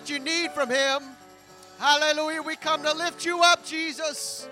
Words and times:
that 0.00 0.08
you 0.08 0.18
need 0.18 0.50
from 0.52 0.70
Him. 0.70 1.02
Hallelujah. 1.78 2.42
We 2.42 2.56
come 2.56 2.82
to 2.82 2.92
lift 2.94 3.26
you 3.26 3.42
up, 3.42 3.64
Jesus. 3.66 4.48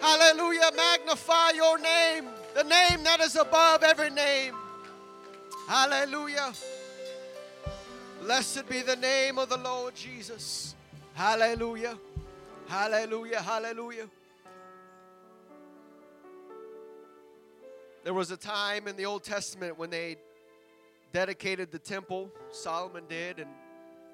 Hallelujah. 0.00 0.70
Magnify 0.76 1.50
your 1.50 1.78
name, 1.78 2.24
the 2.54 2.64
name 2.64 3.04
that 3.04 3.20
is 3.20 3.36
above 3.36 3.84
every 3.84 4.10
name. 4.10 4.54
Hallelujah. 5.68 6.52
Blessed 8.22 8.68
be 8.68 8.82
the 8.82 8.96
name 8.96 9.38
of 9.38 9.48
the 9.48 9.58
Lord 9.58 9.94
Jesus. 9.94 10.74
Hallelujah. 11.14 11.96
Hallelujah. 12.66 13.40
Hallelujah. 13.40 14.08
There 18.02 18.14
was 18.14 18.32
a 18.32 18.36
time 18.36 18.88
in 18.88 18.96
the 18.96 19.06
Old 19.06 19.22
Testament 19.22 19.78
when 19.78 19.90
they 19.90 20.16
dedicated 21.12 21.70
the 21.70 21.78
temple, 21.78 22.28
Solomon 22.50 23.04
did, 23.08 23.38
and 23.38 23.48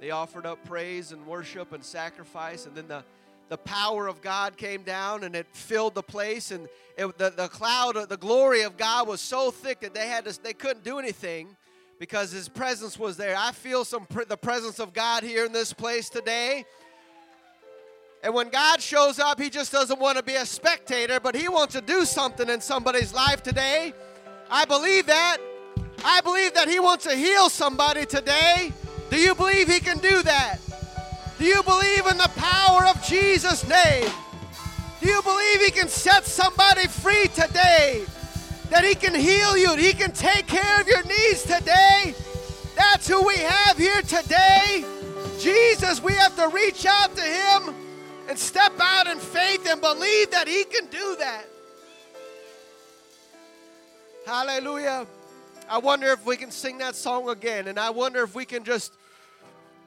they 0.00 0.10
offered 0.10 0.46
up 0.46 0.64
praise 0.64 1.12
and 1.12 1.26
worship 1.26 1.72
and 1.72 1.84
sacrifice, 1.84 2.66
and 2.66 2.74
then 2.74 2.88
the 2.88 3.04
the 3.48 3.56
power 3.56 4.08
of 4.08 4.20
God 4.20 4.56
came 4.56 4.82
down 4.82 5.24
and 5.24 5.34
it 5.34 5.46
filled 5.52 5.94
the 5.94 6.02
place, 6.02 6.50
and 6.50 6.68
it, 6.96 7.16
the, 7.18 7.30
the 7.30 7.48
cloud, 7.48 7.96
the 8.08 8.16
glory 8.16 8.62
of 8.62 8.76
God 8.76 9.08
was 9.08 9.20
so 9.20 9.50
thick 9.50 9.80
that 9.80 9.94
they 9.94 10.06
had 10.06 10.24
to, 10.26 10.42
they 10.42 10.52
couldn't 10.52 10.84
do 10.84 10.98
anything 10.98 11.56
because 11.98 12.30
His 12.30 12.48
presence 12.48 12.98
was 12.98 13.16
there. 13.16 13.34
I 13.36 13.52
feel 13.52 13.84
some 13.84 14.06
the 14.28 14.36
presence 14.36 14.78
of 14.78 14.92
God 14.92 15.22
here 15.22 15.44
in 15.44 15.52
this 15.52 15.72
place 15.72 16.08
today. 16.08 16.64
And 18.22 18.34
when 18.34 18.48
God 18.48 18.82
shows 18.82 19.18
up, 19.18 19.40
He 19.40 19.48
just 19.48 19.72
doesn't 19.72 19.98
want 19.98 20.18
to 20.18 20.24
be 20.24 20.34
a 20.34 20.46
spectator, 20.46 21.20
but 21.20 21.34
He 21.34 21.48
wants 21.48 21.74
to 21.74 21.80
do 21.80 22.04
something 22.04 22.48
in 22.48 22.60
somebody's 22.60 23.14
life 23.14 23.42
today. 23.42 23.94
I 24.50 24.64
believe 24.64 25.06
that. 25.06 25.38
I 26.04 26.20
believe 26.20 26.54
that 26.54 26.68
He 26.68 26.80
wants 26.80 27.04
to 27.04 27.14
heal 27.14 27.48
somebody 27.48 28.04
today. 28.04 28.72
Do 29.10 29.16
you 29.18 29.34
believe 29.34 29.68
He 29.72 29.80
can 29.80 29.98
do 29.98 30.22
that? 30.22 30.58
Do 31.38 31.44
you 31.44 31.62
believe 31.62 32.06
in 32.06 32.18
the 32.18 32.30
power 32.36 32.86
of 32.86 33.02
Jesus' 33.02 33.66
name? 33.68 34.10
Do 35.00 35.08
you 35.08 35.22
believe 35.22 35.60
He 35.62 35.70
can 35.70 35.88
set 35.88 36.24
somebody 36.24 36.86
free 36.86 37.28
today? 37.28 38.04
That 38.70 38.84
He 38.84 38.94
can 38.94 39.14
heal 39.14 39.56
you, 39.56 39.74
He 39.76 39.92
can 39.92 40.12
take 40.12 40.46
care 40.46 40.80
of 40.80 40.88
your 40.88 41.02
needs 41.04 41.42
today? 41.42 42.14
That's 42.76 43.08
who 43.08 43.26
we 43.26 43.36
have 43.36 43.78
here 43.78 44.02
today. 44.02 44.84
Jesus, 45.38 46.02
we 46.02 46.12
have 46.14 46.36
to 46.36 46.48
reach 46.48 46.84
out 46.84 47.14
to 47.16 47.22
Him 47.22 47.74
and 48.28 48.38
step 48.38 48.72
out 48.80 49.06
in 49.06 49.18
faith 49.18 49.66
and 49.68 49.80
believe 49.80 50.30
that 50.32 50.46
He 50.48 50.64
can 50.64 50.86
do 50.86 51.16
that. 51.18 51.46
Hallelujah. 54.26 55.06
I 55.68 55.78
wonder 55.78 56.06
if 56.08 56.24
we 56.24 56.36
can 56.36 56.50
sing 56.50 56.78
that 56.78 56.94
song 56.94 57.28
again, 57.28 57.68
and 57.68 57.78
I 57.78 57.90
wonder 57.90 58.22
if 58.22 58.34
we 58.34 58.44
can 58.44 58.64
just 58.64 58.94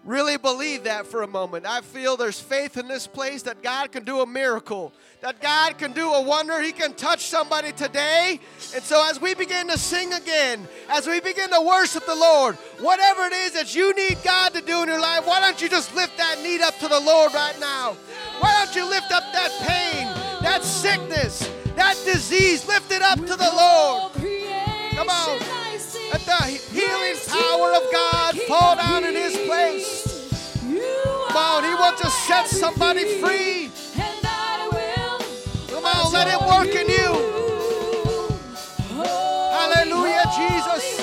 really 0.03 0.37
believe 0.37 0.85
that 0.85 1.05
for 1.07 1.21
a 1.21 1.27
moment. 1.27 1.65
I 1.65 1.81
feel 1.81 2.17
there's 2.17 2.39
faith 2.39 2.77
in 2.77 2.87
this 2.87 3.07
place 3.07 3.43
that 3.43 3.61
God 3.61 3.91
can 3.91 4.03
do 4.03 4.21
a 4.21 4.25
miracle, 4.25 4.93
that 5.21 5.41
God 5.41 5.77
can 5.77 5.91
do 5.91 6.11
a 6.11 6.21
wonder. 6.21 6.61
He 6.61 6.71
can 6.71 6.93
touch 6.93 7.25
somebody 7.25 7.71
today. 7.71 8.39
And 8.73 8.83
so, 8.83 9.07
as 9.09 9.21
we 9.21 9.33
begin 9.35 9.67
to 9.67 9.77
sing 9.77 10.13
again, 10.13 10.67
as 10.89 11.07
we 11.07 11.19
begin 11.19 11.49
to 11.51 11.61
worship 11.61 12.05
the 12.05 12.15
Lord, 12.15 12.55
whatever 12.79 13.25
it 13.25 13.33
is 13.33 13.53
that 13.53 13.75
you 13.75 13.93
need 13.95 14.17
God 14.23 14.53
to 14.53 14.61
do 14.61 14.81
in 14.81 14.87
your 14.87 15.01
life, 15.01 15.25
why 15.25 15.39
don't 15.39 15.61
you 15.61 15.69
just 15.69 15.95
lift 15.95 16.17
that 16.17 16.41
need 16.41 16.61
up 16.61 16.77
to 16.79 16.87
the 16.87 16.99
Lord 16.99 17.33
right 17.33 17.59
now? 17.59 17.95
Why 18.39 18.63
don't 18.63 18.75
you 18.75 18.89
lift 18.89 19.11
up 19.11 19.23
that 19.33 19.51
pain, 19.61 20.07
that 20.41 20.63
sickness, 20.63 21.49
that 21.75 21.95
disease? 22.05 22.67
Lift 22.67 22.91
it 22.91 23.01
up 23.01 23.19
to 23.19 23.35
the 23.35 23.51
Lord. 23.55 24.13
Come 24.95 25.09
on. 25.09 25.60
Let 26.11 26.25
the 26.25 26.43
healing 26.73 27.15
power 27.25 27.73
of 27.73 27.83
God 27.91 28.37
fall 28.41 28.75
down 28.75 29.05
in 29.05 29.15
His 29.15 29.37
place. 29.47 30.29
Come 30.59 31.37
on, 31.37 31.63
He 31.63 31.73
wants 31.73 32.01
to 32.01 32.09
set 32.09 32.47
somebody 32.47 33.19
free. 33.21 33.71
Come 35.69 35.85
on, 35.85 36.11
let 36.11 36.27
it 36.27 36.41
work 36.41 36.75
in 36.75 36.89
you. 36.89 37.11
Hallelujah, 39.51 40.25
Jesus. 40.35 41.00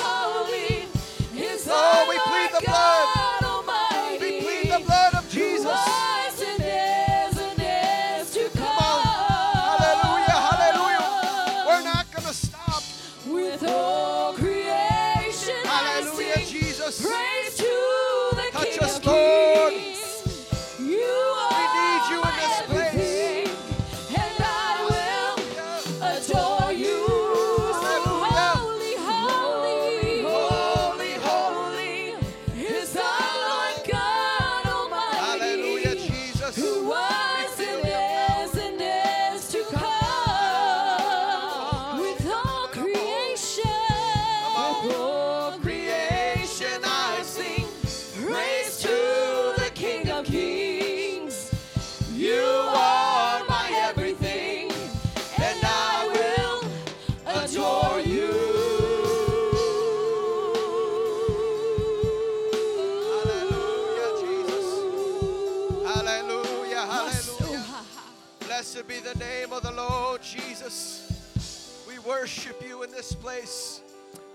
Place. 73.19 73.81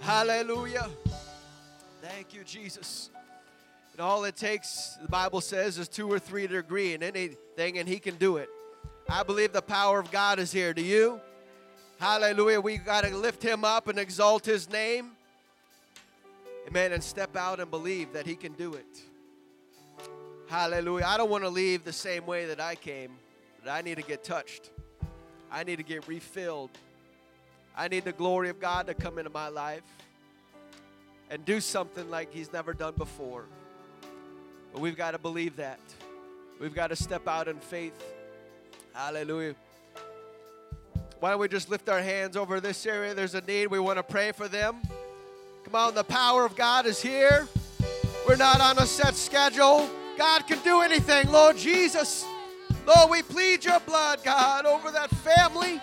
Hallelujah. 0.00 0.88
Thank 2.02 2.34
you, 2.34 2.44
Jesus. 2.44 3.10
And 3.92 4.00
all 4.00 4.24
it 4.24 4.36
takes, 4.36 4.96
the 5.00 5.08
Bible 5.08 5.40
says, 5.40 5.78
is 5.78 5.88
two 5.88 6.10
or 6.10 6.18
three 6.18 6.46
to 6.46 6.58
agree 6.58 6.94
in 6.94 7.02
anything, 7.02 7.78
and 7.78 7.88
He 7.88 7.98
can 7.98 8.16
do 8.16 8.36
it. 8.36 8.48
I 9.08 9.22
believe 9.22 9.52
the 9.52 9.62
power 9.62 9.98
of 9.98 10.10
God 10.10 10.38
is 10.38 10.52
here. 10.52 10.74
Do 10.74 10.82
you? 10.82 11.20
Hallelujah. 11.98 12.60
We 12.60 12.76
got 12.76 13.04
to 13.04 13.16
lift 13.16 13.42
Him 13.42 13.64
up 13.64 13.88
and 13.88 13.98
exalt 13.98 14.44
His 14.44 14.70
name. 14.70 15.12
Amen. 16.66 16.92
And 16.92 17.02
step 17.02 17.36
out 17.36 17.60
and 17.60 17.70
believe 17.70 18.12
that 18.12 18.26
He 18.26 18.34
can 18.34 18.52
do 18.54 18.74
it. 18.74 19.02
Hallelujah. 20.48 21.04
I 21.06 21.16
don't 21.16 21.30
want 21.30 21.44
to 21.44 21.50
leave 21.50 21.84
the 21.84 21.92
same 21.92 22.26
way 22.26 22.46
that 22.46 22.60
I 22.60 22.74
came, 22.74 23.12
but 23.62 23.70
I 23.70 23.80
need 23.80 23.96
to 23.96 24.02
get 24.02 24.24
touched. 24.24 24.70
I 25.50 25.64
need 25.64 25.76
to 25.76 25.82
get 25.82 26.06
refilled. 26.08 26.70
I 27.76 27.88
need 27.88 28.04
the 28.04 28.12
glory 28.12 28.50
of 28.50 28.60
God 28.60 28.86
to 28.86 28.94
come 28.94 29.18
into 29.18 29.30
my 29.30 29.48
life 29.48 29.82
and 31.30 31.44
do 31.44 31.60
something 31.60 32.08
like 32.10 32.32
He's 32.32 32.52
never 32.52 32.72
done 32.72 32.94
before. 32.96 33.46
But 34.72 34.80
we've 34.80 34.96
got 34.96 35.12
to 35.12 35.18
believe 35.18 35.56
that. 35.56 35.80
We've 36.60 36.74
got 36.74 36.88
to 36.88 36.96
step 36.96 37.26
out 37.26 37.48
in 37.48 37.58
faith. 37.58 38.00
Hallelujah. 38.92 39.56
Why 41.18 41.30
don't 41.30 41.40
we 41.40 41.48
just 41.48 41.70
lift 41.70 41.88
our 41.88 42.00
hands 42.00 42.36
over 42.36 42.60
this 42.60 42.86
area? 42.86 43.14
There's 43.14 43.34
a 43.34 43.40
need. 43.40 43.68
We 43.68 43.78
want 43.78 43.96
to 43.98 44.02
pray 44.02 44.32
for 44.32 44.46
them. 44.46 44.76
Come 45.64 45.74
on, 45.74 45.94
the 45.94 46.04
power 46.04 46.44
of 46.44 46.54
God 46.54 46.86
is 46.86 47.00
here. 47.00 47.48
We're 48.28 48.36
not 48.36 48.60
on 48.60 48.78
a 48.78 48.86
set 48.86 49.14
schedule. 49.14 49.88
God 50.16 50.46
can 50.46 50.62
do 50.62 50.82
anything, 50.82 51.30
Lord 51.32 51.56
Jesus. 51.56 52.24
Lord, 52.86 53.10
we 53.10 53.22
plead 53.22 53.64
your 53.64 53.80
blood, 53.80 54.22
God, 54.22 54.66
over 54.66 54.90
that 54.90 55.10
family. 55.10 55.80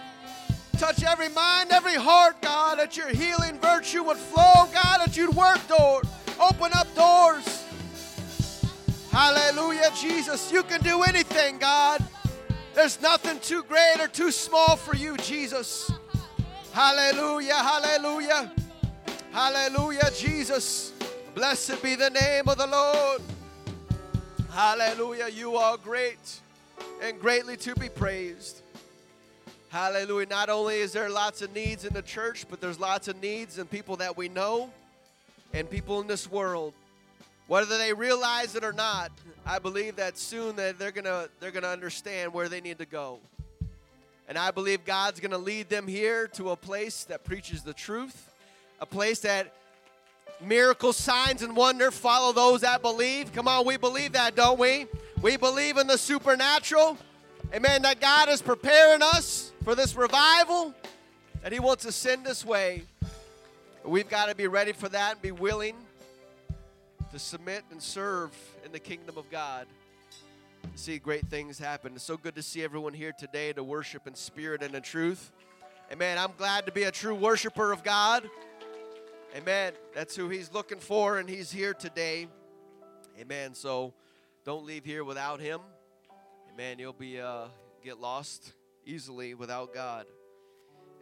Touch 0.82 1.04
every 1.04 1.30
mind, 1.30 1.70
every 1.72 1.94
heart, 1.94 2.42
God, 2.42 2.80
that 2.80 2.98
your 2.98 3.10
healing 3.10 3.60
virtue 3.60 4.02
would 4.02 4.18
flow, 4.18 4.66
God, 4.74 4.98
that 4.98 5.16
you'd 5.16 5.36
work 5.36 5.60
doors, 5.68 6.08
open 6.40 6.72
up 6.74 6.88
doors. 6.96 7.64
Hallelujah, 9.12 9.92
Jesus. 9.96 10.52
You 10.52 10.64
can 10.64 10.82
do 10.82 11.04
anything, 11.04 11.60
God. 11.60 12.04
There's 12.74 13.00
nothing 13.00 13.40
too 13.42 13.62
great 13.62 13.98
or 14.00 14.08
too 14.08 14.32
small 14.32 14.76
for 14.76 14.96
you, 14.96 15.18
Jesus. 15.18 15.92
Hallelujah, 16.74 17.54
hallelujah. 17.54 18.52
Hallelujah, 19.32 20.10
Jesus. 20.16 20.94
Blessed 21.36 21.84
be 21.84 21.94
the 21.94 22.10
name 22.10 22.50
of 22.50 22.58
the 22.58 22.66
Lord. 22.66 23.22
Hallelujah. 24.50 25.28
You 25.28 25.58
are 25.58 25.78
great 25.78 26.40
and 27.04 27.20
greatly 27.20 27.56
to 27.58 27.76
be 27.76 27.88
praised. 27.88 28.64
Hallelujah. 29.72 30.28
Not 30.28 30.50
only 30.50 30.80
is 30.80 30.92
there 30.92 31.10
lots 31.10 31.42
of 31.42 31.56
needs 31.56 31.86
in 31.86 31.94
the 31.94 32.02
church, 32.02 32.46
but 32.50 32.60
there's 32.60 32.78
lots 32.78 33.08
of 33.08 33.22
needs 33.22 33.58
in 33.58 33.68
people 33.68 33.96
that 33.96 34.18
we 34.18 34.28
know 34.28 34.70
and 35.54 35.70
people 35.70 36.02
in 36.02 36.08
this 36.08 36.30
world. 36.30 36.74
Whether 37.48 37.78
they 37.78 37.94
realize 37.94 38.54
it 38.58 38.66
or 38.66 38.74
not, 38.74 39.14
I 39.46 39.60
believe 39.60 39.96
that 39.96 40.18
soon 40.18 40.58
that 40.58 40.78
they're 40.78 40.92
gonna 40.92 41.30
they're 41.40 41.52
gonna 41.52 41.70
understand 41.70 42.34
where 42.34 42.50
they 42.50 42.60
need 42.60 42.80
to 42.80 42.86
go. 42.86 43.20
And 44.28 44.38
I 44.38 44.52
believe 44.52 44.84
God's 44.84 45.22
gonna 45.22 45.38
lead 45.38 45.70
them 45.70 45.88
here 45.88 46.28
to 46.34 46.50
a 46.50 46.58
place 46.58 47.06
that 47.06 47.24
preaches 47.24 47.64
the 47.64 47.74
truth, 47.74 48.30
a 48.82 48.86
place 48.86 49.22
that 49.22 49.54
miracles, 50.42 50.98
signs, 50.98 51.44
and 51.44 51.56
wonder 51.56 51.92
follow 51.92 52.34
those 52.34 52.60
that 52.60 52.82
believe. 52.82 53.32
Come 53.32 53.48
on, 53.48 53.66
we 53.66 53.78
believe 53.78 54.12
that, 54.12 54.36
don't 54.36 54.60
we? 54.60 54.88
We 55.22 55.38
believe 55.38 55.78
in 55.78 55.88
the 55.88 55.98
supernatural. 55.98 56.98
Amen. 57.54 57.82
That 57.82 58.00
God 58.00 58.30
is 58.30 58.42
preparing 58.42 59.02
us 59.02 59.52
for 59.66 59.76
this 59.76 59.94
revival, 59.98 60.74
that 61.44 61.52
He 61.52 61.60
wants 61.60 61.84
to 61.84 61.92
send 61.92 62.26
this 62.26 62.46
way. 62.46 62.84
We've 63.84 64.08
got 64.08 64.30
to 64.30 64.36
be 64.36 64.48
ready 64.48 64.72
for 64.72 64.88
that 64.88 65.14
and 65.14 65.22
be 65.22 65.34
willing 65.34 65.76
to 67.12 67.20
submit 67.20 67.66
and 67.70 67.82
serve 67.82 68.32
in 68.64 68.72
the 68.72 68.80
kingdom 68.80 69.18
of 69.18 69.30
God. 69.30 69.68
See 70.76 70.98
great 70.98 71.28
things 71.28 71.60
happen. 71.60 71.92
It's 71.96 72.06
so 72.06 72.16
good 72.16 72.36
to 72.36 72.42
see 72.42 72.64
everyone 72.64 72.94
here 72.94 73.12
today 73.20 73.52
to 73.52 73.66
worship 73.66 74.08
in 74.08 74.16
spirit 74.16 74.64
and 74.64 74.74
in 74.74 74.82
truth. 74.82 75.34
Amen. 75.92 76.18
I'm 76.18 76.32
glad 76.38 76.66
to 76.68 76.72
be 76.72 76.84
a 76.84 76.92
true 76.92 77.16
worshiper 77.16 77.74
of 77.74 77.84
God. 77.84 78.30
Amen. 79.36 79.74
That's 79.94 80.16
who 80.16 80.30
He's 80.30 80.54
looking 80.54 80.80
for, 80.80 81.18
and 81.18 81.28
He's 81.28 81.52
here 81.52 81.74
today. 81.74 82.30
Amen. 83.20 83.54
So 83.56 83.94
don't 84.46 84.66
leave 84.66 84.86
here 84.86 85.04
without 85.04 85.42
Him. 85.42 85.60
Amen. 86.62 86.78
You'll 86.78 86.94
be 86.94 87.20
uh, 87.20 87.46
get 87.84 88.00
lost 88.00 88.54
easily 88.86 89.34
without 89.34 89.74
God. 89.74 90.06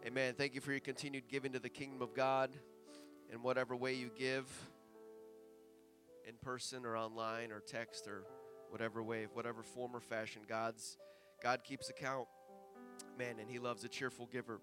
Amen. 0.06 0.32
Thank 0.32 0.54
you 0.54 0.62
for 0.62 0.70
your 0.70 0.80
continued 0.80 1.24
giving 1.28 1.52
to 1.52 1.58
the 1.58 1.68
kingdom 1.68 2.00
of 2.00 2.14
God 2.14 2.48
in 3.30 3.42
whatever 3.42 3.76
way 3.76 3.92
you 3.92 4.10
give 4.18 4.46
in 6.26 6.32
person 6.40 6.86
or 6.86 6.96
online 6.96 7.52
or 7.52 7.60
text 7.60 8.08
or 8.08 8.24
whatever 8.70 9.02
way, 9.02 9.26
whatever 9.34 9.62
form 9.62 9.94
or 9.94 10.00
fashion. 10.00 10.40
God's 10.48 10.96
God 11.42 11.62
keeps 11.62 11.90
account. 11.90 12.26
Man, 13.18 13.34
and 13.38 13.50
He 13.50 13.58
loves 13.58 13.84
a 13.84 13.88
cheerful 13.88 14.30
giver. 14.32 14.62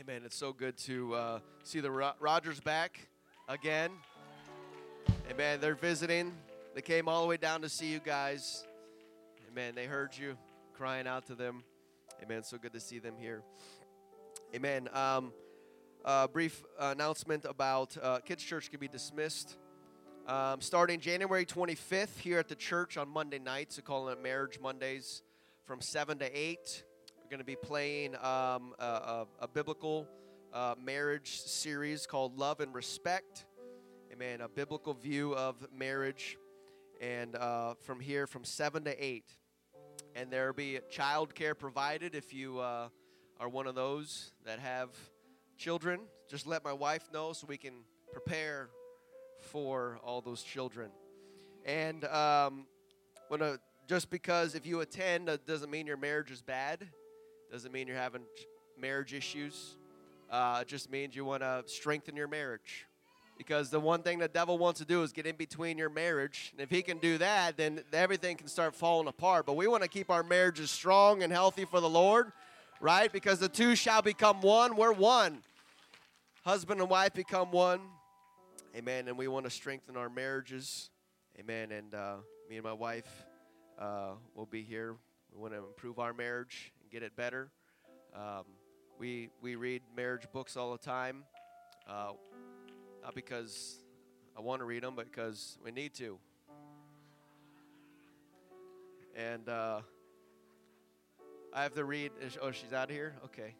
Amen. 0.00 0.22
It's 0.24 0.38
so 0.38 0.54
good 0.54 0.78
to 0.86 1.14
uh, 1.14 1.38
see 1.62 1.80
the 1.80 1.90
Ro- 1.90 2.14
Rogers 2.20 2.58
back 2.58 3.06
again. 3.50 3.90
Amen. 5.30 5.60
They're 5.60 5.74
visiting. 5.74 6.32
They 6.74 6.80
came 6.80 7.06
all 7.06 7.20
the 7.20 7.28
way 7.28 7.36
down 7.36 7.60
to 7.60 7.68
see 7.68 7.92
you 7.92 7.98
guys. 7.98 8.64
Amen. 9.56 9.76
They 9.76 9.86
heard 9.86 10.18
you 10.18 10.36
crying 10.72 11.06
out 11.06 11.26
to 11.26 11.36
them. 11.36 11.62
Amen. 12.20 12.42
So 12.42 12.58
good 12.58 12.72
to 12.72 12.80
see 12.80 12.98
them 12.98 13.14
here. 13.16 13.44
Amen. 14.52 14.88
Um, 14.92 15.32
uh, 16.04 16.26
brief 16.26 16.64
announcement 16.76 17.44
about 17.44 17.96
uh, 18.02 18.18
Kids 18.18 18.42
Church 18.42 18.68
can 18.68 18.80
be 18.80 18.88
dismissed. 18.88 19.56
Um, 20.26 20.60
starting 20.60 20.98
January 20.98 21.46
25th 21.46 22.18
here 22.18 22.40
at 22.40 22.48
the 22.48 22.56
church 22.56 22.96
on 22.96 23.08
Monday 23.08 23.38
nights, 23.38 23.78
we're 23.78 23.82
calling 23.82 24.14
it 24.14 24.20
Marriage 24.20 24.58
Mondays 24.60 25.22
from 25.62 25.80
7 25.80 26.18
to 26.18 26.36
8. 26.36 26.82
We're 27.22 27.30
going 27.30 27.38
to 27.38 27.44
be 27.44 27.54
playing 27.54 28.16
um, 28.16 28.74
a, 28.80 28.84
a, 28.84 29.26
a, 29.42 29.46
biblical 29.46 30.08
uh, 30.52 30.74
marriage 30.84 31.38
series 31.42 32.08
called 32.08 32.36
Love 32.36 32.58
and 32.58 32.74
Respect. 32.74 33.46
Amen. 34.12 34.40
A 34.40 34.48
biblical 34.48 34.94
view 34.94 35.32
of 35.36 35.64
marriage. 35.72 36.38
And 37.00 37.36
uh, 37.36 37.74
from 37.82 38.00
here, 38.00 38.26
from 38.26 38.44
7 38.44 38.82
to 38.82 39.04
8. 39.04 39.24
And 40.14 40.30
there 40.30 40.46
will 40.46 40.54
be 40.54 40.78
child 40.90 41.34
care 41.34 41.54
provided 41.54 42.14
if 42.14 42.32
you 42.32 42.60
uh, 42.60 42.88
are 43.40 43.48
one 43.48 43.66
of 43.66 43.74
those 43.74 44.32
that 44.44 44.60
have 44.60 44.90
children. 45.58 46.00
Just 46.30 46.46
let 46.46 46.64
my 46.64 46.72
wife 46.72 47.08
know 47.12 47.32
so 47.32 47.46
we 47.48 47.56
can 47.56 47.74
prepare 48.12 48.68
for 49.40 49.98
all 50.04 50.20
those 50.20 50.42
children. 50.42 50.90
And 51.64 52.04
um, 52.04 52.66
when 53.28 53.42
a, 53.42 53.58
just 53.88 54.08
because 54.08 54.54
if 54.54 54.66
you 54.66 54.80
attend 54.80 55.30
doesn't 55.46 55.70
mean 55.70 55.86
your 55.86 55.96
marriage 55.96 56.30
is 56.30 56.42
bad, 56.42 56.86
doesn't 57.50 57.72
mean 57.72 57.88
you're 57.88 57.96
having 57.96 58.22
marriage 58.80 59.14
issues. 59.14 59.76
Uh, 60.30 60.60
it 60.62 60.68
just 60.68 60.90
means 60.90 61.14
you 61.14 61.24
want 61.24 61.42
to 61.42 61.64
strengthen 61.66 62.16
your 62.16 62.28
marriage. 62.28 62.86
Because 63.36 63.70
the 63.70 63.80
one 63.80 64.02
thing 64.02 64.20
the 64.20 64.28
devil 64.28 64.58
wants 64.58 64.78
to 64.80 64.86
do 64.86 65.02
is 65.02 65.12
get 65.12 65.26
in 65.26 65.36
between 65.36 65.76
your 65.76 65.90
marriage. 65.90 66.50
And 66.52 66.60
if 66.60 66.70
he 66.70 66.82
can 66.82 66.98
do 66.98 67.18
that, 67.18 67.56
then 67.56 67.82
everything 67.92 68.36
can 68.36 68.46
start 68.46 68.76
falling 68.76 69.08
apart. 69.08 69.44
But 69.44 69.56
we 69.56 69.66
want 69.66 69.82
to 69.82 69.88
keep 69.88 70.10
our 70.10 70.22
marriages 70.22 70.70
strong 70.70 71.22
and 71.22 71.32
healthy 71.32 71.64
for 71.64 71.80
the 71.80 71.88
Lord, 71.88 72.32
right? 72.80 73.12
Because 73.12 73.40
the 73.40 73.48
two 73.48 73.74
shall 73.74 74.02
become 74.02 74.40
one. 74.40 74.76
We're 74.76 74.92
one. 74.92 75.42
Husband 76.44 76.80
and 76.80 76.88
wife 76.88 77.12
become 77.14 77.50
one. 77.50 77.80
Amen. 78.76 79.08
And 79.08 79.18
we 79.18 79.28
want 79.28 79.46
to 79.46 79.50
strengthen 79.50 79.96
our 79.96 80.08
marriages. 80.08 80.90
Amen. 81.38 81.72
And 81.72 81.94
uh, 81.94 82.16
me 82.48 82.56
and 82.56 82.64
my 82.64 82.72
wife 82.72 83.24
uh, 83.78 84.12
will 84.34 84.46
be 84.46 84.62
here. 84.62 84.94
We 85.34 85.40
want 85.40 85.54
to 85.54 85.58
improve 85.58 85.98
our 85.98 86.12
marriage 86.12 86.72
and 86.80 86.90
get 86.90 87.02
it 87.02 87.16
better. 87.16 87.50
Um, 88.14 88.44
we, 88.98 89.30
we 89.42 89.56
read 89.56 89.82
marriage 89.96 90.26
books 90.32 90.56
all 90.56 90.70
the 90.70 90.78
time. 90.78 91.24
Uh, 91.88 92.12
not 93.04 93.14
because 93.14 93.76
I 94.36 94.40
want 94.40 94.60
to 94.60 94.64
read 94.64 94.82
them, 94.82 94.94
but 94.96 95.10
because 95.10 95.58
we 95.62 95.70
need 95.70 95.92
to. 95.94 96.18
And 99.14 99.46
uh, 99.48 99.80
I 101.52 101.62
have 101.62 101.74
to 101.74 101.84
read. 101.84 102.12
Oh, 102.40 102.50
she's 102.50 102.72
out 102.72 102.88
of 102.88 102.96
here? 102.96 103.14
Okay. 103.26 103.54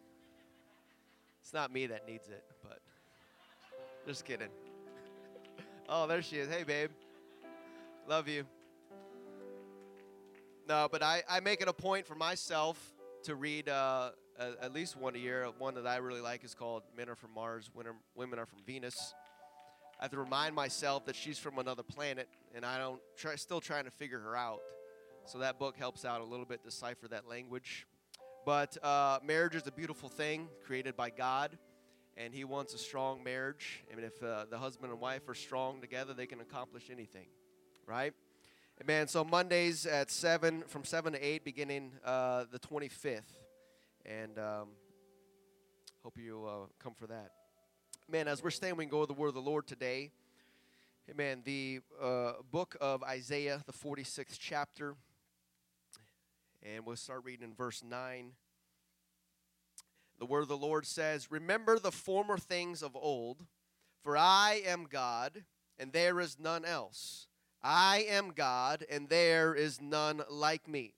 It's 1.41 1.53
not 1.53 1.71
me 1.71 1.85
that 1.85 2.07
needs 2.07 2.27
it, 2.27 2.43
but 2.63 2.79
just 4.07 4.25
kidding. 4.25 4.49
oh, 5.87 6.07
there 6.07 6.23
she 6.23 6.37
is. 6.37 6.49
Hey, 6.49 6.63
babe. 6.63 6.89
Love 8.07 8.27
you. 8.27 8.45
No, 10.67 10.87
but 10.91 11.03
I, 11.03 11.21
I 11.29 11.39
make 11.39 11.61
it 11.61 11.67
a 11.67 11.73
point 11.73 12.07
for 12.07 12.15
myself 12.15 12.95
to 13.23 13.35
read 13.35 13.69
uh, 13.69 14.09
at 14.39 14.73
least 14.73 14.97
one 14.97 15.15
a 15.15 15.19
year. 15.19 15.47
One 15.59 15.75
that 15.75 15.85
I 15.85 15.97
really 15.97 16.21
like 16.21 16.43
is 16.43 16.55
called 16.55 16.81
Men 16.97 17.09
Are 17.09 17.15
From 17.15 17.31
Mars, 17.35 17.69
Women 18.15 18.39
Are 18.39 18.47
From 18.47 18.59
Venus. 18.65 19.13
I 19.99 20.03
have 20.03 20.11
to 20.11 20.19
remind 20.19 20.53
myself 20.55 21.05
that 21.05 21.15
she's 21.15 21.37
from 21.37 21.57
another 21.57 21.83
planet, 21.83 22.27
and 22.53 22.65
I 22.65 22.77
don't 22.77 22.99
try, 23.15 23.35
still 23.35 23.61
trying 23.61 23.85
to 23.85 23.91
figure 23.91 24.19
her 24.19 24.35
out. 24.35 24.59
So 25.25 25.39
that 25.39 25.57
book 25.57 25.77
helps 25.77 26.05
out 26.05 26.21
a 26.21 26.23
little 26.23 26.45
bit 26.45 26.63
decipher 26.63 27.07
that 27.07 27.27
language. 27.27 27.87
But 28.45 28.77
uh, 28.83 29.19
marriage 29.23 29.55
is 29.55 29.65
a 29.65 29.71
beautiful 29.71 30.09
thing 30.09 30.49
created 30.65 30.95
by 30.95 31.09
God, 31.09 31.57
and 32.17 32.33
He 32.33 32.43
wants 32.43 32.73
a 32.73 32.77
strong 32.77 33.23
marriage. 33.23 33.83
I 33.91 33.95
mean, 33.95 34.05
if 34.05 34.21
uh, 34.21 34.45
the 34.49 34.57
husband 34.57 34.91
and 34.91 35.01
wife 35.01 35.27
are 35.27 35.33
strong 35.33 35.81
together, 35.81 36.13
they 36.13 36.27
can 36.27 36.41
accomplish 36.41 36.89
anything, 36.91 37.27
right? 37.87 38.13
Amen. 38.81 39.07
So 39.07 39.23
Mondays 39.23 39.85
at 39.85 40.11
seven, 40.11 40.63
from 40.67 40.83
seven 40.83 41.13
to 41.13 41.25
eight, 41.25 41.45
beginning 41.45 41.93
uh, 42.03 42.43
the 42.51 42.59
twenty 42.59 42.89
fifth, 42.89 43.33
and 44.05 44.37
um, 44.37 44.67
hope 46.03 46.17
you 46.17 46.45
uh, 46.45 46.67
come 46.83 46.93
for 46.93 47.07
that. 47.07 47.31
Man, 48.07 48.27
as 48.27 48.43
we're 48.43 48.51
staying, 48.51 48.75
we 48.75 48.85
can 48.85 48.91
go 48.91 49.01
to 49.01 49.07
the 49.07 49.19
word 49.19 49.29
of 49.29 49.33
the 49.33 49.41
Lord 49.41 49.65
today. 49.65 50.11
Amen. 51.09 51.41
The 51.43 51.79
uh, 51.99 52.33
book 52.51 52.77
of 52.79 53.01
Isaiah, 53.01 53.63
the 53.65 53.73
46th 53.73 54.37
chapter. 54.39 54.93
And 56.61 56.85
we'll 56.85 56.97
start 56.97 57.23
reading 57.23 57.49
in 57.49 57.55
verse 57.55 57.83
9. 57.83 58.33
The 60.19 60.25
word 60.27 60.43
of 60.43 60.49
the 60.49 60.55
Lord 60.55 60.85
says, 60.85 61.31
Remember 61.31 61.79
the 61.79 61.91
former 61.91 62.37
things 62.37 62.83
of 62.83 62.95
old, 62.95 63.37
for 64.03 64.15
I 64.15 64.61
am 64.63 64.85
God, 64.87 65.43
and 65.79 65.91
there 65.91 66.19
is 66.19 66.37
none 66.39 66.63
else. 66.63 67.25
I 67.63 68.05
am 68.07 68.33
God, 68.35 68.85
and 68.87 69.09
there 69.09 69.55
is 69.55 69.81
none 69.81 70.21
like 70.29 70.67
me. 70.67 70.93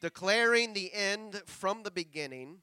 Declaring 0.00 0.72
the 0.72 0.92
end 0.92 1.42
from 1.46 1.84
the 1.84 1.92
beginning 1.92 2.62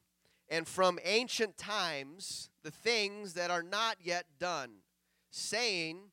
and 0.49 0.67
from 0.67 0.99
ancient 1.03 1.57
times 1.57 2.49
the 2.63 2.71
things 2.71 3.33
that 3.33 3.51
are 3.51 3.63
not 3.63 3.97
yet 4.01 4.25
done, 4.39 4.71
saying, 5.31 6.11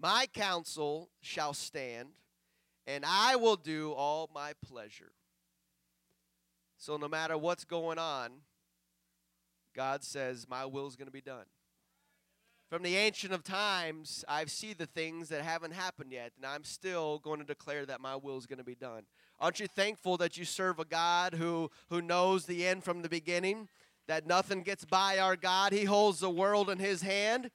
My 0.00 0.26
counsel 0.32 1.10
shall 1.20 1.54
stand, 1.54 2.10
and 2.86 3.04
I 3.06 3.36
will 3.36 3.56
do 3.56 3.92
all 3.92 4.30
my 4.34 4.52
pleasure. 4.66 5.12
So, 6.76 6.96
no 6.96 7.08
matter 7.08 7.38
what's 7.38 7.64
going 7.64 7.98
on, 7.98 8.30
God 9.74 10.04
says, 10.04 10.46
My 10.48 10.64
will 10.66 10.86
is 10.86 10.96
going 10.96 11.06
to 11.08 11.12
be 11.12 11.20
done. 11.20 11.46
From 12.70 12.82
the 12.82 12.96
ancient 12.96 13.32
of 13.32 13.44
times, 13.44 14.24
I've 14.26 14.50
seen 14.50 14.74
the 14.78 14.86
things 14.86 15.28
that 15.28 15.42
haven't 15.42 15.74
happened 15.74 16.12
yet, 16.12 16.32
and 16.36 16.46
I'm 16.46 16.64
still 16.64 17.18
going 17.18 17.38
to 17.38 17.44
declare 17.44 17.86
that 17.86 18.00
my 18.00 18.16
will 18.16 18.38
is 18.38 18.46
going 18.46 18.58
to 18.58 18.64
be 18.64 18.74
done. 18.74 19.04
Aren't 19.40 19.60
you 19.60 19.66
thankful 19.66 20.16
that 20.18 20.36
you 20.36 20.44
serve 20.44 20.78
a 20.78 20.84
God 20.84 21.34
who, 21.34 21.70
who 21.90 22.00
knows 22.00 22.46
the 22.46 22.66
end 22.66 22.84
from 22.84 23.02
the 23.02 23.08
beginning? 23.08 23.68
That 24.06 24.26
nothing 24.26 24.62
gets 24.62 24.84
by 24.84 25.18
our 25.18 25.36
God. 25.36 25.72
He 25.72 25.84
holds 25.84 26.20
the 26.20 26.30
world 26.30 26.70
in 26.70 26.78
his 26.78 27.02
hand. 27.02 27.50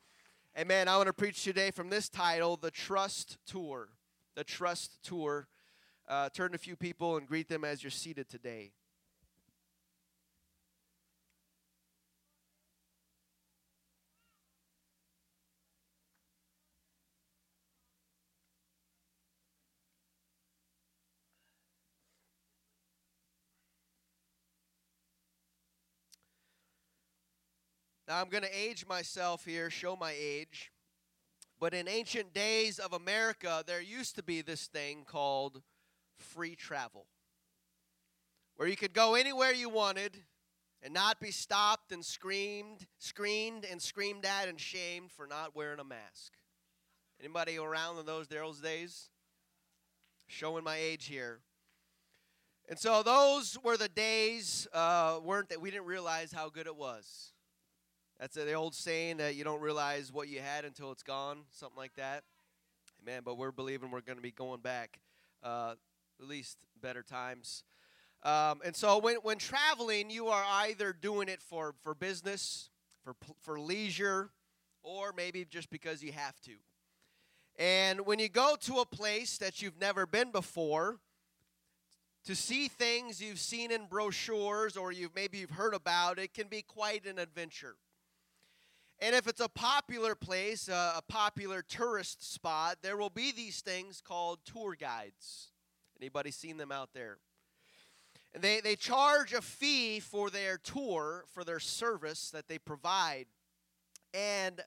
Amen. 0.58 0.88
I 0.88 0.98
want 0.98 1.08
to 1.08 1.14
preach 1.14 1.44
today 1.44 1.72
from 1.72 1.90
this 1.90 2.10
title, 2.10 2.58
The 2.58 2.72
Trust 2.72 3.38
Tour. 3.46 3.90
The 4.36 4.44
Trust 4.44 5.04
Tour. 5.04 5.48
Uh, 6.08 6.28
turn 6.30 6.50
to 6.50 6.56
a 6.56 6.60
few 6.60 6.76
people 6.76 7.18
and 7.18 7.28
greet 7.28 7.48
them 7.48 7.64
as 7.64 7.84
you're 7.84 7.92
seated 7.92 8.28
today. 8.28 8.72
Now, 28.10 28.20
I'm 28.20 28.30
going 28.30 28.42
to 28.42 28.60
age 28.60 28.88
myself 28.88 29.46
here, 29.46 29.70
show 29.70 29.96
my 29.96 30.16
age. 30.20 30.72
But 31.60 31.76
in 31.76 31.88
ancient 31.88 32.34
days 32.34 32.80
of 32.80 32.92
America, 32.92 33.64
there 33.68 33.82
used 33.82 34.16
to 34.16 34.24
be 34.24 34.42
this 34.42 34.66
thing 34.66 35.04
called 35.06 35.62
free 36.18 36.56
travel, 36.56 37.06
where 38.56 38.68
you 38.68 38.76
could 38.76 38.94
go 38.94 39.14
anywhere 39.14 39.54
you 39.54 39.70
wanted 39.70 40.18
and 40.82 40.92
not 40.92 41.20
be 41.20 41.30
stopped 41.30 41.92
and 41.92 42.04
screamed, 42.04 42.88
screened 42.98 43.64
and 43.64 43.80
screamed 43.80 44.26
at 44.26 44.48
and 44.48 44.60
shamed 44.60 45.12
for 45.12 45.28
not 45.28 45.56
wearing 45.56 45.80
a 45.80 45.84
mask. 45.84 46.34
Anybody 47.20 47.60
around 47.60 48.00
in 48.00 48.08
those 48.08 48.26
those 48.26 48.60
days? 48.60 49.12
Showing 50.26 50.64
my 50.64 50.78
age 50.78 51.06
here. 51.06 51.42
And 52.70 52.80
so 52.80 53.04
those 53.04 53.56
were 53.64 53.78
the 53.78 53.88
days, 53.88 54.68
uh, 54.74 55.20
weren't 55.24 55.50
that 55.50 55.62
we 55.62 55.70
didn't 55.70 55.86
realize 55.86 56.32
how 56.32 56.50
good 56.50 56.66
it 56.66 56.76
was. 56.76 57.34
That's 58.20 58.36
the 58.36 58.54
old 58.54 58.76
saying 58.76 59.18
that 59.18 59.36
you 59.36 59.46
don't 59.46 59.62
realize 59.62 60.12
what 60.12 60.28
you 60.28 60.42
had 60.42 60.66
until 60.66 60.92
it's 60.92 61.04
gone, 61.04 61.44
something 61.52 61.78
like 61.78 61.96
that. 61.96 62.24
Amen. 63.02 63.22
But 63.24 63.38
we're 63.38 63.54
believing 63.54 63.92
we're 63.92 64.02
going 64.02 64.18
to 64.18 64.22
be 64.22 64.32
going 64.32 64.60
back, 64.60 65.00
uh, 65.42 65.76
at 66.20 66.28
least 66.28 66.58
better 66.82 67.02
times. 67.02 67.64
Um, 68.24 68.60
and 68.66 68.76
so 68.76 68.98
when, 68.98 69.16
when 69.18 69.38
traveling, 69.38 70.10
you 70.10 70.28
are 70.28 70.44
either 70.64 70.92
doing 70.92 71.30
it 71.30 71.42
for, 71.42 71.76
for 71.82 71.96
business, 71.96 72.70
for, 73.06 73.16
for 73.40 73.58
leisure, 73.58 74.32
or 74.84 75.14
maybe 75.16 75.46
just 75.46 75.70
because 75.70 76.04
you 76.04 76.12
have 76.12 76.38
to. 76.42 76.56
And 77.58 78.06
when 78.06 78.20
you 78.20 78.28
go 78.28 78.58
to 78.62 78.80
a 78.80 78.86
place 78.86 79.38
that 79.38 79.62
you've 79.62 79.80
never 79.80 80.06
been 80.06 80.32
before, 80.32 80.98
to 82.26 82.36
see 82.36 82.68
things 82.68 83.22
you've 83.22 83.40
seen 83.40 83.72
in 83.72 83.86
brochures 83.86 84.76
or 84.76 84.92
you've 84.92 85.16
maybe 85.16 85.38
you've 85.38 85.52
heard 85.52 85.74
about, 85.74 86.20
it 86.20 86.34
can 86.34 86.48
be 86.48 86.62
quite 86.62 87.06
an 87.06 87.18
adventure. 87.18 87.76
And 89.02 89.16
if 89.16 89.28
it's 89.28 89.40
a 89.40 89.48
popular 89.48 90.14
place, 90.14 90.68
a 90.68 91.02
popular 91.08 91.62
tourist 91.62 92.34
spot, 92.34 92.80
there 92.82 92.98
will 92.98 93.10
be 93.10 93.32
these 93.32 93.62
things 93.62 94.02
called 94.02 94.40
tour 94.44 94.76
guides. 94.78 95.52
Anybody 96.00 96.32
seen 96.32 96.58
them 96.58 96.72
out 96.72 96.90
there? 96.94 97.18
And 98.34 98.44
they, 98.44 98.60
they 98.60 98.76
charge 98.76 99.34
a 99.34 99.42
fee 99.42 100.00
for 100.02 100.30
their 100.30 100.58
tour, 100.58 101.24
for 101.34 101.44
their 101.44 101.60
service 101.60 102.30
that 102.32 102.48
they 102.48 102.60
provide. 102.60 103.26
And 104.14 104.62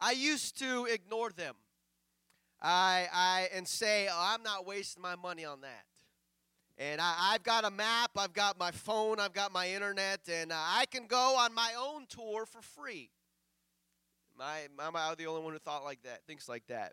I 0.00 0.12
used 0.12 0.58
to 0.58 0.86
ignore 0.86 1.30
them. 1.30 1.54
I, 2.60 3.06
I 3.12 3.48
and 3.54 3.68
say, 3.68 4.08
oh, 4.10 4.34
I'm 4.34 4.42
not 4.42 4.66
wasting 4.66 5.02
my 5.02 5.14
money 5.14 5.44
on 5.44 5.60
that. 5.60 5.84
And 6.78 7.00
I, 7.00 7.32
have 7.32 7.42
got 7.42 7.64
a 7.64 7.70
map, 7.70 8.10
I've 8.18 8.34
got 8.34 8.58
my 8.58 8.70
phone, 8.70 9.18
I've 9.18 9.32
got 9.32 9.50
my 9.50 9.70
internet, 9.70 10.20
and 10.30 10.52
I 10.52 10.84
can 10.90 11.06
go 11.06 11.36
on 11.38 11.54
my 11.54 11.72
own 11.78 12.04
tour 12.06 12.44
for 12.44 12.60
free. 12.60 13.10
My, 14.38 14.60
am 14.78 14.96
I 14.96 15.14
the 15.14 15.26
only 15.26 15.42
one 15.42 15.52
who 15.52 15.58
thought 15.58 15.84
like 15.84 16.02
that, 16.02 16.24
thinks 16.26 16.48
like 16.48 16.66
that? 16.66 16.92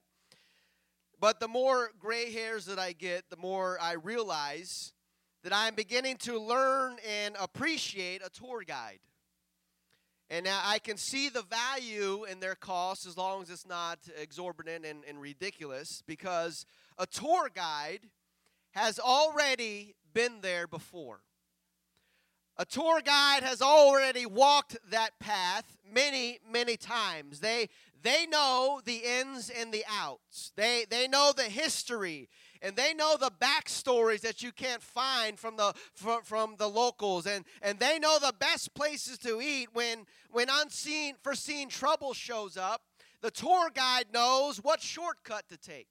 But 1.20 1.40
the 1.40 1.48
more 1.48 1.92
gray 2.00 2.32
hairs 2.32 2.66
that 2.66 2.80
I 2.80 2.94
get, 2.94 3.30
the 3.30 3.38
more 3.38 3.78
I 3.82 3.94
realize 3.94 4.94
that 5.44 5.54
I'm 5.54 5.76
beginning 5.76 6.18
to 6.18 6.40
learn 6.40 6.98
and 7.08 7.36
appreciate 7.40 8.22
a 8.26 8.30
tour 8.30 8.64
guide. 8.66 9.00
And 10.30 10.46
now 10.46 10.62
I 10.64 10.80
can 10.80 10.98
see 10.98 11.30
the 11.30 11.44
value 11.44 12.24
in 12.24 12.40
their 12.40 12.56
cost 12.56 13.06
as 13.06 13.18
long 13.18 13.44
as 13.44 13.50
it's 13.50 13.68
not 13.68 14.00
exorbitant 14.18 14.86
and, 14.86 15.04
and 15.08 15.20
ridiculous 15.20 16.02
because 16.08 16.66
a 16.98 17.06
tour 17.06 17.50
guide 17.54 18.10
has 18.72 19.00
already 19.00 19.96
been 20.14 20.40
there 20.42 20.66
before. 20.66 21.20
A 22.58 22.66
tour 22.66 23.02
guide 23.02 23.44
has 23.44 23.62
already 23.62 24.26
walked 24.26 24.78
that 24.92 25.18
path 25.20 25.76
many, 25.92 26.40
many 26.52 26.78
times. 26.78 27.40
They, 27.40 27.70
they 28.04 28.28
know 28.28 28.80
the 28.86 28.98
ins 28.98 29.50
and 29.50 29.74
the 29.74 29.84
outs. 29.90 30.52
They, 30.56 30.86
they 30.90 31.08
know 31.08 31.32
the 31.36 31.44
history 31.44 32.30
and 32.64 32.76
they 32.76 32.94
know 32.94 33.18
the 33.20 33.32
backstories 33.40 34.22
that 34.22 34.42
you 34.42 34.52
can't 34.52 34.82
find 34.82 35.38
from 35.38 35.58
the 35.58 35.74
from, 35.94 36.24
from 36.24 36.56
the 36.58 36.70
locals 36.70 37.28
and 37.28 37.44
and 37.62 37.78
they 37.78 38.00
know 38.00 38.18
the 38.20 38.34
best 38.40 38.74
places 38.74 39.18
to 39.20 39.42
eat 39.42 39.68
when 39.74 40.06
when 40.32 40.48
unseen 40.50 41.16
foreseen 41.22 41.68
trouble 41.68 42.14
shows 42.14 42.56
up 42.56 42.82
the 43.22 43.30
tour 43.30 43.70
guide 43.76 44.06
knows 44.14 44.64
what 44.64 44.82
shortcut 44.82 45.44
to 45.50 45.58
take 45.58 45.88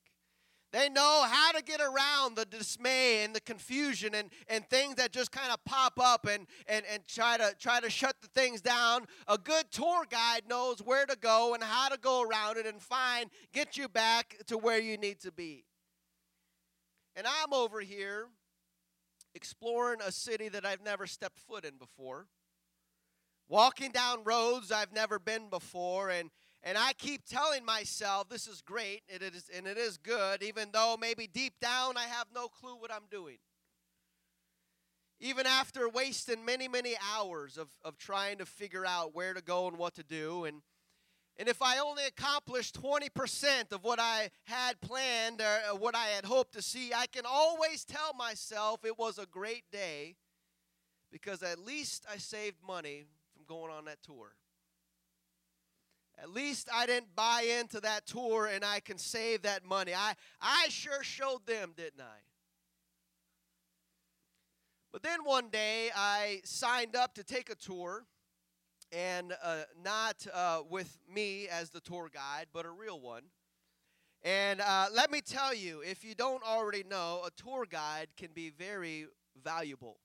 they 0.73 0.89
know 0.89 1.25
how 1.27 1.53
to 1.53 1.63
get 1.63 1.81
around 1.81 2.35
the 2.37 2.47
dismay 2.47 3.25
and 3.25 3.35
the 3.35 3.41
confusion 3.41 4.15
and, 4.15 4.31
and 4.49 4.69
things 4.69 4.95
that 4.95 5.13
just 5.13 5.31
kind 5.31 5.53
of 5.53 5.63
pop 5.65 6.01
up 6.01 6.27
and, 6.27 6.47
and, 6.67 6.85
and 6.91 7.07
try 7.07 7.37
to 7.37 7.55
try 7.59 7.79
to 7.81 7.91
shut 7.91 8.17
the 8.23 8.29
things 8.29 8.63
down. 8.63 9.05
A 9.29 9.37
good 9.37 9.71
tour 9.71 10.05
guide 10.09 10.43
knows 10.49 10.79
where 10.81 11.05
to 11.05 11.17
go 11.17 11.55
and 11.55 11.63
how 11.63 11.89
to 11.91 11.99
go 11.99 12.23
around 12.23 12.57
it 12.57 12.67
and 12.67 12.81
find, 12.81 13.31
get 13.53 13.77
you 13.77 13.87
back 13.89 14.39
to 14.47 14.57
where 14.57 14.81
you 14.81 14.97
need 14.97 15.21
to 15.21 15.31
be. 15.31 15.65
And 17.15 17.27
I'm 17.27 17.53
over 17.53 17.81
here 17.81 18.29
exploring 19.35 20.01
a 20.03 20.11
city 20.11 20.49
that 20.49 20.65
I've 20.65 20.83
never 20.83 21.07
stepped 21.07 21.39
foot 21.39 21.65
in 21.65 21.77
before, 21.79 22.27
walking 23.49 23.91
down 23.91 24.25
roads 24.25 24.73
I've 24.73 24.93
never 24.93 25.19
been 25.19 25.51
before, 25.51 26.09
and 26.09 26.31
and 26.63 26.79
I 26.79 26.93
keep 26.93 27.25
telling 27.25 27.65
myself 27.65 28.29
this 28.29 28.47
is 28.47 28.61
great 28.61 29.03
it 29.09 29.23
is, 29.23 29.51
and 29.55 29.67
it 29.67 29.79
is 29.79 29.97
good, 29.97 30.43
even 30.43 30.69
though 30.73 30.97
maybe 31.01 31.27
deep 31.27 31.55
down 31.61 31.97
I 31.97 32.05
have 32.05 32.27
no 32.35 32.49
clue 32.49 32.77
what 32.77 32.93
I'm 32.93 33.07
doing. 33.11 33.39
Even 35.21 35.47
after 35.47 35.89
wasting 35.89 36.45
many, 36.45 36.67
many 36.67 36.95
hours 37.15 37.57
of, 37.57 37.69
of 37.85 37.97
trying 37.97 38.39
to 38.39 38.47
figure 38.47 38.85
out 38.85 39.15
where 39.15 39.35
to 39.35 39.43
go 39.43 39.69
and 39.69 39.79
what 39.79 39.95
to 39.95 40.03
do, 40.03 40.45
and 40.45 40.63
and 41.39 41.49
if 41.49 41.63
I 41.63 41.79
only 41.79 42.05
accomplished 42.05 42.81
20% 42.81 43.73
of 43.73 43.83
what 43.83 43.99
I 43.99 44.31
had 44.45 44.81
planned 44.81 45.41
or 45.41 45.77
what 45.79 45.97
I 45.97 46.09
had 46.09 46.27
hoped 46.27 46.53
to 46.55 46.63
see, 46.63 46.93
I 46.95 47.07
can 47.07 47.25
always 47.27 47.85
tell 47.85 48.13
myself 48.15 48.85
it 48.85 48.99
was 48.99 49.19
a 49.19 49.27
great 49.27 49.65
day 49.73 50.17
because 51.11 51.43
at 51.43 51.59
least 51.59 52.05
I 52.11 52.19
saved 52.19 52.59
money 52.67 53.05
from 53.35 53.45
going 53.47 53.73
on 53.73 53.87
that 53.87 54.03
tour. 54.03 54.35
At 56.23 56.31
least 56.31 56.69
I 56.73 56.87
didn't 56.87 57.17
buy 57.17 57.59
into 57.61 57.81
that 57.81 58.07
tour 58.07 58.47
and 58.47 58.65
I 58.65 58.79
can 58.79 58.97
save 58.97 59.43
that 59.43 59.65
money. 59.65 59.93
I, 59.93 60.15
I 60.41 60.69
sure 60.69 61.03
showed 61.03 61.45
them, 61.47 61.73
didn't 61.77 62.01
I? 62.01 62.21
But 64.93 65.03
then 65.03 65.25
one 65.25 65.49
day 65.49 65.91
I 65.97 66.43
signed 66.45 66.95
up 66.95 67.15
to 67.15 67.25
take 67.25 67.51
a 67.51 67.57
tour 67.57 68.05
and 68.93 69.35
uh, 69.43 69.63
not 69.83 70.25
uh, 70.33 70.61
with 70.71 70.97
me 71.13 71.49
as 71.49 71.71
the 71.71 71.81
tour 71.81 72.09
guide, 72.13 72.47
but 72.53 72.67
a 72.67 72.71
real 72.71 73.01
one. 73.01 73.23
And 74.23 74.61
uh, 74.61 74.87
let 74.95 75.11
me 75.11 75.23
tell 75.23 75.53
you, 75.53 75.81
if 75.81 76.05
you 76.05 76.15
don't 76.15 76.45
already 76.45 76.85
know, 76.85 77.23
a 77.27 77.31
tour 77.43 77.67
guide 77.69 78.09
can 78.17 78.29
be 78.33 78.51
very 78.51 79.07
valuable. 79.43 79.97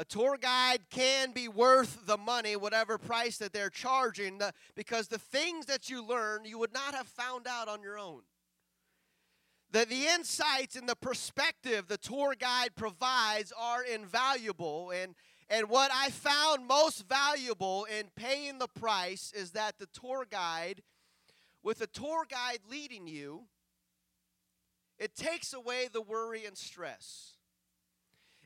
A 0.00 0.04
tour 0.04 0.38
guide 0.40 0.82
can 0.90 1.32
be 1.32 1.48
worth 1.48 2.06
the 2.06 2.16
money, 2.16 2.54
whatever 2.54 2.98
price 2.98 3.36
that 3.38 3.52
they're 3.52 3.68
charging, 3.68 4.40
because 4.76 5.08
the 5.08 5.18
things 5.18 5.66
that 5.66 5.90
you 5.90 6.06
learn 6.06 6.44
you 6.44 6.56
would 6.56 6.72
not 6.72 6.94
have 6.94 7.08
found 7.08 7.48
out 7.48 7.66
on 7.66 7.82
your 7.82 7.98
own. 7.98 8.22
The, 9.72 9.84
the 9.84 10.06
insights 10.06 10.76
and 10.76 10.88
the 10.88 10.94
perspective 10.94 11.88
the 11.88 11.98
tour 11.98 12.36
guide 12.38 12.76
provides 12.76 13.52
are 13.58 13.82
invaluable. 13.82 14.92
And, 14.92 15.16
and 15.50 15.68
what 15.68 15.90
I 15.92 16.10
found 16.10 16.68
most 16.68 17.04
valuable 17.08 17.84
in 17.84 18.06
paying 18.14 18.60
the 18.60 18.68
price 18.68 19.32
is 19.34 19.50
that 19.50 19.78
the 19.78 19.86
tour 19.86 20.24
guide, 20.30 20.82
with 21.64 21.80
a 21.80 21.88
tour 21.88 22.24
guide 22.30 22.60
leading 22.70 23.08
you, 23.08 23.46
it 24.96 25.16
takes 25.16 25.52
away 25.52 25.88
the 25.92 26.02
worry 26.02 26.46
and 26.46 26.56
stress. 26.56 27.37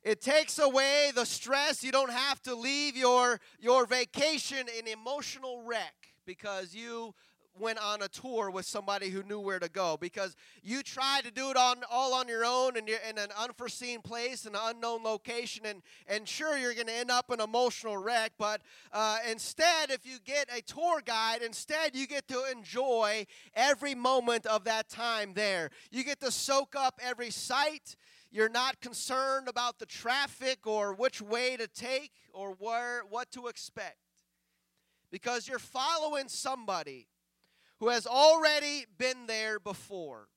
It 0.03 0.21
takes 0.21 0.59
away 0.59 1.13
the 1.15 1.25
stress. 1.25 1.85
You 1.85 1.93
don't 1.93 2.11
have 2.11 2.43
to 2.43 2.55
leave 2.55 2.97
your, 2.97 3.39
your 3.61 3.87
vacation 3.87 4.67
in 4.79 4.89
emotional 4.89 5.63
wreck 5.65 5.95
because 6.27 6.75
you 6.75 7.15
went 7.59 7.79
on 7.79 8.03
a 8.03 8.09
tour 8.09 8.51
with 8.51 8.65
somebody 8.65 9.11
who 9.11 9.23
knew 9.25 9.39
where 9.39 9.59
to 9.59 9.69
go 9.69 9.97
because 10.01 10.35
you 10.63 10.83
tried 10.83 11.25
to 11.25 11.31
do 11.31 11.51
it 11.51 11.57
on 11.57 11.83
all 11.91 12.15
on 12.15 12.27
your 12.27 12.45
own 12.45 12.77
and 12.77 12.89
you're 12.89 12.99
in 13.09 13.19
an 13.19 13.29
unforeseen 13.39 14.01
place 14.01 14.47
an 14.47 14.57
unknown 14.59 15.03
location 15.03 15.67
and 15.67 15.83
and 16.07 16.27
sure 16.27 16.57
you're 16.57 16.75
going 16.75 16.87
to 16.87 16.95
end 16.95 17.11
up 17.11 17.31
an 17.31 17.41
emotional 17.41 17.99
wreck 17.99 18.33
but 18.39 18.63
uh, 18.93 19.19
instead 19.31 19.91
if 19.91 20.07
you 20.07 20.19
get 20.25 20.49
a 20.57 20.63
tour 20.63 21.03
guide 21.05 21.43
instead 21.43 21.95
you 21.95 22.07
get 22.07 22.27
to 22.27 22.43
enjoy 22.51 23.27
every 23.55 23.95
moment 23.95 24.47
of 24.47 24.65
that 24.65 24.89
time 24.89 25.33
there 25.35 25.71
you 25.91 26.03
get 26.05 26.21
to 26.21 26.31
soak 26.31 26.75
up 26.75 26.99
every 27.03 27.31
sight 27.31 27.97
you're 28.33 28.49
not 28.49 28.81
concerned 28.81 29.47
about 29.47 29.79
the 29.79 29.87
traffic 29.87 30.67
or 30.67 30.95
which 30.95 31.21
way 31.21 31.57
to 31.57 31.69
take 31.69 32.13
or 32.33 32.53
where 32.59 33.03
what 33.09 33.31
to 33.33 33.47
expect 33.47 33.99
because 35.11 35.47
you're 35.47 35.59
following 35.59 36.29
somebody 36.29 37.07
who 37.79 37.91
has 37.91 38.07
already 38.07 38.87
been 38.97 39.27
there 39.27 39.61
before. 39.61 40.29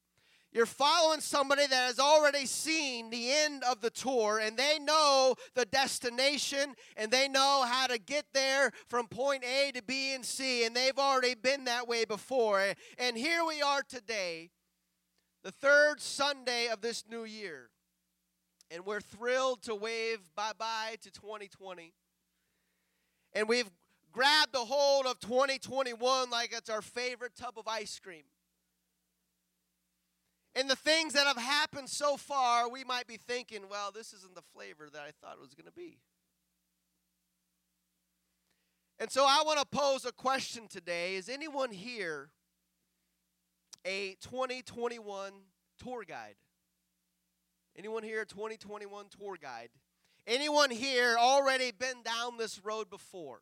You're 0.51 0.65
following 0.65 1.19
somebody 1.21 1.67
that 1.67 1.87
has 1.87 1.99
already 1.99 2.45
seen 2.45 3.09
the 3.09 3.31
end 3.31 3.63
of 3.63 3.81
the 3.81 3.89
tour 3.89 4.39
and 4.39 4.57
they 4.57 4.77
know 4.79 5.35
the 5.53 5.65
destination 5.65 6.75
and 6.95 7.11
they 7.11 7.27
know 7.27 7.65
how 7.67 7.87
to 7.87 7.97
get 7.97 8.25
there 8.33 8.71
from 8.87 9.07
point 9.07 9.43
A 9.43 9.71
to 9.73 9.83
B 9.83 10.13
and 10.13 10.25
C, 10.25 10.65
and 10.65 10.75
they've 10.75 10.97
already 10.97 11.35
been 11.35 11.65
that 11.65 11.87
way 11.87 12.05
before. 12.05 12.73
And 12.97 13.17
here 13.17 13.43
we 13.45 13.61
are 13.61 13.83
today, 13.83 14.49
the 15.43 15.51
third 15.51 15.99
Sunday 15.99 16.67
of 16.67 16.81
this 16.81 17.03
new 17.09 17.25
year. 17.25 17.69
And 18.71 18.85
we're 18.85 19.01
thrilled 19.01 19.61
to 19.63 19.75
wave 19.75 20.19
bye 20.35 20.51
bye 20.57 20.95
to 21.01 21.11
2020. 21.11 21.93
And 23.33 23.47
we've 23.47 23.69
grabbed 24.11 24.55
a 24.55 24.59
hold 24.59 25.05
of 25.05 25.19
2021 25.19 26.29
like 26.29 26.53
it's 26.53 26.69
our 26.69 26.81
favorite 26.81 27.35
tub 27.35 27.57
of 27.57 27.67
ice 27.67 27.99
cream. 27.99 28.23
And 30.55 30.69
the 30.69 30.75
things 30.75 31.13
that 31.13 31.27
have 31.27 31.37
happened 31.37 31.89
so 31.89 32.15
far, 32.15 32.69
we 32.69 32.85
might 32.85 33.07
be 33.07 33.17
thinking, 33.17 33.63
well, 33.69 33.91
this 33.91 34.13
isn't 34.13 34.35
the 34.35 34.41
flavor 34.53 34.87
that 34.91 35.01
I 35.01 35.11
thought 35.21 35.35
it 35.35 35.41
was 35.41 35.53
going 35.53 35.65
to 35.65 35.73
be. 35.73 35.97
And 38.97 39.11
so 39.11 39.25
I 39.27 39.43
want 39.45 39.59
to 39.59 39.65
pose 39.65 40.05
a 40.05 40.13
question 40.13 40.69
today. 40.69 41.15
Is 41.15 41.27
anyone 41.27 41.71
here 41.71 42.29
a 43.85 44.15
2021 44.21 45.33
tour 45.83 46.05
guide? 46.07 46.35
Anyone 47.77 48.03
here 48.03 48.21
a 48.21 48.25
2021 48.25 49.07
tour 49.19 49.37
guide? 49.41 49.69
Anyone 50.25 50.71
here 50.71 51.17
already 51.19 51.71
been 51.71 52.03
down 52.03 52.37
this 52.37 52.63
road 52.63 52.89
before? 52.89 53.41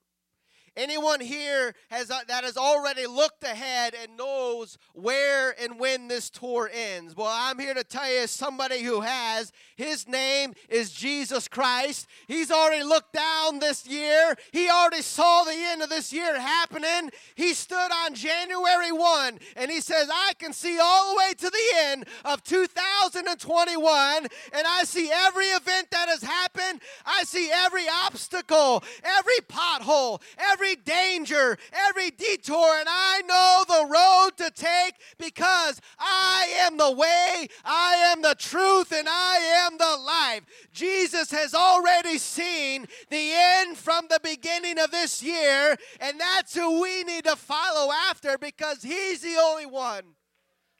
Anyone 0.76 1.20
here 1.20 1.76
has 1.90 2.10
uh, 2.10 2.22
that 2.28 2.44
has 2.44 2.58
already 2.58 3.06
looked 3.06 3.44
ahead 3.44 3.94
and 3.94 4.18
knows 4.18 4.80
where 4.94 5.54
and 5.62 5.80
when 5.80 6.08
this 6.08 6.32
tour 6.32 6.70
ends? 6.74 7.16
Well, 7.16 7.30
I'm 7.32 7.60
here 7.60 7.76
to 7.76 7.84
tell 7.84 8.12
you 8.12 8.26
somebody 8.26 8.82
who 8.82 9.02
has. 9.02 9.52
His 9.76 10.08
name 10.08 10.54
is 10.70 10.92
Jesus 10.92 11.48
Christ. 11.48 12.08
He's 12.28 12.50
already 12.50 12.84
looked 12.84 13.14
down 13.14 13.60
this 13.60 13.86
year. 13.86 14.36
He 14.52 14.68
already 14.70 15.04
saw 15.04 15.44
the 15.44 15.54
end 15.54 15.84
of 15.84 15.90
this 15.90 16.12
year 16.12 16.40
happening. 16.40 17.12
He 17.36 17.54
stood 17.54 17.90
on 17.92 18.16
January 18.16 18.92
1 18.92 19.40
and 19.56 19.70
he 19.70 19.80
says, 19.80 20.10
"I 20.12 20.34
can 20.40 20.54
see 20.54 20.80
all 20.80 21.12
the 21.12 21.18
way 21.18 21.34
to 21.36 21.50
the 21.52 21.76
end 21.76 22.06
of 22.26 22.44
2021 22.44 24.28
and 24.54 24.68
I 24.68 24.84
see 24.86 25.12
every 25.12 25.46
event 25.46 25.92
that 25.92 26.10
has 26.10 26.24
happened. 26.24 26.82
I 27.06 27.24
see 27.26 27.52
every 27.52 27.86
obstacle, 28.06 28.84
every 29.04 29.40
pothole, 29.48 30.22
every 30.38 30.63
every 30.64 30.76
danger, 30.76 31.58
every 31.90 32.10
detour, 32.12 32.80
and 32.80 32.88
I 32.90 33.22
know 33.28 33.64
the 33.68 33.86
road 33.86 34.30
to 34.38 34.52
take 34.52 34.96
because 35.18 35.82
I 36.00 36.48
am 36.62 36.78
the 36.78 36.92
way, 36.92 37.48
I 37.66 37.96
am 38.12 38.22
the 38.22 38.36
truth, 38.38 38.92
and 38.94 39.08
I 39.10 39.66
am 39.66 39.78
the 39.78 39.98
life. 40.06 40.44
Jesus 40.72 41.32
has 41.32 41.54
already 41.54 42.18
seen 42.18 42.88
the 43.10 43.32
end 43.34 43.78
from 43.78 44.06
the 44.10 44.20
beginning 44.24 44.80
of 44.80 44.92
this 44.92 45.22
year, 45.22 45.76
and 46.00 46.20
that's 46.20 46.56
who 46.56 46.82
we 46.82 47.04
need 47.04 47.26
to 47.26 47.36
follow 47.36 47.92
after 48.10 48.38
because 48.38 48.82
He's 48.84 49.22
the 49.22 49.36
only 49.42 49.66
one 49.66 50.04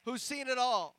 who's 0.06 0.22
seen 0.22 0.48
it 0.48 0.58
all. 0.58 0.96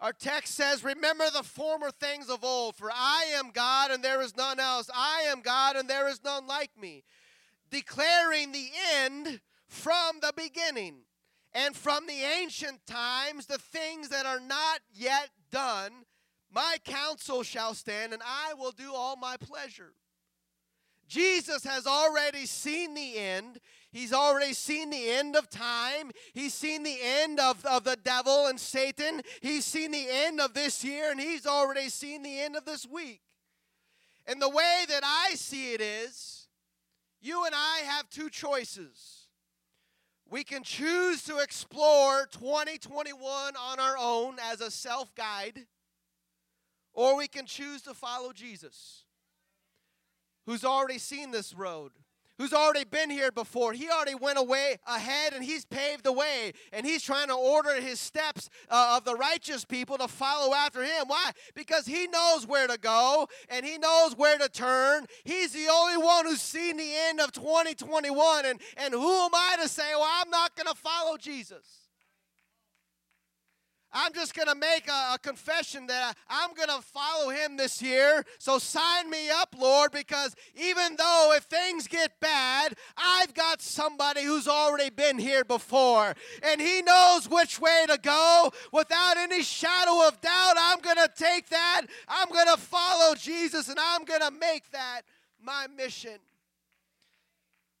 Our 0.00 0.12
text 0.12 0.54
says, 0.54 0.84
Remember 0.84 1.24
the 1.32 1.42
former 1.42 1.90
things 1.90 2.30
of 2.30 2.44
old, 2.44 2.76
for 2.76 2.90
I 2.92 3.32
am 3.34 3.50
God 3.50 3.90
and 3.90 4.02
there 4.02 4.20
is 4.20 4.36
none 4.36 4.60
else. 4.60 4.88
I 4.94 5.22
am 5.28 5.40
God 5.40 5.76
and 5.76 5.88
there 5.88 6.08
is 6.08 6.22
none 6.22 6.46
like 6.46 6.70
me. 6.80 7.02
Declaring 7.70 8.52
the 8.52 8.68
end 9.02 9.40
from 9.66 10.20
the 10.20 10.32
beginning 10.36 11.00
and 11.52 11.76
from 11.76 12.06
the 12.06 12.22
ancient 12.40 12.86
times, 12.86 13.46
the 13.46 13.58
things 13.58 14.08
that 14.10 14.24
are 14.24 14.40
not 14.40 14.80
yet 14.94 15.30
done, 15.50 15.92
my 16.50 16.76
counsel 16.84 17.42
shall 17.42 17.74
stand 17.74 18.12
and 18.12 18.22
I 18.24 18.54
will 18.54 18.72
do 18.72 18.94
all 18.94 19.16
my 19.16 19.36
pleasure. 19.36 19.94
Jesus 21.08 21.64
has 21.64 21.86
already 21.86 22.44
seen 22.44 22.94
the 22.94 23.16
end. 23.16 23.58
He's 23.90 24.12
already 24.12 24.52
seen 24.52 24.90
the 24.90 25.08
end 25.08 25.34
of 25.34 25.48
time. 25.48 26.10
He's 26.34 26.52
seen 26.52 26.82
the 26.82 26.98
end 27.02 27.40
of, 27.40 27.64
of 27.64 27.84
the 27.84 27.96
devil 27.96 28.46
and 28.46 28.60
Satan. 28.60 29.22
He's 29.40 29.64
seen 29.64 29.90
the 29.90 30.06
end 30.08 30.40
of 30.40 30.52
this 30.52 30.84
year, 30.84 31.10
and 31.10 31.18
he's 31.18 31.46
already 31.46 31.88
seen 31.88 32.22
the 32.22 32.38
end 32.38 32.56
of 32.56 32.66
this 32.66 32.86
week. 32.86 33.22
And 34.26 34.42
the 34.42 34.50
way 34.50 34.84
that 34.88 35.02
I 35.02 35.34
see 35.34 35.72
it 35.72 35.80
is, 35.80 36.48
you 37.22 37.46
and 37.46 37.54
I 37.54 37.78
have 37.86 38.10
two 38.10 38.28
choices. 38.28 39.28
We 40.30 40.44
can 40.44 40.62
choose 40.62 41.22
to 41.24 41.38
explore 41.38 42.28
2021 42.32 43.22
on 43.24 43.80
our 43.80 43.96
own 43.98 44.36
as 44.52 44.60
a 44.60 44.70
self 44.70 45.14
guide, 45.14 45.66
or 46.92 47.16
we 47.16 47.28
can 47.28 47.46
choose 47.46 47.80
to 47.82 47.94
follow 47.94 48.34
Jesus 48.34 49.04
who's 50.48 50.64
already 50.64 50.98
seen 50.98 51.30
this 51.30 51.52
road, 51.52 51.92
who's 52.38 52.54
already 52.54 52.86
been 52.86 53.10
here 53.10 53.30
before. 53.30 53.74
He 53.74 53.90
already 53.90 54.14
went 54.14 54.38
away 54.38 54.78
ahead 54.86 55.34
and 55.34 55.44
he's 55.44 55.66
paved 55.66 56.04
the 56.04 56.12
way. 56.12 56.54
And 56.72 56.86
he's 56.86 57.02
trying 57.02 57.28
to 57.28 57.34
order 57.34 57.78
his 57.82 58.00
steps 58.00 58.48
uh, 58.70 58.94
of 58.96 59.04
the 59.04 59.14
righteous 59.14 59.66
people 59.66 59.98
to 59.98 60.08
follow 60.08 60.54
after 60.54 60.82
him. 60.82 61.04
Why? 61.06 61.32
Because 61.54 61.84
he 61.84 62.06
knows 62.06 62.46
where 62.46 62.66
to 62.66 62.78
go 62.78 63.28
and 63.50 63.66
he 63.66 63.76
knows 63.76 64.16
where 64.16 64.38
to 64.38 64.48
turn. 64.48 65.04
He's 65.24 65.52
the 65.52 65.68
only 65.70 66.02
one 66.02 66.24
who's 66.24 66.40
seen 66.40 66.78
the 66.78 66.92
end 67.08 67.20
of 67.20 67.30
2021. 67.32 68.46
And, 68.46 68.58
and 68.78 68.94
who 68.94 69.24
am 69.26 69.34
I 69.34 69.56
to 69.60 69.68
say, 69.68 69.90
well, 69.92 70.08
I'm 70.10 70.30
not 70.30 70.56
going 70.56 70.68
to 70.68 70.80
follow 70.80 71.18
Jesus? 71.18 71.87
I'm 73.92 74.12
just 74.12 74.34
going 74.34 74.48
to 74.48 74.54
make 74.54 74.86
a, 74.88 75.14
a, 75.14 75.18
confession 75.18 75.86
that 75.86 76.14
I, 76.28 76.44
I'm 76.44 76.54
going 76.54 76.68
to 76.68 76.82
follow 76.82 77.30
him 77.30 77.56
this 77.56 77.80
year. 77.80 78.24
So 78.38 78.58
sign 78.58 79.08
me 79.08 79.30
up, 79.30 79.54
Lord, 79.58 79.92
because 79.92 80.34
even 80.54 80.96
though 80.96 81.32
if 81.34 81.44
things 81.44 81.88
get 81.88 82.20
bad, 82.20 82.74
I've 82.96 83.32
got 83.32 83.62
somebody 83.62 84.24
who's 84.24 84.46
already 84.46 84.90
been 84.90 85.18
here 85.18 85.44
before. 85.44 86.14
And 86.42 86.60
he 86.60 86.82
knows 86.82 87.30
which 87.30 87.58
way 87.60 87.86
to 87.88 87.98
go. 87.98 88.52
Without 88.72 89.16
any 89.16 89.42
shadow 89.42 90.06
of 90.06 90.20
doubt, 90.20 90.54
I'm 90.58 90.80
going 90.80 90.96
to 90.96 91.10
take 91.16 91.48
that. 91.48 91.82
I'm 92.06 92.28
going 92.28 92.48
to 92.48 92.58
follow 92.58 93.14
Jesus 93.14 93.68
and 93.68 93.78
I'm 93.80 94.04
going 94.04 94.20
to 94.20 94.30
make 94.30 94.70
that 94.72 95.02
my 95.42 95.66
mission. 95.76 96.18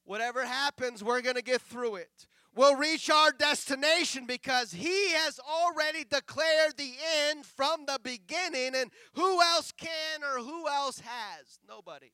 Whatever 0.04 0.46
happens, 0.46 1.04
we're 1.04 1.20
going 1.20 1.36
to 1.36 1.42
get 1.42 1.60
through 1.60 1.96
it 1.96 2.27
will 2.58 2.74
reach 2.74 3.08
our 3.08 3.30
destination 3.30 4.26
because 4.26 4.72
He 4.72 5.12
has 5.12 5.38
already 5.38 6.02
declared 6.02 6.76
the 6.76 6.92
end 7.28 7.46
from 7.46 7.86
the 7.86 8.00
beginning. 8.02 8.74
And 8.74 8.90
who 9.14 9.40
else 9.40 9.72
can 9.72 10.24
or 10.24 10.42
who 10.42 10.66
else 10.66 10.98
has? 10.98 11.60
Nobody. 11.68 12.10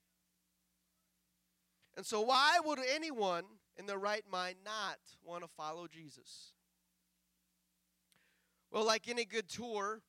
And 1.96 2.04
so, 2.04 2.20
why 2.20 2.58
would 2.62 2.78
anyone 2.94 3.44
in 3.78 3.86
their 3.86 3.98
right 3.98 4.24
mind 4.30 4.56
not 4.64 4.98
want 5.24 5.42
to 5.44 5.48
follow 5.56 5.86
Jesus? 5.86 6.52
Well, 8.70 8.84
like 8.84 9.08
any 9.08 9.24
good 9.24 9.48
tour, 9.48 10.02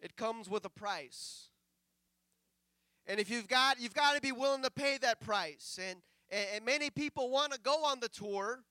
it 0.00 0.16
comes 0.16 0.50
with 0.50 0.64
a 0.64 0.70
price. 0.70 1.50
And 3.06 3.20
if 3.20 3.30
you've 3.30 3.48
got, 3.48 3.80
you've 3.80 3.94
got 3.94 4.16
to 4.16 4.20
be 4.20 4.32
willing 4.32 4.64
to 4.64 4.70
pay 4.70 4.98
that 5.02 5.20
price. 5.20 5.78
And, 5.80 6.00
and 6.30 6.64
many 6.64 6.90
people 6.90 7.30
want 7.30 7.52
to 7.52 7.60
go 7.60 7.84
on 7.84 8.00
the 8.00 8.08
tour, 8.08 8.64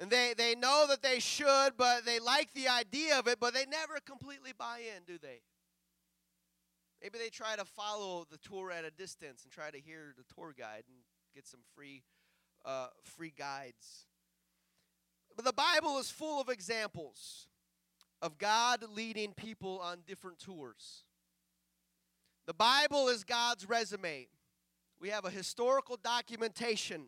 and 0.00 0.10
they, 0.10 0.32
they 0.36 0.54
know 0.54 0.86
that 0.88 1.02
they 1.02 1.18
should, 1.18 1.72
but 1.76 2.04
they 2.04 2.20
like 2.20 2.52
the 2.54 2.68
idea 2.68 3.18
of 3.18 3.26
it, 3.26 3.40
but 3.40 3.52
they 3.52 3.66
never 3.66 3.98
completely 4.06 4.52
buy 4.56 4.80
in, 4.96 5.02
do 5.04 5.18
they? 5.18 5.40
Maybe 7.02 7.18
they 7.18 7.30
try 7.30 7.56
to 7.56 7.64
follow 7.64 8.24
the 8.30 8.38
tour 8.38 8.70
at 8.70 8.84
a 8.84 8.90
distance 8.90 9.42
and 9.42 9.52
try 9.52 9.70
to 9.70 9.78
hear 9.78 10.14
the 10.16 10.24
tour 10.34 10.54
guide 10.56 10.84
and 10.86 10.96
get 11.34 11.46
some 11.46 11.60
free, 11.74 12.04
uh, 12.64 12.88
free 13.02 13.32
guides. 13.36 14.06
But 15.34 15.44
the 15.44 15.52
Bible 15.52 15.98
is 15.98 16.10
full 16.10 16.40
of 16.40 16.48
examples 16.48 17.48
of 18.22 18.38
God 18.38 18.84
leading 18.94 19.32
people 19.32 19.80
on 19.80 19.98
different 20.06 20.38
tours. 20.38 21.04
The 22.46 22.54
Bible 22.54 23.08
is 23.08 23.24
God's 23.24 23.68
resume. 23.68 24.28
We 25.00 25.10
have 25.10 25.24
a 25.24 25.30
historical 25.30 25.96
documentation 25.96 27.06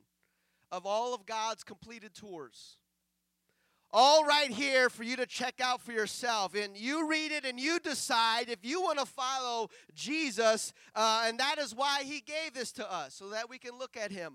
of 0.70 0.86
all 0.86 1.14
of 1.14 1.26
God's 1.26 1.64
completed 1.64 2.14
tours 2.14 2.79
all 3.92 4.24
right 4.24 4.50
here 4.50 4.88
for 4.88 5.02
you 5.02 5.16
to 5.16 5.26
check 5.26 5.60
out 5.60 5.80
for 5.80 5.92
yourself. 5.92 6.54
And 6.54 6.76
you 6.76 7.08
read 7.08 7.32
it 7.32 7.44
and 7.44 7.58
you 7.58 7.78
decide 7.80 8.48
if 8.48 8.64
you 8.64 8.80
want 8.80 8.98
to 8.98 9.06
follow 9.06 9.68
Jesus. 9.94 10.72
Uh, 10.94 11.24
and 11.26 11.38
that 11.38 11.58
is 11.58 11.74
why 11.74 12.02
he 12.04 12.20
gave 12.20 12.54
this 12.54 12.72
to 12.72 12.92
us, 12.92 13.14
so 13.14 13.28
that 13.30 13.48
we 13.48 13.58
can 13.58 13.78
look 13.78 13.96
at 13.96 14.10
him. 14.10 14.34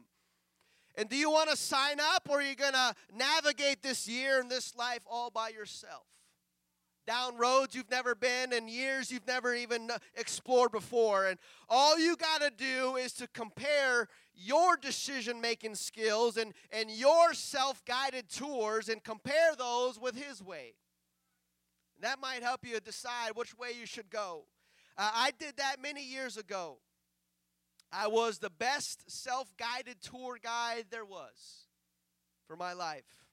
And 0.97 1.09
do 1.09 1.17
you 1.17 1.29
want 1.29 1.49
to 1.49 1.57
sign 1.57 1.99
up 1.99 2.27
or 2.29 2.39
are 2.39 2.41
you 2.41 2.55
going 2.55 2.73
to 2.73 2.93
navigate 3.13 3.81
this 3.81 4.07
year 4.07 4.39
and 4.39 4.49
this 4.49 4.75
life 4.75 5.01
all 5.05 5.29
by 5.29 5.49
yourself? 5.49 6.05
Down 7.05 7.37
roads 7.37 7.75
you've 7.75 7.91
never 7.91 8.15
been 8.15 8.51
and 8.51 8.69
years 8.69 9.11
you've 9.11 9.27
never 9.27 9.53
even 9.53 9.91
explored 10.15 10.71
before. 10.71 11.27
And 11.27 11.37
all 11.69 11.99
you 11.99 12.15
got 12.15 12.41
to 12.41 12.49
do 12.49 12.95
is 12.95 13.13
to 13.13 13.27
compare 13.27 14.07
your 14.33 14.75
decision 14.75 15.39
making 15.39 15.75
skills 15.75 16.37
and, 16.37 16.53
and 16.71 16.89
your 16.89 17.33
self 17.33 17.83
guided 17.85 18.29
tours 18.29 18.89
and 18.89 19.03
compare 19.03 19.55
those 19.55 19.99
with 19.99 20.15
His 20.15 20.41
way. 20.41 20.73
That 22.01 22.19
might 22.19 22.43
help 22.43 22.65
you 22.65 22.79
decide 22.79 23.31
which 23.35 23.57
way 23.57 23.69
you 23.79 23.85
should 23.85 24.09
go. 24.09 24.45
Uh, 24.97 25.11
I 25.13 25.31
did 25.37 25.57
that 25.57 25.81
many 25.81 26.03
years 26.03 26.37
ago. 26.37 26.77
I 27.91 28.07
was 28.07 28.39
the 28.39 28.49
best 28.49 29.09
self 29.09 29.55
guided 29.57 30.01
tour 30.01 30.37
guide 30.41 30.85
there 30.89 31.05
was 31.05 31.67
for 32.47 32.55
my 32.55 32.73
life. 32.73 33.24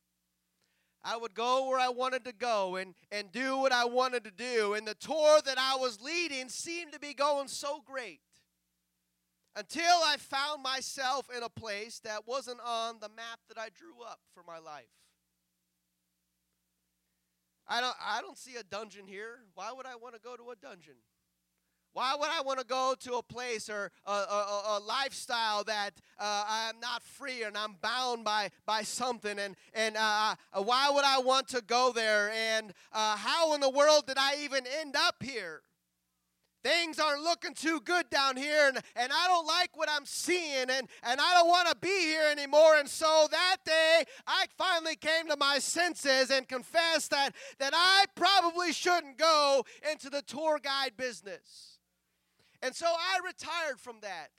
I 1.04 1.16
would 1.16 1.34
go 1.34 1.68
where 1.68 1.80
I 1.80 1.88
wanted 1.88 2.24
to 2.26 2.32
go 2.32 2.76
and, 2.76 2.94
and 3.10 3.32
do 3.32 3.58
what 3.58 3.72
I 3.72 3.84
wanted 3.84 4.24
to 4.24 4.30
do. 4.30 4.74
And 4.74 4.86
the 4.86 4.94
tour 4.94 5.40
that 5.44 5.58
I 5.58 5.76
was 5.76 6.00
leading 6.00 6.48
seemed 6.48 6.92
to 6.92 7.00
be 7.00 7.12
going 7.12 7.48
so 7.48 7.82
great 7.84 8.20
until 9.56 9.82
I 9.82 10.16
found 10.18 10.62
myself 10.62 11.28
in 11.36 11.42
a 11.42 11.48
place 11.48 12.00
that 12.04 12.26
wasn't 12.26 12.60
on 12.64 12.96
the 13.00 13.08
map 13.08 13.40
that 13.48 13.58
I 13.58 13.68
drew 13.76 14.02
up 14.02 14.20
for 14.32 14.42
my 14.46 14.58
life. 14.58 14.86
I 17.66 17.80
don't, 17.80 17.96
I 18.04 18.20
don't 18.20 18.38
see 18.38 18.56
a 18.56 18.62
dungeon 18.62 19.06
here. 19.06 19.40
Why 19.54 19.72
would 19.72 19.86
I 19.86 19.96
want 19.96 20.14
to 20.14 20.20
go 20.20 20.36
to 20.36 20.50
a 20.50 20.56
dungeon? 20.56 20.94
Why 21.94 22.14
would 22.18 22.28
I 22.30 22.40
want 22.40 22.58
to 22.58 22.64
go 22.64 22.94
to 23.00 23.14
a 23.14 23.22
place 23.22 23.68
or 23.68 23.90
a, 24.06 24.10
a, 24.10 24.62
a 24.66 24.80
lifestyle 24.86 25.62
that 25.64 25.90
uh, 26.18 26.44
I'm 26.48 26.80
not 26.80 27.02
free 27.02 27.42
and 27.42 27.56
I'm 27.56 27.76
bound 27.82 28.24
by, 28.24 28.50
by 28.64 28.82
something? 28.82 29.38
And, 29.38 29.56
and 29.74 29.96
uh, 29.96 30.34
uh, 30.54 30.62
why 30.62 30.90
would 30.90 31.04
I 31.04 31.18
want 31.18 31.48
to 31.48 31.60
go 31.60 31.92
there? 31.94 32.30
And 32.30 32.72
uh, 32.92 33.16
how 33.16 33.54
in 33.54 33.60
the 33.60 33.68
world 33.68 34.06
did 34.06 34.16
I 34.18 34.36
even 34.42 34.64
end 34.80 34.96
up 34.96 35.16
here? 35.22 35.62
Things 36.64 37.00
aren't 37.00 37.24
looking 37.24 37.54
too 37.54 37.80
good 37.80 38.08
down 38.08 38.36
here, 38.36 38.68
and, 38.68 38.78
and 38.94 39.12
I 39.12 39.26
don't 39.26 39.46
like 39.48 39.76
what 39.76 39.88
I'm 39.90 40.06
seeing, 40.06 40.70
and, 40.70 40.88
and 41.02 41.20
I 41.20 41.34
don't 41.34 41.48
want 41.48 41.68
to 41.68 41.74
be 41.74 41.88
here 41.88 42.28
anymore. 42.30 42.76
And 42.78 42.88
so 42.88 43.26
that 43.32 43.56
day, 43.66 44.04
I 44.28 44.46
finally 44.56 44.94
came 44.94 45.26
to 45.28 45.36
my 45.36 45.58
senses 45.58 46.30
and 46.30 46.46
confessed 46.46 47.10
that, 47.10 47.34
that 47.58 47.72
I 47.74 48.04
probably 48.14 48.72
shouldn't 48.72 49.18
go 49.18 49.64
into 49.90 50.08
the 50.08 50.22
tour 50.22 50.60
guide 50.62 50.92
business. 50.96 51.71
And 52.62 52.74
so 52.74 52.86
I 52.86 53.18
retired 53.26 53.80
from 53.80 53.96
that. 54.02 54.30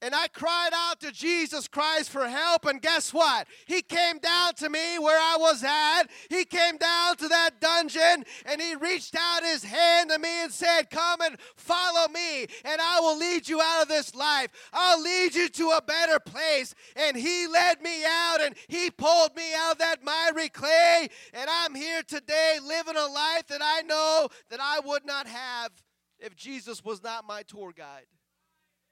And 0.00 0.14
I 0.14 0.28
cried 0.28 0.70
out 0.72 1.00
to 1.00 1.10
Jesus 1.10 1.66
Christ 1.66 2.10
for 2.10 2.28
help. 2.28 2.66
And 2.66 2.80
guess 2.80 3.12
what? 3.12 3.48
He 3.66 3.82
came 3.82 4.18
down 4.18 4.54
to 4.54 4.70
me 4.70 4.98
where 4.98 5.18
I 5.18 5.36
was 5.38 5.64
at. 5.64 6.04
He 6.30 6.44
came 6.44 6.76
down 6.76 7.16
to 7.16 7.28
that 7.28 7.60
dungeon 7.60 8.24
and 8.46 8.60
he 8.60 8.76
reached 8.76 9.16
out 9.18 9.42
his 9.42 9.64
hand 9.64 10.10
to 10.10 10.18
me 10.20 10.44
and 10.44 10.52
said, 10.52 10.90
Come 10.90 11.20
and 11.22 11.36
follow 11.56 12.06
me, 12.08 12.46
and 12.64 12.80
I 12.80 13.00
will 13.00 13.18
lead 13.18 13.48
you 13.48 13.60
out 13.60 13.82
of 13.82 13.88
this 13.88 14.14
life. 14.14 14.50
I'll 14.72 15.02
lead 15.02 15.34
you 15.34 15.48
to 15.48 15.70
a 15.70 15.82
better 15.82 16.20
place. 16.20 16.76
And 16.94 17.16
he 17.16 17.48
led 17.48 17.82
me 17.82 18.04
out 18.04 18.40
and 18.40 18.54
he 18.68 18.90
pulled 18.90 19.34
me 19.34 19.52
out 19.56 19.72
of 19.72 19.78
that 19.78 20.04
miry 20.04 20.48
clay. 20.48 21.08
And 21.34 21.50
I'm 21.50 21.74
here 21.74 22.02
today 22.04 22.58
living 22.64 22.96
a 22.96 23.06
life 23.06 23.48
that 23.48 23.62
I 23.62 23.82
know 23.82 24.28
that 24.50 24.60
I 24.60 24.78
would 24.78 25.04
not 25.04 25.26
have 25.26 25.72
if 26.18 26.36
Jesus 26.36 26.84
was 26.84 27.02
not 27.02 27.26
my 27.26 27.42
tour 27.42 27.72
guide. 27.76 28.06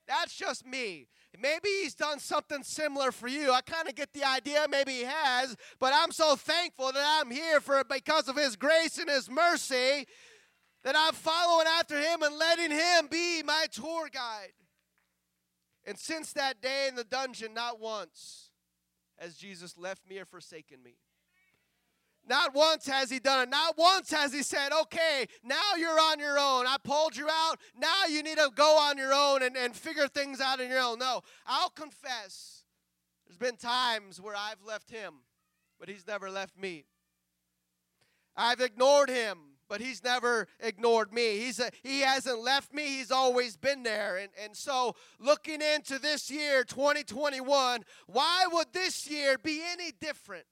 That's 0.07 0.35
just 0.35 0.65
me. 0.65 1.09
Maybe 1.39 1.69
he's 1.83 1.95
done 1.95 2.21
something 2.21 2.63
similar 2.63 3.13
for 3.13 3.29
you. 3.29 3.53
I 3.53 3.61
kind 3.61 3.89
of 3.89 3.95
get 3.95 4.13
the 4.13 4.25
idea. 4.25 4.67
Maybe 4.71 4.93
he 4.93 5.05
has, 5.05 5.57
but 5.79 5.93
I'm 5.95 6.13
so 6.13 6.37
thankful 6.37 6.93
that 6.93 7.21
I'm 7.21 7.31
here 7.31 7.61
for 7.61 7.81
it 7.81 7.89
because 7.89 8.29
of 8.29 8.37
his 8.37 8.57
grace 8.57 8.99
and 8.99 9.11
his 9.11 9.29
mercy 9.29 10.07
that 10.85 10.95
I'm 10.97 11.15
following 11.15 11.67
after 11.67 12.01
him 12.01 12.23
and 12.23 12.39
letting 12.39 12.71
him 12.71 13.09
be 13.11 13.43
my 13.43 13.67
tour 13.73 14.09
guide. 14.13 14.53
And 15.85 15.99
since 15.99 16.33
that 16.33 16.61
day 16.63 16.87
in 16.89 16.95
the 16.95 17.05
dungeon, 17.05 17.53
not 17.53 17.81
once 17.81 18.51
has 19.19 19.37
Jesus 19.37 19.77
left 19.77 20.09
me 20.09 20.19
or 20.19 20.25
forsaken 20.25 20.83
me. 20.83 20.97
Not 22.29 22.55
once 22.55 22.87
has 22.89 23.11
he 23.11 23.21
done 23.21 23.43
it. 23.43 23.51
Not 23.51 23.79
once 23.79 24.11
has 24.11 24.33
he 24.33 24.43
said, 24.43 24.71
okay, 24.83 25.27
now 25.45 25.77
you're 25.79 25.99
on 25.99 26.19
your 26.19 26.39
own. 26.39 26.67
I 26.67 26.77
pulled 26.83 27.17
you 27.17 27.29
out. 27.29 27.61
Now 27.79 28.07
you 28.09 28.23
need 28.23 28.39
to 28.39 28.51
go 28.55 28.79
on 28.79 28.99
your 28.99 29.15
own 29.15 29.43
and, 29.43 29.57
and 29.57 29.75
figure 29.75 30.09
things 30.09 30.41
out 30.41 30.61
on 30.61 30.69
your 30.69 30.81
own. 30.81 30.99
No, 30.99 31.23
I'll 31.47 31.71
confess. 31.71 32.65
There's 33.27 33.39
been 33.39 33.57
times 33.57 34.21
where 34.21 34.35
I've 34.37 34.63
left 34.67 34.91
him, 34.91 35.15
but 35.79 35.89
he's 35.89 36.07
never 36.07 36.31
left 36.31 36.59
me. 36.59 36.85
I've 38.37 38.61
ignored 38.61 39.09
him, 39.09 39.39
but 39.69 39.81
he's 39.81 40.03
never 40.03 40.47
ignored 40.61 41.13
me. 41.13 41.39
He's 41.39 41.61
a, 41.61 41.71
he 41.83 42.01
hasn't 42.01 42.41
left 42.41 42.73
me. 42.73 42.87
He's 42.87 43.11
always 43.11 43.57
been 43.57 43.83
there. 43.83 44.17
And, 44.17 44.31
and 44.43 44.57
so, 44.57 44.95
looking 45.19 45.61
into 45.63 45.99
this 45.99 46.31
year, 46.31 46.65
2021, 46.65 47.83
why 48.07 48.47
would 48.53 48.73
this 48.73 49.09
year 49.11 49.39
be 49.39 49.63
any 49.73 49.93
different? 50.01 50.45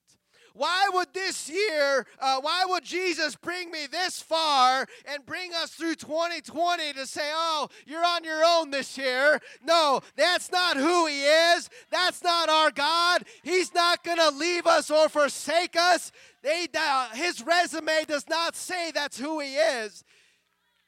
Why 0.57 0.89
would 0.93 1.13
this 1.13 1.51
year, 1.51 2.07
uh, 2.21 2.41
why 2.41 2.65
would 2.65 2.85
Jesus 2.85 3.35
bring 3.35 3.73
me 3.73 3.89
this 3.91 4.23
far 4.23 4.87
and 5.05 5.27
bring 5.27 5.53
us 5.53 5.73
through 5.73 5.97
2020 5.97 6.93
to 6.93 7.07
say, 7.09 7.29
oh, 7.35 7.69
you're 7.87 8.05
on 8.05 8.23
your 8.23 8.41
own 8.47 8.71
this 8.71 8.97
year? 8.97 9.41
No, 9.65 10.01
that's 10.15 10.53
not 10.53 10.77
who 10.77 11.07
He 11.07 11.25
is. 11.25 11.69
That's 11.91 12.23
not 12.23 12.49
our 12.49 12.71
God. 12.71 13.25
He's 13.43 13.75
not 13.75 14.05
going 14.05 14.19
to 14.19 14.31
leave 14.31 14.65
us 14.69 14.93
or 14.93 15.09
forsake 15.09 15.75
us. 15.77 16.13
They, 16.43 16.69
uh, 16.73 17.09
his 17.15 17.43
resume 17.43 18.05
does 18.07 18.29
not 18.29 18.55
say 18.55 18.93
that's 18.93 19.19
who 19.19 19.41
He 19.41 19.57
is. 19.57 20.05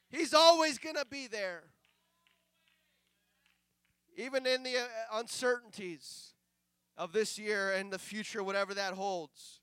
He's 0.09 0.33
always 0.33 0.77
going 0.77 0.95
to 0.95 1.05
be 1.05 1.27
there. 1.27 1.63
Even 4.15 4.45
in 4.45 4.63
the 4.63 4.77
uh, 4.77 5.19
uncertainties 5.19 6.35
of 6.97 7.11
this 7.11 7.37
year 7.37 7.73
and 7.73 7.91
the 7.91 7.99
future, 7.99 8.41
whatever 8.43 8.73
that 8.73 8.93
holds. 8.93 9.56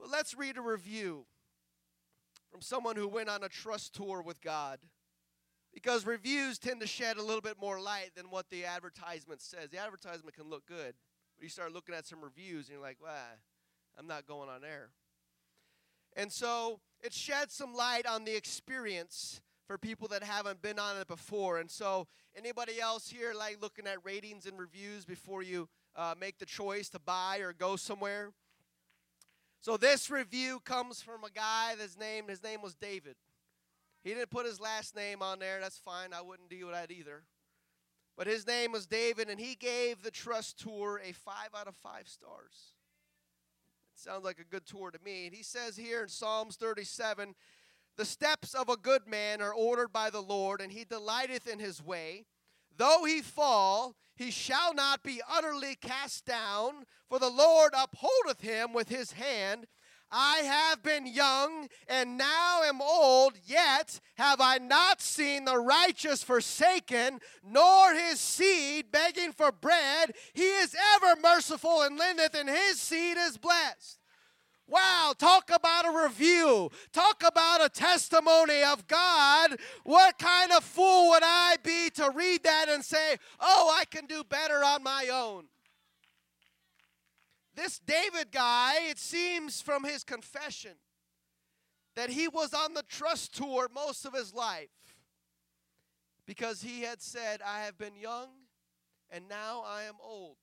But 0.00 0.10
let's 0.10 0.34
read 0.34 0.56
a 0.56 0.62
review 0.62 1.26
from 2.50 2.62
someone 2.62 2.96
who 2.96 3.06
went 3.06 3.28
on 3.28 3.44
a 3.44 3.48
trust 3.48 3.94
tour 3.94 4.22
with 4.22 4.40
God. 4.40 4.78
Because 5.72 6.04
reviews 6.04 6.58
tend 6.58 6.80
to 6.80 6.86
shed 6.86 7.16
a 7.16 7.22
little 7.22 7.42
bit 7.42 7.60
more 7.60 7.80
light 7.80 8.10
than 8.16 8.30
what 8.30 8.50
the 8.50 8.64
advertisement 8.64 9.40
says. 9.40 9.70
The 9.70 9.78
advertisement 9.78 10.34
can 10.34 10.48
look 10.48 10.66
good, 10.66 10.94
but 11.36 11.44
you 11.44 11.48
start 11.48 11.72
looking 11.72 11.94
at 11.94 12.06
some 12.06 12.22
reviews 12.22 12.66
and 12.66 12.74
you're 12.74 12.82
like, 12.82 13.00
wow, 13.00 13.36
I'm 13.96 14.08
not 14.08 14.26
going 14.26 14.48
on 14.48 14.64
air. 14.64 14.88
And 16.16 16.32
so 16.32 16.80
it 17.00 17.12
sheds 17.12 17.54
some 17.54 17.74
light 17.74 18.06
on 18.06 18.24
the 18.24 18.34
experience 18.34 19.40
for 19.66 19.78
people 19.78 20.08
that 20.08 20.24
haven't 20.24 20.60
been 20.60 20.80
on 20.80 20.96
it 20.96 21.06
before. 21.06 21.58
And 21.58 21.70
so, 21.70 22.08
anybody 22.34 22.80
else 22.80 23.08
here 23.08 23.32
like 23.32 23.58
looking 23.62 23.86
at 23.86 24.04
ratings 24.04 24.46
and 24.46 24.58
reviews 24.58 25.04
before 25.04 25.44
you 25.44 25.68
uh, 25.94 26.14
make 26.20 26.38
the 26.38 26.46
choice 26.46 26.88
to 26.88 26.98
buy 26.98 27.38
or 27.38 27.52
go 27.52 27.76
somewhere? 27.76 28.32
So 29.60 29.76
this 29.76 30.10
review 30.10 30.60
comes 30.64 31.02
from 31.02 31.22
a 31.22 31.30
guy 31.30 31.74
that's 31.78 31.98
name 31.98 32.28
his 32.28 32.42
name 32.42 32.62
was 32.62 32.74
David. 32.74 33.16
He 34.02 34.14
didn't 34.14 34.30
put 34.30 34.46
his 34.46 34.58
last 34.58 34.96
name 34.96 35.20
on 35.20 35.38
there. 35.38 35.60
That's 35.60 35.78
fine. 35.78 36.14
I 36.14 36.22
wouldn't 36.22 36.48
do 36.48 36.70
that 36.72 36.90
either. 36.90 37.24
But 38.16 38.26
his 38.26 38.46
name 38.46 38.72
was 38.72 38.86
David, 38.86 39.28
and 39.28 39.38
he 39.38 39.54
gave 39.54 40.02
the 40.02 40.10
Trust 40.10 40.58
Tour 40.58 41.00
a 41.04 41.12
five 41.12 41.50
out 41.54 41.68
of 41.68 41.76
five 41.76 42.08
stars. 42.08 42.74
It 43.94 44.00
sounds 44.00 44.24
like 44.24 44.38
a 44.38 44.44
good 44.44 44.66
tour 44.66 44.90
to 44.90 44.98
me. 45.04 45.26
And 45.26 45.34
he 45.34 45.42
says 45.42 45.76
here 45.76 46.02
in 46.02 46.08
Psalms 46.08 46.56
37 46.56 47.34
The 47.98 48.04
steps 48.06 48.54
of 48.54 48.70
a 48.70 48.78
good 48.78 49.06
man 49.06 49.42
are 49.42 49.52
ordered 49.52 49.92
by 49.92 50.08
the 50.08 50.22
Lord, 50.22 50.62
and 50.62 50.72
he 50.72 50.84
delighteth 50.84 51.46
in 51.46 51.58
his 51.58 51.82
way. 51.82 52.24
Though 52.80 53.04
he 53.04 53.20
fall, 53.20 53.94
he 54.16 54.30
shall 54.30 54.72
not 54.72 55.02
be 55.02 55.20
utterly 55.30 55.74
cast 55.74 56.24
down, 56.24 56.86
for 57.10 57.18
the 57.18 57.28
Lord 57.28 57.74
upholdeth 57.76 58.40
him 58.40 58.72
with 58.72 58.88
his 58.88 59.12
hand. 59.12 59.66
I 60.10 60.38
have 60.38 60.82
been 60.82 61.06
young 61.06 61.68
and 61.88 62.16
now 62.16 62.62
am 62.62 62.80
old, 62.80 63.34
yet 63.44 64.00
have 64.16 64.40
I 64.40 64.56
not 64.56 65.02
seen 65.02 65.44
the 65.44 65.58
righteous 65.58 66.24
forsaken, 66.24 67.20
nor 67.44 67.92
his 67.92 68.18
seed 68.18 68.90
begging 68.90 69.32
for 69.32 69.52
bread. 69.52 70.14
He 70.32 70.48
is 70.48 70.74
ever 70.94 71.20
merciful 71.20 71.82
and 71.82 71.98
lendeth, 71.98 72.34
and 72.34 72.48
his 72.48 72.80
seed 72.80 73.18
is 73.18 73.36
blessed. 73.36 73.99
Wow, 74.70 75.14
talk 75.18 75.50
about 75.52 75.84
a 75.84 76.04
review. 76.04 76.70
Talk 76.92 77.24
about 77.26 77.64
a 77.64 77.68
testimony 77.68 78.62
of 78.62 78.86
God. 78.86 79.56
What 79.82 80.16
kind 80.18 80.52
of 80.52 80.62
fool 80.62 81.10
would 81.10 81.24
I 81.24 81.56
be 81.62 81.90
to 81.96 82.10
read 82.14 82.44
that 82.44 82.68
and 82.68 82.84
say, 82.84 83.16
oh, 83.40 83.76
I 83.76 83.84
can 83.84 84.06
do 84.06 84.22
better 84.22 84.64
on 84.64 84.84
my 84.84 85.08
own? 85.12 85.46
This 87.56 87.80
David 87.80 88.30
guy, 88.30 88.74
it 88.88 88.98
seems 88.98 89.60
from 89.60 89.82
his 89.82 90.04
confession 90.04 90.76
that 91.96 92.10
he 92.10 92.28
was 92.28 92.54
on 92.54 92.74
the 92.74 92.84
trust 92.84 93.36
tour 93.36 93.68
most 93.74 94.04
of 94.04 94.14
his 94.14 94.32
life 94.32 94.70
because 96.26 96.62
he 96.62 96.82
had 96.82 97.02
said, 97.02 97.40
I 97.44 97.62
have 97.62 97.76
been 97.76 97.96
young 98.00 98.28
and 99.10 99.28
now 99.28 99.64
I 99.66 99.82
am 99.82 99.96
old. 100.00 100.36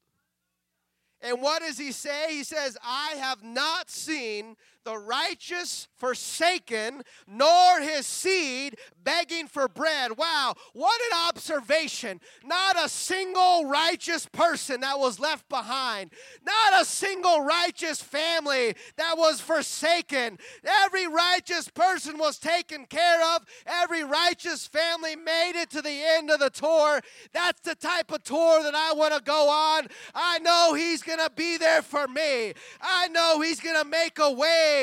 And 1.22 1.42
what 1.42 1.62
does 1.62 1.78
he 1.78 1.92
say? 1.92 2.28
He 2.30 2.44
says, 2.44 2.78
I 2.84 3.16
have 3.18 3.44
not 3.44 3.90
seen 3.90 4.56
the 4.88 4.98
righteous 4.98 5.90
forsaken, 5.98 7.02
nor 7.28 7.82
his 7.82 8.08
seed 8.08 8.78
begging 9.04 9.46
for 9.46 9.68
bread. 9.68 10.18
Wow, 10.18 10.54
what 10.72 11.02
an 11.12 11.28
observation. 11.28 12.22
Not 12.46 12.82
a 12.82 12.88
single 12.88 13.66
righteous 13.66 14.26
person 14.28 14.80
that 14.82 14.98
was 14.98 15.20
left 15.20 15.50
behind, 15.50 16.12
not 16.46 16.82
a 16.82 16.86
single 16.86 17.42
righteous 17.42 18.02
family 18.02 18.76
that 18.96 19.18
was 19.18 19.42
forsaken. 19.42 20.38
Every 20.64 21.06
righteous 21.06 21.68
person 21.68 22.18
was 22.18 22.40
taken 22.40 22.86
care 22.86 23.36
of, 23.36 23.44
every 23.66 24.06
righteous 24.06 24.68
family 24.68 25.18
made 25.18 25.54
it 25.56 25.70
to 25.72 25.82
the 25.82 26.02
end 26.16 26.32
of 26.32 26.40
the 26.40 26.50
tour. 26.50 27.02
That's 27.34 27.60
the 27.60 27.76
type 27.76 28.14
of 28.14 28.24
tour 28.24 28.64
that 28.64 28.76
I 28.76 28.94
want 28.94 29.14
to 29.14 29.22
go 29.22 29.50
on. 29.50 29.88
I 30.16 30.40
know 30.40 30.76
he's 30.76 31.04
going 31.04 31.20
to 31.20 31.32
be 31.36 31.58
there 31.58 31.82
for 31.82 32.08
me, 32.08 32.54
I 32.80 33.10
know 33.10 33.42
he's 33.42 33.60
going 33.60 33.82
to 33.84 33.90
make 33.90 34.18
a 34.20 34.32
way 34.32 34.77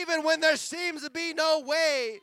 even 0.00 0.22
when 0.24 0.40
there 0.40 0.56
seems 0.56 1.02
to 1.02 1.10
be 1.10 1.32
no 1.34 1.62
way. 1.66 2.18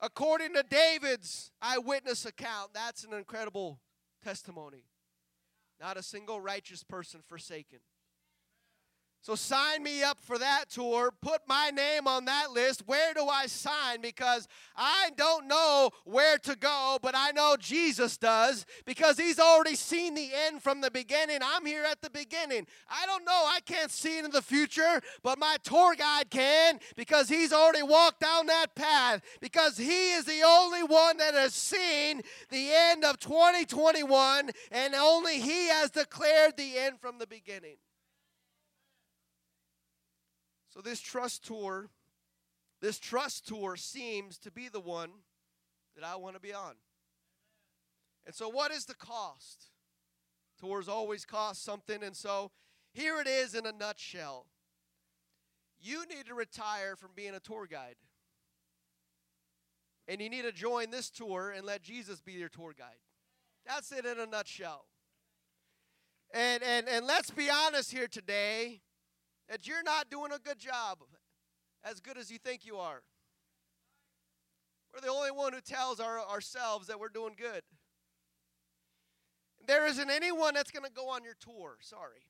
According 0.00 0.54
to 0.54 0.62
David's 0.62 1.50
eyewitness 1.62 2.26
account, 2.26 2.74
that's 2.74 3.04
an 3.04 3.12
incredible 3.14 3.80
testimony. 4.22 4.84
Not 5.80 5.96
a 5.96 6.02
single 6.02 6.40
righteous 6.40 6.82
person 6.82 7.20
forsaken. 7.26 7.78
So 9.26 9.34
sign 9.34 9.82
me 9.82 10.04
up 10.04 10.20
for 10.20 10.38
that 10.38 10.66
tour. 10.70 11.10
Put 11.20 11.48
my 11.48 11.70
name 11.70 12.06
on 12.06 12.26
that 12.26 12.52
list. 12.52 12.84
Where 12.86 13.12
do 13.12 13.26
I 13.26 13.46
sign? 13.46 14.00
Because 14.00 14.46
I 14.76 15.10
don't 15.16 15.48
know 15.48 15.90
where 16.04 16.38
to 16.38 16.54
go, 16.54 16.98
but 17.02 17.16
I 17.16 17.32
know 17.32 17.56
Jesus 17.58 18.16
does 18.16 18.64
because 18.84 19.18
he's 19.18 19.40
already 19.40 19.74
seen 19.74 20.14
the 20.14 20.30
end 20.46 20.62
from 20.62 20.80
the 20.80 20.92
beginning. 20.92 21.40
I'm 21.42 21.66
here 21.66 21.82
at 21.82 22.02
the 22.02 22.10
beginning. 22.10 22.68
I 22.88 23.04
don't 23.06 23.24
know. 23.24 23.32
I 23.48 23.58
can't 23.66 23.90
see 23.90 24.16
into 24.16 24.30
the 24.30 24.42
future, 24.42 25.00
but 25.24 25.40
my 25.40 25.56
tour 25.64 25.96
guide 25.96 26.30
can 26.30 26.78
because 26.94 27.28
he's 27.28 27.52
already 27.52 27.82
walked 27.82 28.20
down 28.20 28.46
that 28.46 28.76
path 28.76 29.22
because 29.40 29.76
he 29.76 30.12
is 30.12 30.24
the 30.24 30.42
only 30.46 30.84
one 30.84 31.16
that 31.16 31.34
has 31.34 31.52
seen 31.52 32.22
the 32.50 32.70
end 32.72 33.04
of 33.04 33.18
2021 33.18 34.50
and 34.70 34.94
only 34.94 35.40
he 35.40 35.66
has 35.66 35.90
declared 35.90 36.56
the 36.56 36.78
end 36.78 37.00
from 37.00 37.18
the 37.18 37.26
beginning. 37.26 37.74
So, 40.76 40.82
this 40.82 41.00
trust 41.00 41.46
tour, 41.46 41.88
this 42.82 42.98
trust 42.98 43.48
tour 43.48 43.76
seems 43.76 44.36
to 44.40 44.50
be 44.50 44.68
the 44.68 44.78
one 44.78 45.08
that 45.94 46.04
I 46.04 46.16
want 46.16 46.34
to 46.34 46.40
be 46.40 46.52
on. 46.52 46.74
And 48.26 48.34
so, 48.34 48.50
what 48.50 48.70
is 48.70 48.84
the 48.84 48.94
cost? 48.94 49.70
Tours 50.60 50.86
always 50.86 51.24
cost 51.24 51.64
something. 51.64 52.02
And 52.02 52.14
so, 52.14 52.50
here 52.92 53.18
it 53.22 53.26
is 53.26 53.54
in 53.54 53.64
a 53.64 53.72
nutshell. 53.72 54.48
You 55.80 56.04
need 56.14 56.26
to 56.26 56.34
retire 56.34 56.94
from 56.94 57.12
being 57.16 57.34
a 57.34 57.40
tour 57.40 57.66
guide. 57.66 57.96
And 60.06 60.20
you 60.20 60.28
need 60.28 60.42
to 60.42 60.52
join 60.52 60.90
this 60.90 61.08
tour 61.08 61.54
and 61.56 61.64
let 61.64 61.82
Jesus 61.82 62.20
be 62.20 62.32
your 62.32 62.50
tour 62.50 62.74
guide. 62.76 63.00
That's 63.66 63.92
it 63.92 64.04
in 64.04 64.20
a 64.20 64.26
nutshell. 64.26 64.84
And, 66.34 66.62
and, 66.62 66.86
and 66.86 67.06
let's 67.06 67.30
be 67.30 67.48
honest 67.48 67.92
here 67.92 68.08
today 68.08 68.82
that 69.48 69.66
you're 69.66 69.82
not 69.82 70.10
doing 70.10 70.32
a 70.32 70.38
good 70.38 70.58
job, 70.58 70.98
as 71.84 72.00
good 72.00 72.18
as 72.18 72.30
you 72.30 72.38
think 72.38 72.66
you 72.66 72.76
are. 72.76 73.02
We're 74.92 75.00
the 75.00 75.08
only 75.08 75.30
one 75.30 75.52
who 75.52 75.60
tells 75.60 76.00
our, 76.00 76.20
ourselves 76.20 76.86
that 76.88 76.98
we're 76.98 77.08
doing 77.08 77.34
good. 77.36 77.62
There 79.66 79.86
isn't 79.86 80.10
anyone 80.10 80.54
that's 80.54 80.70
going 80.70 80.84
to 80.84 80.92
go 80.92 81.08
on 81.08 81.24
your 81.24 81.34
tour. 81.38 81.76
Sorry. 81.80 82.20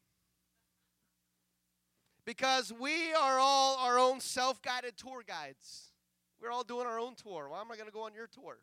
Because 2.25 2.73
we 2.73 3.13
are 3.15 3.39
all 3.39 3.77
our 3.77 3.99
own 3.99 4.21
self 4.21 4.61
guided 4.63 4.97
tour 4.97 5.23
guides. 5.27 5.93
We're 6.41 6.51
all 6.51 6.65
doing 6.65 6.87
our 6.87 6.99
own 6.99 7.15
tour. 7.15 7.49
Why 7.49 7.61
am 7.61 7.71
I 7.71 7.77
going 7.77 7.87
to 7.87 7.93
go 7.93 8.03
on 8.03 8.15
your 8.15 8.27
tour? 8.27 8.59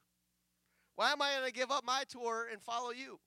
Why 0.96 1.12
am 1.12 1.22
I 1.22 1.34
going 1.36 1.48
to 1.48 1.54
give 1.54 1.72
up 1.72 1.86
my 1.86 2.04
tour 2.08 2.48
and 2.52 2.62
follow 2.62 2.92
you? 2.92 3.20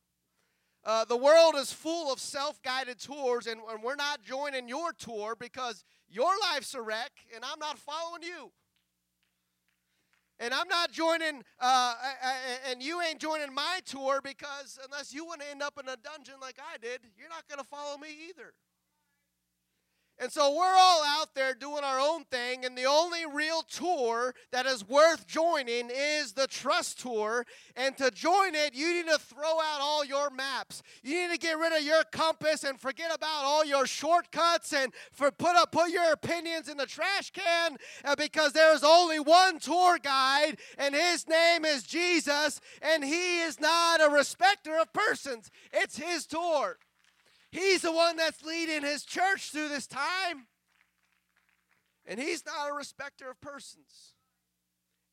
Uh, 0.86 1.04
the 1.04 1.16
world 1.16 1.56
is 1.56 1.72
full 1.72 2.12
of 2.12 2.20
self 2.20 2.62
guided 2.62 3.00
tours, 3.00 3.48
and, 3.48 3.60
and 3.72 3.82
we're 3.82 3.96
not 3.96 4.22
joining 4.22 4.68
your 4.68 4.92
tour 4.92 5.34
because 5.36 5.84
your 6.08 6.30
life's 6.52 6.74
a 6.74 6.80
wreck, 6.80 7.10
and 7.34 7.44
I'm 7.44 7.58
not 7.58 7.76
following 7.76 8.22
you. 8.22 8.52
And 10.38 10.54
I'm 10.54 10.68
not 10.68 10.92
joining, 10.92 11.42
uh, 11.58 11.94
and 12.70 12.80
you 12.80 13.00
ain't 13.02 13.18
joining 13.18 13.52
my 13.52 13.80
tour 13.84 14.20
because 14.22 14.78
unless 14.84 15.12
you 15.12 15.24
want 15.24 15.40
to 15.40 15.50
end 15.50 15.60
up 15.62 15.74
in 15.82 15.88
a 15.88 15.96
dungeon 15.96 16.34
like 16.40 16.58
I 16.60 16.76
did, 16.76 17.00
you're 17.18 17.30
not 17.30 17.48
going 17.48 17.58
to 17.58 17.64
follow 17.64 17.98
me 17.98 18.08
either. 18.28 18.52
And 20.18 20.32
so 20.32 20.50
we're 20.50 20.76
all 20.78 21.04
out 21.04 21.34
there 21.34 21.52
doing 21.52 21.84
our 21.84 22.00
own 22.00 22.24
thing, 22.24 22.64
and 22.64 22.76
the 22.76 22.86
only 22.86 23.26
real 23.26 23.62
tour 23.62 24.34
that 24.50 24.64
is 24.64 24.88
worth 24.88 25.26
joining 25.26 25.90
is 25.92 26.32
the 26.32 26.46
Trust 26.46 27.00
Tour. 27.00 27.44
And 27.76 27.94
to 27.98 28.10
join 28.10 28.54
it, 28.54 28.74
you 28.74 28.94
need 28.94 29.08
to 29.08 29.18
throw 29.18 29.60
out 29.60 29.80
all 29.80 30.06
your 30.06 30.30
maps. 30.30 30.82
You 31.02 31.14
need 31.28 31.34
to 31.34 31.38
get 31.38 31.58
rid 31.58 31.76
of 31.76 31.82
your 31.82 32.02
compass 32.04 32.64
and 32.64 32.80
forget 32.80 33.14
about 33.14 33.44
all 33.44 33.64
your 33.64 33.86
shortcuts 33.86 34.72
and 34.72 34.92
for 35.12 35.30
put 35.30 35.54
up 35.54 35.72
put 35.72 35.90
your 35.90 36.12
opinions 36.12 36.68
in 36.68 36.78
the 36.78 36.86
trash 36.86 37.30
can 37.30 37.76
uh, 38.04 38.16
because 38.16 38.52
there's 38.52 38.82
only 38.82 39.20
one 39.20 39.58
tour 39.58 39.98
guide, 39.98 40.56
and 40.78 40.94
his 40.94 41.28
name 41.28 41.66
is 41.66 41.82
Jesus, 41.82 42.60
and 42.80 43.04
he 43.04 43.40
is 43.40 43.60
not 43.60 44.00
a 44.00 44.08
respecter 44.08 44.78
of 44.78 44.92
persons. 44.94 45.50
It's 45.72 45.98
his 45.98 46.26
tour. 46.26 46.78
He's 47.56 47.80
the 47.80 47.92
one 47.92 48.16
that's 48.16 48.44
leading 48.44 48.82
his 48.82 49.02
church 49.02 49.50
through 49.50 49.68
this 49.70 49.86
time. 49.86 50.46
And 52.04 52.20
he's 52.20 52.44
not 52.44 52.70
a 52.70 52.74
respecter 52.74 53.30
of 53.30 53.40
persons. 53.40 54.14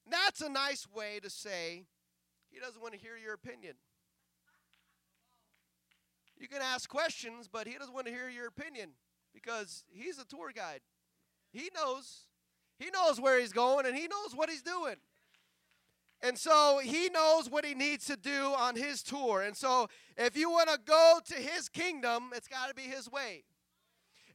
That's 0.10 0.41
a 0.41 0.49
nice 0.49 0.86
way 0.93 1.21
to 1.23 1.29
say 1.29 1.86
he 2.51 2.60
doesn't 2.60 2.82
want 2.82 2.95
to 2.95 2.99
hear 2.99 3.15
your 3.15 3.34
opinion. 3.34 3.75
You 6.38 6.49
can 6.49 6.62
ask 6.62 6.89
questions, 6.89 7.47
but 7.47 7.65
he 7.65 7.77
doesn't 7.77 7.93
want 7.93 8.08
to 8.08 8.12
hear 8.12 8.27
your 8.27 8.47
opinion 8.47 8.89
because 9.34 9.86
he's 9.89 10.19
a 10.19 10.25
tour 10.25 10.51
guide. 10.53 10.82
He 11.53 11.69
knows. 11.73 12.27
He 12.77 12.89
knows 12.91 13.21
where 13.21 13.39
he's 13.39 13.53
going 13.53 13.86
and 13.86 13.95
he 13.95 14.08
knows 14.10 14.36
what 14.36 14.49
he's 14.49 14.62
doing. 14.62 14.95
And 16.23 16.38
so 16.38 16.79
he 16.81 17.09
knows 17.09 17.49
what 17.49 17.65
he 17.65 17.75
needs 17.75 18.05
to 18.05 18.15
do 18.15 18.53
on 18.57 18.77
his 18.77 19.03
tour. 19.03 19.41
And 19.41 19.55
so 19.55 19.89
if 20.17 20.38
you 20.38 20.49
want 20.49 20.69
to 20.69 20.79
go 20.86 21.19
to 21.25 21.36
his 21.36 21.67
kingdom, 21.67 22.31
it's 22.33 22.47
got 22.47 22.69
to 22.69 22.73
be 22.73 22.83
his 22.83 23.12
way. 23.12 23.43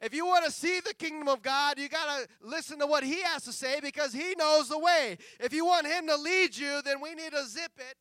If 0.02 0.14
you 0.14 0.26
want 0.26 0.44
to 0.44 0.50
see 0.50 0.80
the 0.80 0.92
kingdom 0.92 1.28
of 1.28 1.42
God, 1.42 1.78
you 1.78 1.88
got 1.88 2.04
to 2.04 2.28
listen 2.46 2.78
to 2.80 2.86
what 2.86 3.02
he 3.02 3.22
has 3.22 3.44
to 3.44 3.52
say 3.52 3.80
because 3.80 4.12
he 4.12 4.34
knows 4.36 4.68
the 4.68 4.78
way. 4.78 5.16
If 5.40 5.54
you 5.54 5.64
want 5.64 5.86
him 5.86 6.06
to 6.08 6.16
lead 6.16 6.54
you, 6.56 6.82
then 6.84 7.00
we 7.00 7.14
need 7.14 7.32
to 7.32 7.46
zip 7.46 7.72
it 7.78 7.96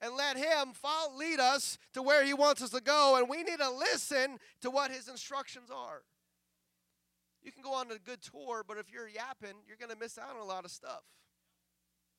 and 0.00 0.14
let 0.16 0.36
him 0.36 0.72
follow, 0.72 1.16
lead 1.16 1.40
us 1.40 1.78
to 1.94 2.02
where 2.02 2.24
he 2.24 2.32
wants 2.32 2.62
us 2.62 2.70
to 2.70 2.80
go. 2.80 3.16
And 3.18 3.28
we 3.28 3.42
need 3.42 3.58
to 3.58 3.70
listen 3.70 4.38
to 4.60 4.70
what 4.70 4.92
his 4.92 5.08
instructions 5.08 5.70
are. 5.74 6.02
You 7.42 7.50
can 7.50 7.62
go 7.62 7.74
on 7.74 7.90
a 7.90 7.98
good 7.98 8.22
tour, 8.22 8.62
but 8.66 8.78
if 8.78 8.92
you're 8.92 9.08
yapping, 9.08 9.56
you're 9.66 9.76
going 9.76 9.90
to 9.90 9.98
miss 9.98 10.18
out 10.18 10.36
on 10.36 10.40
a 10.40 10.44
lot 10.44 10.64
of 10.64 10.70
stuff. 10.70 11.02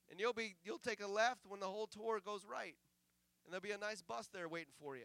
And 0.09 0.19
you'll 0.19 0.33
be 0.33 0.55
you'll 0.63 0.77
take 0.77 1.01
a 1.01 1.07
left 1.07 1.41
when 1.47 1.59
the 1.59 1.65
whole 1.65 1.87
tour 1.87 2.19
goes 2.23 2.45
right. 2.49 2.75
And 3.45 3.51
there'll 3.51 3.61
be 3.61 3.71
a 3.71 3.77
nice 3.77 4.01
bus 4.01 4.29
there 4.33 4.47
waiting 4.47 4.73
for 4.79 4.95
you. 4.95 5.03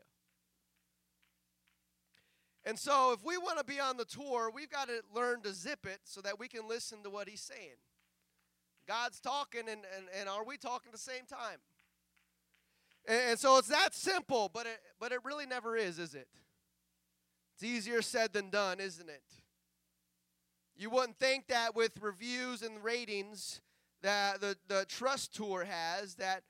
And 2.64 2.78
so 2.78 3.12
if 3.12 3.24
we 3.24 3.38
want 3.38 3.58
to 3.58 3.64
be 3.64 3.80
on 3.80 3.96
the 3.96 4.04
tour, 4.04 4.50
we've 4.54 4.70
got 4.70 4.88
to 4.88 5.00
learn 5.14 5.40
to 5.42 5.54
zip 5.54 5.86
it 5.86 6.00
so 6.04 6.20
that 6.20 6.38
we 6.38 6.48
can 6.48 6.68
listen 6.68 7.02
to 7.02 7.10
what 7.10 7.28
he's 7.28 7.40
saying. 7.40 7.78
God's 8.86 9.20
talking 9.20 9.62
and, 9.68 9.84
and, 9.96 10.06
and 10.18 10.28
are 10.28 10.44
we 10.44 10.56
talking 10.56 10.88
at 10.88 10.92
the 10.92 10.98
same 10.98 11.24
time? 11.26 11.58
And, 13.06 13.30
and 13.30 13.38
so 13.38 13.58
it's 13.58 13.68
that 13.68 13.94
simple, 13.94 14.50
but 14.52 14.66
it 14.66 14.80
but 15.00 15.12
it 15.12 15.20
really 15.24 15.46
never 15.46 15.76
is, 15.76 15.98
is 15.98 16.14
it? 16.14 16.28
It's 17.54 17.64
easier 17.64 18.02
said 18.02 18.32
than 18.32 18.50
done, 18.50 18.80
isn't 18.80 19.08
it? 19.08 19.22
You 20.76 20.90
wouldn't 20.90 21.18
think 21.18 21.48
that 21.48 21.74
with 21.74 21.92
reviews 22.00 22.62
and 22.62 22.84
ratings 22.84 23.60
that 24.02 24.40
the, 24.40 24.56
the 24.68 24.84
trust 24.88 25.34
tour 25.34 25.64
has 25.64 26.14
that 26.16 26.42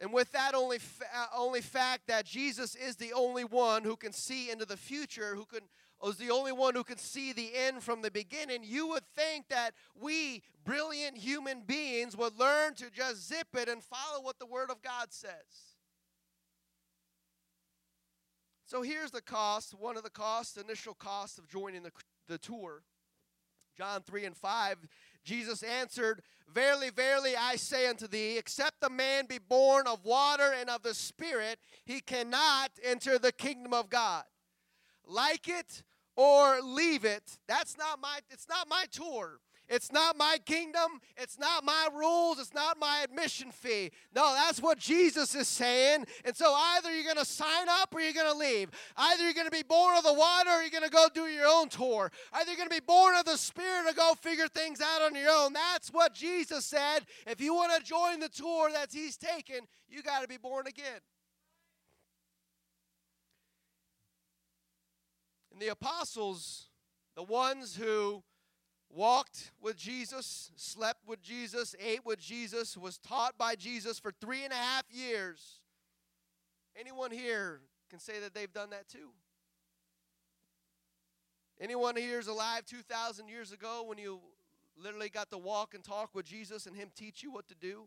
and 0.00 0.12
with 0.12 0.32
that 0.32 0.54
only 0.54 0.78
fa- 0.78 1.28
only 1.36 1.60
fact 1.60 2.08
that 2.08 2.26
Jesus 2.26 2.74
is 2.74 2.96
the 2.96 3.12
only 3.12 3.44
one 3.44 3.84
who 3.84 3.96
can 3.96 4.12
see 4.12 4.50
into 4.50 4.66
the 4.66 4.76
future, 4.76 5.36
who 5.36 5.44
can 5.44 5.60
is 6.04 6.16
the 6.16 6.30
only 6.30 6.52
one 6.52 6.74
who 6.74 6.84
can 6.84 6.98
see 6.98 7.32
the 7.32 7.50
end 7.54 7.82
from 7.82 8.02
the 8.02 8.10
beginning, 8.10 8.62
you 8.62 8.88
would 8.88 9.06
think 9.16 9.48
that 9.48 9.70
we 9.94 10.42
brilliant 10.64 11.16
human 11.16 11.62
beings 11.62 12.16
would 12.16 12.38
learn 12.38 12.74
to 12.74 12.90
just 12.90 13.26
zip 13.26 13.48
it 13.54 13.68
and 13.68 13.82
follow 13.82 14.22
what 14.22 14.38
the 14.38 14.46
Word 14.46 14.70
of 14.70 14.82
God 14.82 15.12
says. 15.12 15.30
So 18.66 18.82
here's 18.82 19.12
the 19.12 19.22
cost, 19.22 19.74
one 19.74 19.96
of 19.96 20.02
the 20.02 20.10
costs, 20.10 20.56
initial 20.56 20.94
costs 20.94 21.38
of 21.38 21.48
joining 21.48 21.82
the, 21.82 21.92
the 22.28 22.38
tour. 22.38 22.82
John 23.76 24.02
3 24.02 24.24
and 24.24 24.36
5 24.36 24.76
Jesus 25.24 25.62
answered, 25.62 26.22
Verily, 26.52 26.90
verily, 26.90 27.34
I 27.36 27.56
say 27.56 27.88
unto 27.88 28.06
thee, 28.06 28.38
except 28.38 28.80
the 28.80 28.90
man 28.90 29.26
be 29.26 29.38
born 29.38 29.88
of 29.88 30.04
water 30.04 30.54
and 30.56 30.70
of 30.70 30.82
the 30.82 30.94
Spirit, 30.94 31.58
he 31.84 32.00
cannot 32.00 32.70
enter 32.82 33.18
the 33.18 33.32
kingdom 33.32 33.72
of 33.72 33.90
God. 33.90 34.22
Like 35.04 35.48
it 35.48 35.82
or 36.16 36.60
leave 36.60 37.04
it. 37.04 37.38
That's 37.48 37.76
not 37.76 38.00
my 38.00 38.20
it's 38.30 38.48
not 38.48 38.68
my 38.68 38.84
tour. 38.90 39.40
It's 39.68 39.90
not 39.90 40.16
my 40.16 40.36
kingdom. 40.44 41.00
It's 41.16 41.38
not 41.38 41.64
my 41.64 41.88
rules. 41.94 42.38
It's 42.38 42.52
not 42.52 42.78
my 42.78 43.00
admission 43.02 43.50
fee. 43.50 43.92
No, 44.14 44.34
that's 44.34 44.60
what 44.60 44.78
Jesus 44.78 45.34
is 45.34 45.48
saying. 45.48 46.06
And 46.24 46.36
so 46.36 46.52
either 46.54 46.94
you're 46.94 47.04
going 47.04 47.16
to 47.16 47.24
sign 47.24 47.68
up 47.68 47.94
or 47.94 48.00
you're 48.00 48.12
going 48.12 48.30
to 48.30 48.38
leave. 48.38 48.70
Either 48.96 49.24
you're 49.24 49.32
going 49.32 49.46
to 49.46 49.50
be 49.50 49.62
born 49.62 49.96
of 49.96 50.04
the 50.04 50.12
water 50.12 50.50
or 50.50 50.60
you're 50.60 50.70
going 50.70 50.84
to 50.84 50.90
go 50.90 51.08
do 51.12 51.22
your 51.22 51.46
own 51.46 51.68
tour. 51.70 52.12
Either 52.32 52.50
you're 52.50 52.58
going 52.58 52.68
to 52.68 52.74
be 52.74 52.84
born 52.84 53.16
of 53.16 53.24
the 53.24 53.38
Spirit 53.38 53.88
or 53.88 53.94
go 53.94 54.12
figure 54.20 54.48
things 54.48 54.82
out 54.82 55.02
on 55.02 55.14
your 55.14 55.30
own. 55.30 55.54
That's 55.54 55.88
what 55.88 56.14
Jesus 56.14 56.66
said. 56.66 57.00
If 57.26 57.40
you 57.40 57.54
want 57.54 57.74
to 57.74 57.82
join 57.82 58.20
the 58.20 58.28
tour 58.28 58.70
that 58.70 58.88
He's 58.92 59.16
taken, 59.16 59.60
you 59.88 60.02
got 60.02 60.20
to 60.20 60.28
be 60.28 60.36
born 60.36 60.66
again. 60.66 61.00
And 65.52 65.62
the 65.62 65.68
apostles, 65.68 66.66
the 67.16 67.22
ones 67.22 67.76
who 67.76 68.24
walked 68.94 69.50
with 69.60 69.76
Jesus, 69.76 70.52
slept 70.56 71.00
with 71.06 71.20
Jesus, 71.22 71.74
ate 71.84 72.04
with 72.04 72.18
Jesus, 72.18 72.76
was 72.76 72.98
taught 72.98 73.36
by 73.36 73.54
Jesus 73.56 73.98
for 73.98 74.12
three 74.20 74.44
and 74.44 74.52
a 74.52 74.56
half 74.56 74.84
years. 74.90 75.60
Anyone 76.78 77.10
here 77.10 77.60
can 77.90 77.98
say 77.98 78.20
that 78.20 78.34
they've 78.34 78.52
done 78.52 78.70
that 78.70 78.88
too? 78.88 79.10
Anyone 81.60 81.96
here 81.96 82.18
is 82.18 82.26
alive 82.26 82.64
2,000 82.66 83.28
years 83.28 83.52
ago 83.52 83.84
when 83.86 83.98
you 83.98 84.20
literally 84.76 85.08
got 85.08 85.30
to 85.30 85.38
walk 85.38 85.74
and 85.74 85.84
talk 85.84 86.10
with 86.14 86.26
Jesus 86.26 86.66
and 86.66 86.76
Him 86.76 86.90
teach 86.96 87.22
you 87.22 87.30
what 87.30 87.48
to 87.48 87.54
do? 87.54 87.84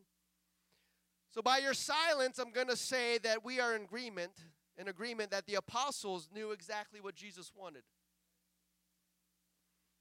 So, 1.33 1.41
by 1.41 1.57
your 1.57 1.73
silence, 1.73 2.39
I'm 2.39 2.51
going 2.51 2.69
to 2.69 2.77
say 2.77 3.17
that 3.19 3.43
we 3.43 3.59
are 3.59 3.75
in 3.75 3.83
agreement, 3.83 4.31
in 4.77 4.87
agreement 4.87 5.31
that 5.31 5.45
the 5.45 5.55
apostles 5.55 6.29
knew 6.33 6.51
exactly 6.51 7.01
what 7.01 7.15
Jesus 7.15 7.51
wanted. 7.55 7.83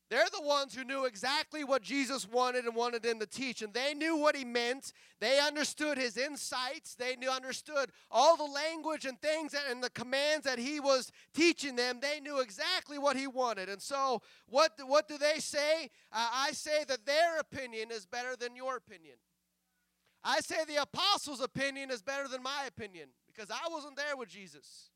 They're 0.08 0.28
the 0.32 0.46
ones 0.46 0.72
who 0.72 0.84
knew 0.84 1.04
exactly 1.04 1.64
what 1.64 1.82
Jesus 1.82 2.28
wanted 2.28 2.64
and 2.64 2.76
wanted 2.76 3.02
them 3.02 3.18
to 3.18 3.26
teach. 3.26 3.60
And 3.60 3.74
they 3.74 3.92
knew 3.92 4.16
what 4.16 4.36
he 4.36 4.44
meant. 4.44 4.92
They 5.20 5.40
understood 5.40 5.98
his 5.98 6.16
insights. 6.16 6.94
They 6.94 7.16
knew, 7.16 7.28
understood 7.28 7.90
all 8.08 8.36
the 8.36 8.44
language 8.44 9.04
and 9.04 9.20
things 9.20 9.52
and 9.68 9.82
the 9.82 9.90
commands 9.90 10.44
that 10.44 10.60
he 10.60 10.78
was 10.78 11.10
teaching 11.34 11.74
them. 11.74 11.98
They 12.00 12.20
knew 12.20 12.38
exactly 12.38 12.98
what 12.98 13.16
he 13.16 13.26
wanted. 13.26 13.68
And 13.68 13.82
so, 13.82 14.22
what, 14.48 14.72
what 14.86 15.08
do 15.08 15.18
they 15.18 15.40
say? 15.40 15.90
Uh, 16.12 16.28
I 16.32 16.52
say 16.52 16.84
that 16.86 17.04
their 17.04 17.40
opinion 17.40 17.90
is 17.90 18.06
better 18.06 18.36
than 18.38 18.54
your 18.54 18.76
opinion. 18.76 19.16
I 20.22 20.38
say 20.40 20.64
the 20.68 20.82
apostles' 20.82 21.40
opinion 21.40 21.90
is 21.90 22.02
better 22.02 22.28
than 22.28 22.44
my 22.44 22.64
opinion 22.68 23.08
because 23.26 23.50
I 23.50 23.68
wasn't 23.70 23.96
there 23.96 24.16
with 24.16 24.28
Jesus. 24.28 24.90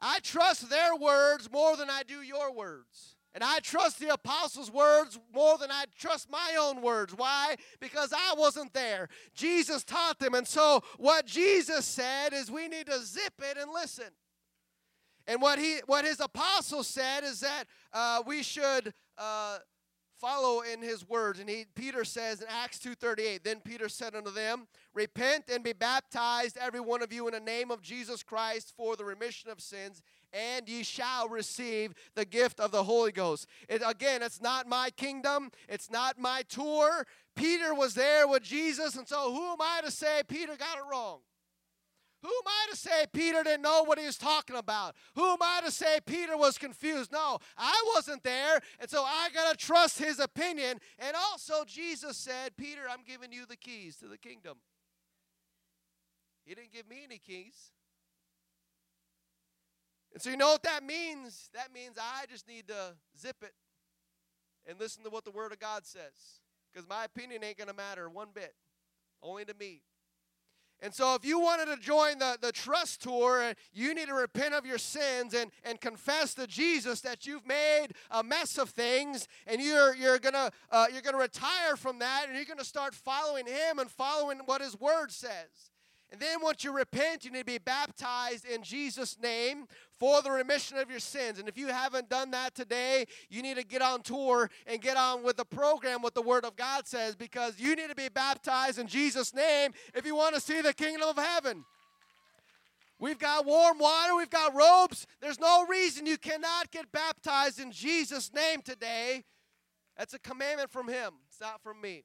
I 0.00 0.18
trust 0.20 0.70
their 0.70 0.96
words 0.96 1.50
more 1.50 1.76
than 1.76 1.88
I 1.90 2.02
do 2.02 2.22
your 2.22 2.52
words. 2.52 3.16
And 3.34 3.44
I 3.44 3.58
trust 3.60 4.00
the 4.00 4.12
apostles' 4.12 4.70
words 4.70 5.18
more 5.34 5.58
than 5.58 5.70
I 5.70 5.84
trust 5.98 6.30
my 6.30 6.56
own 6.58 6.80
words. 6.82 7.14
Why? 7.14 7.56
Because 7.78 8.12
I 8.12 8.34
wasn't 8.36 8.72
there. 8.72 9.08
Jesus 9.34 9.84
taught 9.84 10.18
them. 10.18 10.34
And 10.34 10.46
so, 10.46 10.82
what 10.96 11.26
Jesus 11.26 11.84
said 11.84 12.32
is 12.32 12.50
we 12.50 12.68
need 12.68 12.86
to 12.86 12.98
zip 13.00 13.34
it 13.38 13.58
and 13.58 13.70
listen. 13.70 14.10
And 15.26 15.42
what, 15.42 15.58
he, 15.58 15.80
what 15.86 16.06
his 16.06 16.20
apostles 16.20 16.88
said 16.88 17.22
is 17.22 17.40
that 17.40 17.64
uh, 17.92 18.22
we 18.26 18.42
should. 18.42 18.94
Uh, 19.16 19.58
follow 20.20 20.60
in 20.60 20.82
his 20.82 21.08
words 21.08 21.38
and 21.38 21.48
he 21.48 21.64
peter 21.74 22.04
says 22.04 22.40
in 22.40 22.46
acts 22.48 22.78
2.38 22.78 23.42
then 23.42 23.60
peter 23.60 23.88
said 23.88 24.14
unto 24.14 24.30
them 24.30 24.66
repent 24.94 25.44
and 25.52 25.62
be 25.62 25.72
baptized 25.72 26.58
every 26.60 26.80
one 26.80 27.02
of 27.02 27.12
you 27.12 27.26
in 27.28 27.34
the 27.34 27.40
name 27.40 27.70
of 27.70 27.82
jesus 27.82 28.22
christ 28.22 28.72
for 28.76 28.96
the 28.96 29.04
remission 29.04 29.50
of 29.50 29.60
sins 29.60 30.02
and 30.32 30.68
ye 30.68 30.82
shall 30.82 31.28
receive 31.28 31.94
the 32.14 32.24
gift 32.24 32.60
of 32.60 32.70
the 32.70 32.84
Holy 32.84 33.12
Ghost. 33.12 33.46
It, 33.68 33.82
again, 33.86 34.22
it's 34.22 34.40
not 34.40 34.68
my 34.68 34.90
kingdom, 34.90 35.50
it's 35.68 35.90
not 35.90 36.18
my 36.18 36.42
tour. 36.48 37.06
Peter 37.34 37.74
was 37.74 37.94
there 37.94 38.26
with 38.26 38.42
Jesus, 38.42 38.96
and 38.96 39.06
so 39.06 39.32
who 39.32 39.52
am 39.52 39.60
I 39.60 39.80
to 39.84 39.90
say 39.90 40.22
Peter 40.26 40.56
got 40.56 40.78
it 40.78 40.84
wrong? 40.90 41.20
Who 42.22 42.28
am 42.28 42.46
I 42.46 42.66
to 42.70 42.76
say 42.76 43.06
Peter 43.12 43.44
didn't 43.44 43.62
know 43.62 43.84
what 43.84 43.98
he 43.98 44.06
was 44.06 44.18
talking 44.18 44.56
about? 44.56 44.96
Who 45.14 45.24
am 45.24 45.38
I 45.40 45.60
to 45.64 45.70
say 45.70 46.00
Peter 46.04 46.36
was 46.36 46.58
confused? 46.58 47.12
No, 47.12 47.38
I 47.56 47.92
wasn't 47.94 48.24
there, 48.24 48.60
and 48.80 48.90
so 48.90 49.04
I 49.04 49.28
got 49.32 49.56
to 49.56 49.56
trust 49.56 49.98
his 49.98 50.18
opinion. 50.18 50.80
And 50.98 51.16
also, 51.16 51.64
Jesus 51.64 52.16
said, 52.16 52.56
Peter, 52.56 52.82
I'm 52.90 53.04
giving 53.06 53.32
you 53.32 53.46
the 53.46 53.56
keys 53.56 53.96
to 53.98 54.08
the 54.08 54.18
kingdom. 54.18 54.58
He 56.44 56.54
didn't 56.54 56.72
give 56.72 56.88
me 56.88 57.02
any 57.04 57.18
keys. 57.18 57.72
And 60.12 60.22
so, 60.22 60.30
you 60.30 60.36
know 60.36 60.50
what 60.52 60.62
that 60.64 60.82
means? 60.82 61.50
That 61.54 61.72
means 61.72 61.96
I 62.00 62.24
just 62.26 62.48
need 62.48 62.66
to 62.68 62.96
zip 63.16 63.36
it 63.42 63.52
and 64.66 64.80
listen 64.80 65.04
to 65.04 65.10
what 65.10 65.24
the 65.24 65.30
Word 65.30 65.52
of 65.52 65.60
God 65.60 65.86
says. 65.86 66.40
Because 66.72 66.88
my 66.88 67.04
opinion 67.04 67.44
ain't 67.44 67.58
going 67.58 67.68
to 67.68 67.74
matter 67.74 68.08
one 68.08 68.28
bit, 68.34 68.54
only 69.22 69.44
to 69.44 69.54
me. 69.54 69.82
And 70.80 70.94
so, 70.94 71.14
if 71.14 71.24
you 71.24 71.40
wanted 71.40 71.66
to 71.66 71.76
join 71.76 72.18
the, 72.18 72.38
the 72.40 72.52
trust 72.52 73.02
tour, 73.02 73.52
you 73.72 73.94
need 73.94 74.08
to 74.08 74.14
repent 74.14 74.54
of 74.54 74.64
your 74.64 74.78
sins 74.78 75.34
and, 75.34 75.50
and 75.64 75.80
confess 75.80 76.34
to 76.34 76.46
Jesus 76.46 77.00
that 77.00 77.26
you've 77.26 77.46
made 77.46 77.88
a 78.10 78.22
mess 78.22 78.58
of 78.58 78.70
things, 78.70 79.26
and 79.46 79.60
you're, 79.60 79.94
you're 79.96 80.18
going 80.18 80.34
uh, 80.34 80.86
you're 80.92 81.02
gonna 81.02 81.18
retire 81.18 81.76
from 81.76 81.98
that, 81.98 82.26
and 82.26 82.36
you're 82.36 82.44
going 82.44 82.58
to 82.58 82.64
start 82.64 82.94
following 82.94 83.46
Him 83.46 83.78
and 83.78 83.90
following 83.90 84.38
what 84.46 84.60
His 84.60 84.78
Word 84.78 85.10
says. 85.10 85.70
And 86.10 86.20
then 86.20 86.38
once 86.42 86.64
you 86.64 86.72
repent, 86.72 87.24
you 87.24 87.30
need 87.30 87.40
to 87.40 87.44
be 87.44 87.58
baptized 87.58 88.46
in 88.46 88.62
Jesus' 88.62 89.18
name 89.22 89.66
for 89.98 90.22
the 90.22 90.30
remission 90.30 90.78
of 90.78 90.90
your 90.90 91.00
sins. 91.00 91.38
And 91.38 91.48
if 91.48 91.58
you 91.58 91.68
haven't 91.68 92.08
done 92.08 92.30
that 92.30 92.54
today, 92.54 93.04
you 93.28 93.42
need 93.42 93.56
to 93.58 93.64
get 93.64 93.82
on 93.82 94.00
tour 94.00 94.50
and 94.66 94.80
get 94.80 94.96
on 94.96 95.22
with 95.22 95.36
the 95.36 95.44
program, 95.44 96.00
what 96.00 96.14
the 96.14 96.22
Word 96.22 96.46
of 96.46 96.56
God 96.56 96.86
says, 96.86 97.14
because 97.14 97.60
you 97.60 97.76
need 97.76 97.90
to 97.90 97.94
be 97.94 98.08
baptized 98.08 98.78
in 98.78 98.86
Jesus' 98.86 99.34
name 99.34 99.72
if 99.94 100.06
you 100.06 100.16
want 100.16 100.34
to 100.34 100.40
see 100.40 100.62
the 100.62 100.72
kingdom 100.72 101.08
of 101.08 101.16
heaven. 101.18 101.64
We've 102.98 103.18
got 103.18 103.44
warm 103.44 103.78
water, 103.78 104.16
we've 104.16 104.30
got 104.30 104.54
robes. 104.54 105.06
There's 105.20 105.38
no 105.38 105.66
reason 105.66 106.06
you 106.06 106.18
cannot 106.18 106.70
get 106.70 106.90
baptized 106.90 107.60
in 107.60 107.70
Jesus' 107.70 108.32
name 108.32 108.62
today. 108.62 109.24
That's 109.96 110.14
a 110.14 110.18
commandment 110.18 110.70
from 110.70 110.88
Him, 110.88 111.12
it's 111.28 111.40
not 111.40 111.62
from 111.62 111.80
me. 111.82 112.04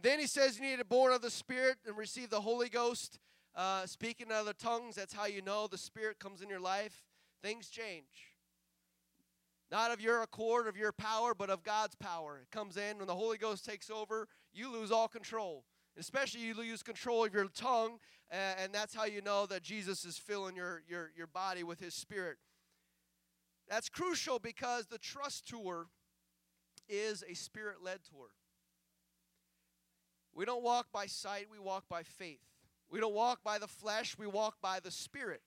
Then 0.00 0.18
he 0.20 0.26
says 0.26 0.58
you 0.58 0.64
need 0.64 0.78
to 0.78 0.84
be 0.84 0.88
born 0.88 1.12
of 1.12 1.22
the 1.22 1.30
Spirit 1.30 1.76
and 1.86 1.96
receive 1.96 2.30
the 2.30 2.40
Holy 2.40 2.68
Ghost. 2.68 3.18
Uh, 3.54 3.86
speaking 3.86 4.26
in 4.26 4.32
other 4.32 4.52
tongues, 4.52 4.94
that's 4.94 5.14
how 5.14 5.26
you 5.26 5.40
know 5.40 5.66
the 5.66 5.78
Spirit 5.78 6.18
comes 6.18 6.42
in 6.42 6.48
your 6.48 6.60
life. 6.60 7.02
Things 7.42 7.68
change. 7.68 8.34
Not 9.70 9.90
of 9.90 10.00
your 10.00 10.22
accord, 10.22 10.68
of 10.68 10.76
your 10.76 10.92
power, 10.92 11.34
but 11.34 11.50
of 11.50 11.62
God's 11.62 11.96
power. 11.96 12.40
It 12.42 12.54
comes 12.54 12.76
in 12.76 12.98
when 12.98 13.06
the 13.06 13.14
Holy 13.14 13.38
Ghost 13.38 13.64
takes 13.64 13.90
over, 13.90 14.28
you 14.52 14.70
lose 14.70 14.92
all 14.92 15.08
control. 15.08 15.64
Especially 15.98 16.42
you 16.42 16.54
lose 16.54 16.82
control 16.82 17.24
of 17.24 17.32
your 17.32 17.46
tongue, 17.48 17.98
and 18.30 18.72
that's 18.72 18.94
how 18.94 19.06
you 19.06 19.22
know 19.22 19.46
that 19.46 19.62
Jesus 19.62 20.04
is 20.04 20.18
filling 20.18 20.54
your, 20.54 20.82
your, 20.86 21.10
your 21.16 21.26
body 21.26 21.64
with 21.64 21.80
his 21.80 21.94
spirit. 21.94 22.36
That's 23.68 23.88
crucial 23.88 24.38
because 24.38 24.86
the 24.86 24.98
trust 24.98 25.48
tour 25.48 25.86
is 26.88 27.24
a 27.28 27.34
spirit 27.34 27.76
led 27.82 28.00
tour. 28.08 28.28
We 30.36 30.44
don't 30.44 30.62
walk 30.62 30.92
by 30.92 31.06
sight, 31.06 31.46
we 31.50 31.58
walk 31.58 31.84
by 31.88 32.02
faith. 32.02 32.42
We 32.90 33.00
don't 33.00 33.14
walk 33.14 33.42
by 33.42 33.58
the 33.58 33.66
flesh, 33.66 34.16
we 34.18 34.26
walk 34.26 34.60
by 34.60 34.80
the 34.80 34.90
Spirit. 34.90 35.40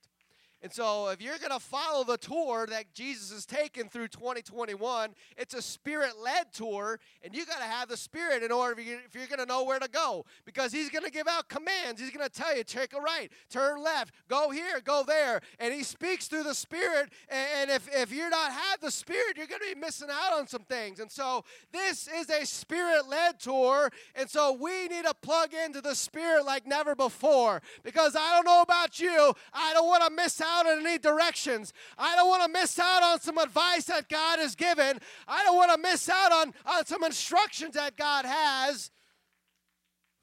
And 0.62 0.74
so, 0.74 1.08
if 1.08 1.22
you're 1.22 1.38
going 1.38 1.52
to 1.52 1.60
follow 1.60 2.04
the 2.04 2.18
tour 2.18 2.68
that 2.68 2.94
Jesus 2.94 3.32
has 3.32 3.46
taken 3.46 3.88
through 3.88 4.10
2021, 4.10 5.12
it's 5.38 5.54
a 5.54 5.62
spirit 5.62 6.14
led 6.22 6.52
tour, 6.52 7.00
and 7.24 7.34
you 7.34 7.46
got 7.46 7.60
to 7.60 7.64
have 7.64 7.88
the 7.88 7.96
Spirit 7.96 8.44
in 8.44 8.52
order 8.52 8.80
if 8.82 9.16
you're 9.16 9.28
going 9.28 9.40
to 9.40 9.46
know 9.46 9.64
where 9.64 9.80
to 9.80 9.88
go. 9.88 10.26
Because 10.46 10.74
He's 10.74 10.90
going 10.90 11.06
to 11.06 11.12
give 11.12 11.28
out 11.28 11.48
commands. 11.48 12.02
He's 12.02 12.12
going 12.12 12.28
to 12.28 12.32
tell 12.32 12.56
you, 12.56 12.66
take 12.66 12.94
a 12.94 13.00
right, 13.00 13.32
turn 13.50 13.82
left, 13.82 14.14
go 14.28 14.50
here, 14.50 14.82
go 14.84 15.04
there. 15.08 15.40
And 15.60 15.74
He 15.74 15.84
speaks 15.84 16.28
through 16.28 16.44
the 16.44 16.54
Spirit. 16.54 17.10
And 17.30 17.70
if, 17.70 17.88
if 17.96 18.12
you're 18.12 18.30
not 18.30 18.52
have 18.52 18.82
the 18.82 18.92
Spirit, 18.92 19.38
you're 19.38 19.48
going 19.48 19.62
to 19.62 19.76
be 19.76 19.80
missing 19.80 20.10
out 20.12 20.38
on 20.38 20.48
some 20.48 20.64
things. 20.64 21.00
And 21.00 21.10
so, 21.10 21.46
this 21.72 22.08
is 22.08 22.30
a 22.30 22.46
spirit 22.46 23.08
led 23.08 23.40
tour. 23.40 23.92
And 24.16 24.30
so, 24.30 24.52
we 24.52 24.90
need 24.90 25.06
to 25.06 25.14
plug 25.22 25.54
into 25.54 25.80
the 25.80 25.96
Spirit 25.96 26.46
like 26.46 26.68
never 26.68 26.96
before. 26.96 27.62
Because 27.84 28.18
I 28.18 28.36
don't 28.36 28.46
know 28.46 28.62
about 28.62 29.00
you, 29.00 29.34
I 29.54 29.74
don't 29.74 29.88
want 29.88 30.04
to 30.04 30.12
miss 30.12 30.42
out 30.42 30.49
out 30.50 30.66
in 30.66 30.86
any 30.86 30.98
directions. 30.98 31.74
I 31.98 32.16
don't 32.16 32.28
want 32.28 32.44
to 32.44 32.50
miss 32.50 32.80
out 32.80 33.04
on 33.04 33.20
some 33.20 33.38
advice 33.38 33.86
that 33.86 34.10
God 34.10 34.40
has 34.40 34.56
given. 34.56 35.00
I 35.28 35.44
don't 35.44 35.56
want 35.56 35.72
to 35.72 35.78
miss 35.78 36.10
out 36.10 36.32
on, 36.32 36.54
on 36.66 36.86
some 36.86 37.04
instructions 37.04 37.76
that 37.76 37.96
God 37.96 38.26
has 38.26 38.92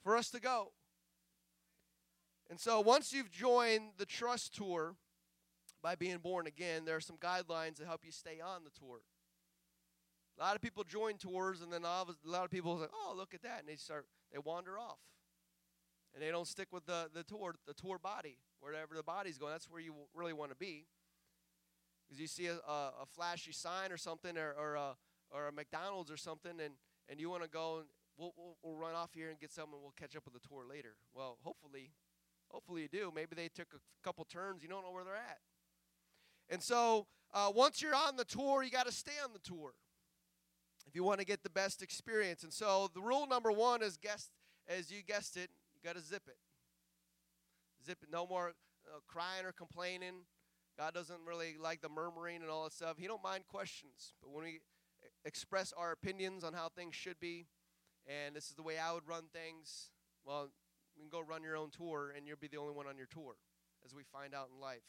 for 0.02 0.16
us 0.16 0.30
to 0.30 0.40
go. 0.40 0.72
And 2.48 2.60
so 2.60 2.80
once 2.80 3.12
you've 3.12 3.30
joined 3.30 3.90
the 3.98 4.06
trust 4.06 4.54
tour 4.54 4.94
by 5.82 5.94
being 5.94 6.18
born 6.18 6.46
again, 6.46 6.84
there 6.84 6.96
are 6.96 7.00
some 7.00 7.16
guidelines 7.16 7.76
to 7.76 7.84
help 7.84 8.02
you 8.04 8.12
stay 8.12 8.40
on 8.40 8.62
the 8.64 8.70
tour. 8.78 9.00
A 10.38 10.42
lot 10.42 10.54
of 10.54 10.60
people 10.60 10.84
join 10.84 11.16
tours, 11.16 11.62
and 11.62 11.72
then 11.72 11.82
a 11.84 12.04
lot 12.24 12.44
of 12.44 12.50
people 12.50 12.78
say, 12.78 12.88
"Oh, 12.92 13.14
look 13.16 13.32
at 13.32 13.42
that," 13.42 13.60
and 13.60 13.68
they 13.68 13.76
start 13.76 14.06
they 14.30 14.38
wander 14.38 14.78
off, 14.78 14.98
and 16.12 16.22
they 16.22 16.30
don't 16.30 16.46
stick 16.46 16.68
with 16.72 16.84
the 16.84 17.10
the 17.12 17.24
tour 17.24 17.56
the 17.66 17.72
tour 17.72 17.98
body 17.98 18.38
wherever 18.60 18.94
the 18.94 19.02
body's 19.02 19.38
going. 19.38 19.52
That's 19.52 19.70
where 19.70 19.80
you 19.80 19.94
really 20.14 20.32
want 20.32 20.50
to 20.50 20.56
be, 20.56 20.86
because 22.06 22.20
you 22.20 22.26
see 22.26 22.46
a, 22.46 22.54
a, 22.54 22.92
a 23.02 23.06
flashy 23.14 23.52
sign 23.52 23.92
or 23.92 23.96
something, 23.96 24.36
or 24.36 24.52
or 24.58 24.74
a, 24.74 24.96
or 25.30 25.48
a 25.48 25.52
McDonald's 25.52 26.10
or 26.10 26.16
something, 26.16 26.60
and 26.60 26.74
and 27.08 27.20
you 27.20 27.30
want 27.30 27.42
to 27.42 27.48
go 27.48 27.78
and 27.78 27.86
we'll, 28.16 28.32
we'll 28.36 28.56
we'll 28.62 28.76
run 28.76 28.94
off 28.94 29.10
here 29.14 29.30
and 29.30 29.38
get 29.38 29.52
something. 29.52 29.74
and 29.74 29.82
We'll 29.82 29.94
catch 29.98 30.16
up 30.16 30.24
with 30.24 30.34
the 30.34 30.48
tour 30.48 30.64
later. 30.68 30.96
Well, 31.14 31.38
hopefully, 31.42 31.92
hopefully 32.48 32.82
you 32.82 32.88
do. 32.88 33.12
Maybe 33.14 33.34
they 33.34 33.48
took 33.48 33.68
a 33.74 33.78
couple 34.02 34.24
turns. 34.24 34.62
You 34.62 34.68
don't 34.68 34.82
know 34.82 34.92
where 34.92 35.04
they're 35.04 35.14
at. 35.14 35.38
And 36.48 36.62
so 36.62 37.06
uh, 37.34 37.50
once 37.54 37.82
you're 37.82 37.94
on 37.94 38.16
the 38.16 38.24
tour, 38.24 38.62
you 38.62 38.70
got 38.70 38.86
to 38.86 38.92
stay 38.92 39.18
on 39.24 39.32
the 39.32 39.40
tour 39.40 39.74
if 40.86 40.94
you 40.94 41.02
want 41.02 41.18
to 41.18 41.26
get 41.26 41.42
the 41.42 41.50
best 41.50 41.82
experience. 41.82 42.44
And 42.44 42.52
so 42.52 42.88
the 42.94 43.00
rule 43.00 43.26
number 43.26 43.50
one 43.50 43.82
is 43.82 43.96
guess, 43.96 44.30
as 44.68 44.90
you 44.90 45.02
guessed 45.02 45.36
it, 45.36 45.50
you 45.74 45.80
got 45.82 45.96
to 45.96 46.02
zip 46.02 46.22
it. 46.28 46.36
Zip. 47.86 47.98
No 48.10 48.26
more 48.26 48.52
uh, 48.88 48.98
crying 49.06 49.44
or 49.44 49.52
complaining. 49.52 50.24
God 50.76 50.92
doesn't 50.92 51.20
really 51.24 51.56
like 51.58 51.80
the 51.80 51.88
murmuring 51.88 52.42
and 52.42 52.50
all 52.50 52.64
that 52.64 52.72
stuff. 52.72 52.96
He 52.98 53.06
don't 53.06 53.22
mind 53.22 53.44
questions, 53.48 54.12
but 54.20 54.30
when 54.30 54.44
we 54.44 54.60
express 55.24 55.72
our 55.76 55.92
opinions 55.92 56.42
on 56.42 56.52
how 56.52 56.68
things 56.68 56.96
should 56.96 57.18
be, 57.20 57.46
and 58.06 58.34
this 58.34 58.48
is 58.48 58.56
the 58.56 58.62
way 58.62 58.74
I 58.76 58.92
would 58.92 59.06
run 59.06 59.24
things, 59.32 59.90
well, 60.24 60.50
you 60.96 61.02
can 61.02 61.08
go 61.08 61.20
run 61.20 61.42
your 61.42 61.56
own 61.56 61.70
tour, 61.70 62.12
and 62.16 62.26
you'll 62.26 62.36
be 62.36 62.48
the 62.48 62.56
only 62.56 62.74
one 62.74 62.86
on 62.86 62.96
your 62.96 63.06
tour, 63.06 63.36
as 63.84 63.94
we 63.94 64.02
find 64.02 64.34
out 64.34 64.48
in 64.52 64.60
life. 64.60 64.82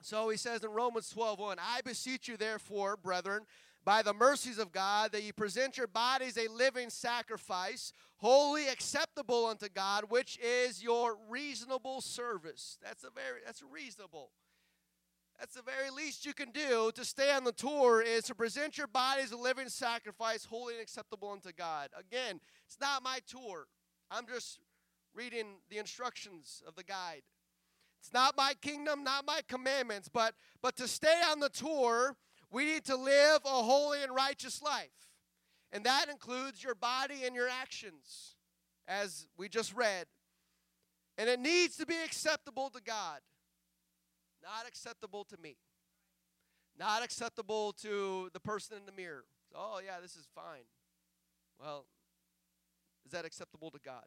So 0.00 0.28
he 0.28 0.36
says 0.36 0.62
in 0.64 0.70
Romans 0.70 1.12
12:1, 1.12 1.56
I 1.60 1.80
beseech 1.82 2.28
you 2.28 2.36
therefore, 2.36 2.96
brethren, 2.96 3.46
by 3.84 4.02
the 4.02 4.14
mercies 4.14 4.58
of 4.58 4.72
God, 4.72 5.12
that 5.12 5.22
you 5.22 5.32
present 5.32 5.76
your 5.76 5.86
bodies 5.86 6.38
a 6.38 6.48
living 6.48 6.90
sacrifice, 6.90 7.92
holy, 8.16 8.68
acceptable 8.68 9.46
unto 9.46 9.68
God, 9.68 10.04
which 10.08 10.38
is 10.38 10.82
your 10.82 11.16
reasonable 11.28 12.00
service. 12.00 12.78
That's 12.82 13.04
a 13.04 13.10
very 13.10 13.40
that's 13.44 13.62
reasonable. 13.62 14.30
That's 15.38 15.54
the 15.54 15.62
very 15.62 15.90
least 15.90 16.24
you 16.24 16.34
can 16.34 16.50
do 16.50 16.92
to 16.94 17.04
stay 17.04 17.32
on 17.32 17.42
the 17.42 17.52
tour 17.52 18.00
is 18.00 18.24
to 18.24 18.34
present 18.34 18.78
your 18.78 18.86
body 18.86 19.22
as 19.22 19.32
a 19.32 19.36
living 19.36 19.68
sacrifice, 19.68 20.44
holy 20.44 20.74
and 20.74 20.82
acceptable 20.82 21.30
unto 21.30 21.50
God. 21.52 21.88
Again, 21.98 22.40
it's 22.66 22.78
not 22.80 23.02
my 23.02 23.18
tour. 23.26 23.66
I'm 24.08 24.26
just 24.26 24.60
reading 25.14 25.56
the 25.68 25.78
instructions 25.78 26.62
of 26.66 26.76
the 26.76 26.84
guide. 26.84 27.22
It's 28.00 28.12
not 28.12 28.36
my 28.36 28.54
kingdom, 28.60 29.04
not 29.04 29.26
my 29.26 29.40
commandments, 29.48 30.08
but 30.08 30.34
but 30.60 30.76
to 30.76 30.88
stay 30.88 31.22
on 31.30 31.40
the 31.40 31.48
tour, 31.48 32.16
we 32.52 32.66
need 32.66 32.84
to 32.84 32.96
live 32.96 33.40
a 33.44 33.48
holy 33.48 34.02
and 34.02 34.14
righteous 34.14 34.62
life. 34.62 34.90
And 35.72 35.84
that 35.84 36.08
includes 36.10 36.62
your 36.62 36.74
body 36.74 37.24
and 37.24 37.34
your 37.34 37.48
actions, 37.48 38.36
as 38.86 39.26
we 39.38 39.48
just 39.48 39.74
read. 39.74 40.06
And 41.16 41.30
it 41.30 41.40
needs 41.40 41.76
to 41.78 41.86
be 41.86 41.96
acceptable 42.04 42.68
to 42.70 42.80
God, 42.82 43.20
not 44.42 44.68
acceptable 44.68 45.24
to 45.24 45.36
me, 45.42 45.56
not 46.78 47.02
acceptable 47.02 47.72
to 47.80 48.28
the 48.34 48.40
person 48.40 48.76
in 48.76 48.84
the 48.84 48.92
mirror. 48.92 49.24
Oh, 49.54 49.80
yeah, 49.84 50.00
this 50.00 50.16
is 50.16 50.26
fine. 50.34 50.64
Well, 51.58 51.86
is 53.06 53.12
that 53.12 53.24
acceptable 53.24 53.70
to 53.70 53.78
God? 53.82 54.04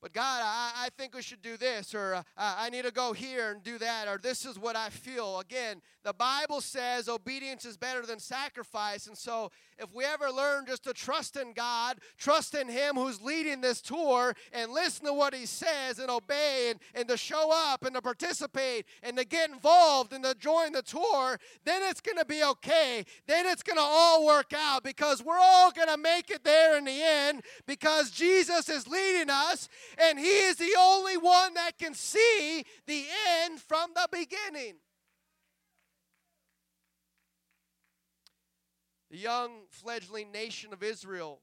But 0.00 0.12
God, 0.12 0.42
I, 0.44 0.86
I 0.86 0.88
think 0.96 1.14
we 1.14 1.22
should 1.22 1.42
do 1.42 1.56
this, 1.56 1.92
or 1.92 2.14
uh, 2.14 2.22
I 2.36 2.70
need 2.70 2.84
to 2.84 2.92
go 2.92 3.12
here 3.12 3.50
and 3.50 3.62
do 3.62 3.78
that, 3.78 4.06
or 4.06 4.18
this 4.18 4.46
is 4.46 4.56
what 4.58 4.76
I 4.76 4.90
feel. 4.90 5.40
Again, 5.40 5.82
the 6.04 6.12
Bible 6.12 6.60
says 6.60 7.08
obedience 7.08 7.64
is 7.64 7.76
better 7.76 8.06
than 8.06 8.20
sacrifice. 8.20 9.08
And 9.08 9.18
so, 9.18 9.50
if 9.76 9.92
we 9.92 10.04
ever 10.04 10.30
learn 10.30 10.66
just 10.66 10.84
to 10.84 10.92
trust 10.92 11.36
in 11.36 11.52
God, 11.52 11.98
trust 12.16 12.54
in 12.54 12.68
Him 12.68 12.94
who's 12.94 13.20
leading 13.20 13.60
this 13.60 13.82
tour, 13.82 14.34
and 14.52 14.70
listen 14.70 15.06
to 15.06 15.12
what 15.12 15.34
He 15.34 15.46
says 15.46 15.98
and 15.98 16.10
obey, 16.10 16.68
and, 16.70 16.80
and 16.94 17.08
to 17.08 17.16
show 17.16 17.50
up 17.52 17.84
and 17.84 17.94
to 17.96 18.00
participate 18.00 18.86
and 19.02 19.16
to 19.16 19.24
get 19.24 19.50
involved 19.50 20.12
and 20.12 20.22
to 20.22 20.34
join 20.36 20.72
the 20.72 20.82
tour, 20.82 21.38
then 21.64 21.82
it's 21.84 22.00
going 22.00 22.18
to 22.18 22.24
be 22.24 22.44
okay. 22.44 23.04
Then 23.26 23.46
it's 23.46 23.64
going 23.64 23.78
to 23.78 23.82
all 23.82 24.24
work 24.24 24.52
out 24.54 24.84
because 24.84 25.24
we're 25.24 25.38
all 25.38 25.72
going 25.72 25.88
to 25.88 25.98
make 25.98 26.30
it 26.30 26.44
there 26.44 26.78
in 26.78 26.84
the 26.84 27.02
end 27.02 27.42
because 27.66 28.10
Jesus 28.10 28.68
is 28.68 28.86
leading 28.86 29.30
us 29.30 29.68
and 29.96 30.18
He 30.18 30.26
is 30.26 30.56
the 30.56 30.74
only 30.78 31.16
one 31.16 31.54
that 31.54 31.78
can 31.78 31.94
see 31.94 32.64
the 32.86 33.04
end 33.42 33.60
from 33.60 33.90
the 33.94 34.08
beginning. 34.10 34.74
The 39.10 39.18
young 39.18 39.62
fledgling 39.70 40.32
nation 40.32 40.72
of 40.72 40.82
Israel 40.82 41.40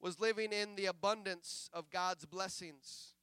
was 0.00 0.20
living 0.20 0.52
in 0.52 0.76
the 0.76 0.86
abundance 0.86 1.70
of 1.72 1.90
God's 1.90 2.26
blessings. 2.26 3.14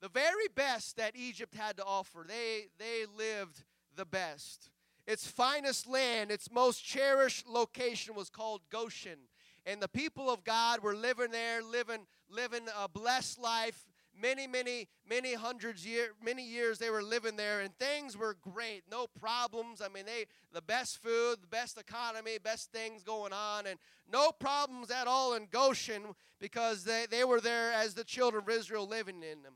The 0.00 0.08
very 0.08 0.48
best 0.54 0.96
that 0.96 1.16
Egypt 1.16 1.54
had 1.54 1.76
to 1.78 1.84
offer, 1.84 2.26
they, 2.28 2.66
they 2.78 3.04
lived 3.16 3.62
the 3.96 4.04
best. 4.04 4.70
Its 5.06 5.26
finest 5.26 5.88
land, 5.88 6.30
its 6.30 6.50
most 6.50 6.84
cherished 6.84 7.48
location 7.48 8.14
was 8.14 8.28
called 8.28 8.62
Goshen. 8.70 9.18
And 9.64 9.80
the 9.80 9.88
people 9.88 10.28
of 10.28 10.44
God 10.44 10.82
were 10.82 10.94
living 10.94 11.30
there, 11.30 11.62
living, 11.62 12.06
living 12.32 12.66
a 12.78 12.88
blessed 12.88 13.40
life. 13.40 13.86
Many, 14.20 14.46
many, 14.46 14.88
many 15.08 15.32
hundreds 15.32 15.86
year, 15.86 16.08
many 16.22 16.46
years 16.46 16.78
they 16.78 16.90
were 16.90 17.02
living 17.02 17.36
there, 17.36 17.60
and 17.60 17.74
things 17.78 18.14
were 18.14 18.36
great. 18.42 18.82
No 18.90 19.06
problems. 19.18 19.80
I 19.80 19.88
mean, 19.88 20.04
they 20.04 20.26
the 20.52 20.60
best 20.60 21.02
food, 21.02 21.38
the 21.40 21.46
best 21.46 21.78
economy, 21.78 22.36
best 22.42 22.70
things 22.72 23.02
going 23.02 23.32
on, 23.32 23.66
and 23.66 23.78
no 24.10 24.30
problems 24.30 24.90
at 24.90 25.06
all 25.06 25.34
in 25.34 25.46
Goshen 25.50 26.14
because 26.38 26.84
they, 26.84 27.06
they 27.10 27.24
were 27.24 27.40
there 27.40 27.72
as 27.72 27.94
the 27.94 28.04
children 28.04 28.42
of 28.42 28.50
Israel 28.50 28.86
living 28.86 29.22
in 29.22 29.42
them. 29.42 29.54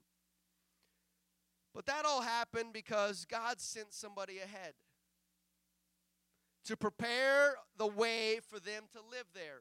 But 1.75 1.85
that 1.87 2.07
all 2.07 2.23
happened 2.23 2.73
because 2.73 3.27
God 3.27 3.61
sent 3.61 3.93
somebody 3.93 4.39
ahead 4.39 4.73
to 6.65 6.77
prepare 6.77 7.57
the 7.77 7.87
way 7.87 8.41
for 8.49 8.59
them 8.59 8.85
to 8.93 8.99
live 9.11 9.27
there. 9.35 9.61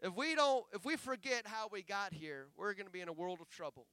If 0.00 0.14
we 0.14 0.34
don't, 0.34 0.64
if 0.72 0.84
we 0.84 0.96
forget 0.96 1.46
how 1.46 1.68
we 1.72 1.82
got 1.82 2.12
here, 2.12 2.46
we're 2.56 2.74
going 2.74 2.86
to 2.86 2.92
be 2.92 3.00
in 3.00 3.08
a 3.08 3.12
world 3.12 3.40
of 3.40 3.48
trouble. 3.48 3.86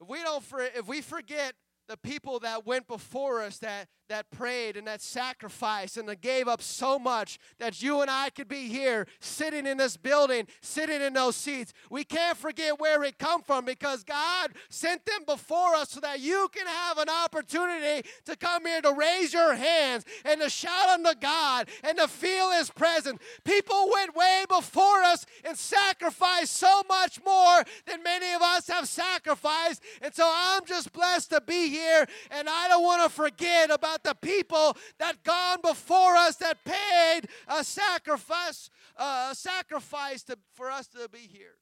If 0.00 0.08
we 0.08 0.22
don't, 0.22 0.44
if 0.76 0.86
we 0.86 1.00
forget 1.00 1.54
the 1.88 1.96
people 1.96 2.38
that 2.40 2.66
went 2.66 2.86
before 2.88 3.42
us 3.42 3.58
that 3.58 3.88
that 4.12 4.30
prayed 4.30 4.76
and 4.76 4.86
that 4.86 5.00
sacrificed 5.00 5.96
and 5.96 6.06
that 6.06 6.20
gave 6.20 6.46
up 6.46 6.60
so 6.60 6.98
much 6.98 7.38
that 7.58 7.82
you 7.82 8.02
and 8.02 8.10
I 8.10 8.28
could 8.28 8.46
be 8.46 8.68
here 8.68 9.06
sitting 9.20 9.66
in 9.66 9.78
this 9.78 9.96
building, 9.96 10.46
sitting 10.60 11.00
in 11.00 11.14
those 11.14 11.34
seats. 11.34 11.72
We 11.88 12.04
can't 12.04 12.36
forget 12.36 12.78
where 12.78 13.02
it 13.04 13.18
come 13.18 13.40
from 13.40 13.64
because 13.64 14.04
God 14.04 14.50
sent 14.68 15.06
them 15.06 15.22
before 15.26 15.74
us 15.74 15.92
so 15.92 16.00
that 16.00 16.20
you 16.20 16.48
can 16.54 16.66
have 16.66 16.98
an 16.98 17.08
opportunity 17.08 18.06
to 18.26 18.36
come 18.36 18.66
here 18.66 18.82
to 18.82 18.92
raise 18.92 19.32
your 19.32 19.54
hands 19.54 20.04
and 20.26 20.42
to 20.42 20.50
shout 20.50 20.90
unto 20.90 21.18
God 21.18 21.68
and 21.82 21.96
to 21.96 22.06
feel 22.06 22.50
His 22.50 22.68
presence. 22.68 23.18
People 23.44 23.90
went 23.94 24.14
way 24.14 24.44
before 24.46 25.02
us 25.04 25.24
and 25.42 25.56
sacrificed 25.56 26.52
so 26.52 26.82
much 26.86 27.18
more 27.24 27.64
than 27.86 28.02
many 28.02 28.34
of 28.34 28.42
us 28.42 28.68
have 28.68 28.86
sacrificed. 28.86 29.82
And 30.02 30.14
so 30.14 30.30
I'm 30.30 30.66
just 30.66 30.92
blessed 30.92 31.30
to 31.30 31.40
be 31.40 31.70
here 31.72 32.06
and 32.30 32.48
I 32.48 32.68
don't 32.68 32.82
want 32.82 33.02
to 33.02 33.08
forget 33.08 33.70
about 33.70 34.04
the 34.04 34.14
people 34.14 34.76
that 34.98 35.22
gone 35.24 35.58
before 35.62 36.14
us 36.16 36.36
that 36.36 36.58
paid 36.64 37.22
a 37.48 37.64
sacrifice, 37.64 38.68
uh, 38.96 39.30
a 39.32 39.34
sacrifice 39.34 40.22
to, 40.24 40.38
for 40.54 40.70
us 40.70 40.86
to 40.88 41.08
be 41.08 41.18
here. 41.18 41.56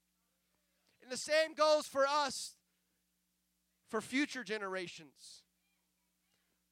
And 1.02 1.10
the 1.10 1.16
same 1.16 1.54
goes 1.54 1.86
for 1.86 2.06
us, 2.06 2.56
for 3.88 4.00
future 4.00 4.44
generations. 4.44 5.42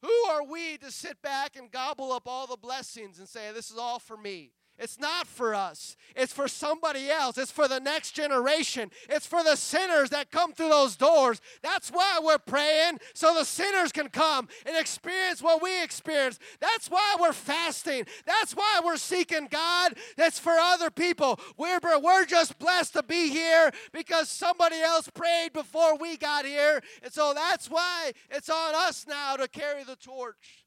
Who 0.03 0.13
are 0.31 0.45
we 0.45 0.77
to 0.79 0.93
sit 0.93 1.21
back 1.23 1.57
and 1.57 1.71
gobble 1.71 2.13
up 2.13 2.25
all 2.27 2.47
the 2.47 2.57
blessings 2.57 3.19
and 3.19 3.29
say, 3.29 3.51
This 3.53 3.71
is 3.71 3.79
all 3.79 3.99
for 3.99 4.17
me? 4.17 4.53
It's 4.79 4.99
not 4.99 5.27
for 5.27 5.55
us. 5.55 5.97
It's 6.15 6.33
for 6.33 6.47
somebody 6.47 7.11
else. 7.11 7.37
It's 7.37 7.51
for 7.51 7.67
the 7.67 7.81
next 7.81 8.13
generation. 8.13 8.91
It's 9.09 9.27
for 9.27 9.43
the 9.43 9.57
sinners 9.57 10.11
that 10.11 10.31
come 10.31 10.53
through 10.53 10.69
those 10.69 10.95
doors. 10.95 11.41
That's 11.63 11.91
why 11.91 12.21
we're 12.23 12.39
praying, 12.39 12.99
so 13.13 13.35
the 13.35 13.45
sinners 13.45 13.91
can 13.91 14.09
come 14.09 14.49
and 14.67 14.77
experience 14.77 15.43
what 15.43 15.61
we 15.63 15.83
experience. 15.83 16.39
That's 16.61 16.89
why 16.89 17.17
we're 17.21 17.33
fasting. 17.33 18.05
That's 18.25 18.55
why 18.55 18.81
we're 18.85 18.97
seeking 18.97 19.49
God. 19.51 19.95
That's 20.17 20.39
for 20.39 20.53
other 20.53 20.91
people. 20.91 21.41
We're, 21.57 21.81
we're 22.01 22.25
just 22.25 22.59
blessed 22.59 22.93
to 22.95 23.03
be 23.03 23.31
here 23.31 23.73
because 23.93 24.29
somebody 24.29 24.81
else 24.81 25.09
prayed 25.09 25.53
before 25.53 25.97
we 25.97 26.17
got 26.17 26.45
here. 26.45 26.81
And 27.03 27.13
so 27.13 27.33
that's 27.35 27.69
why 27.69 28.13
it's 28.31 28.49
on 28.49 28.75
us 28.75 29.07
now 29.09 29.37
to 29.37 29.49
carry 29.49 29.83
the 29.83 29.97
torch 29.97 30.65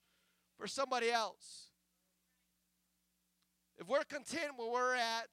for 0.57 0.67
somebody 0.67 1.11
else. 1.11 1.60
If 3.81 3.87
we're 3.87 4.03
content 4.03 4.51
where 4.57 4.71
we're 4.71 4.93
at, 4.93 5.29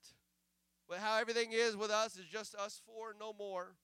with 0.88 1.00
how 1.00 1.18
everything 1.18 1.52
is 1.52 1.76
with 1.76 1.90
us, 1.90 2.16
is 2.16 2.24
just 2.24 2.54
us 2.54 2.80
four, 2.86 3.14
no 3.20 3.34
more, 3.38 3.74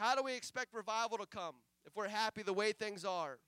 how 0.00 0.16
do 0.16 0.24
we 0.24 0.34
expect 0.34 0.74
revival 0.74 1.16
to 1.18 1.26
come 1.26 1.54
if 1.86 1.94
we're 1.94 2.08
happy 2.08 2.42
the 2.42 2.52
way 2.52 2.72
things 2.72 3.04
are? 3.04 3.38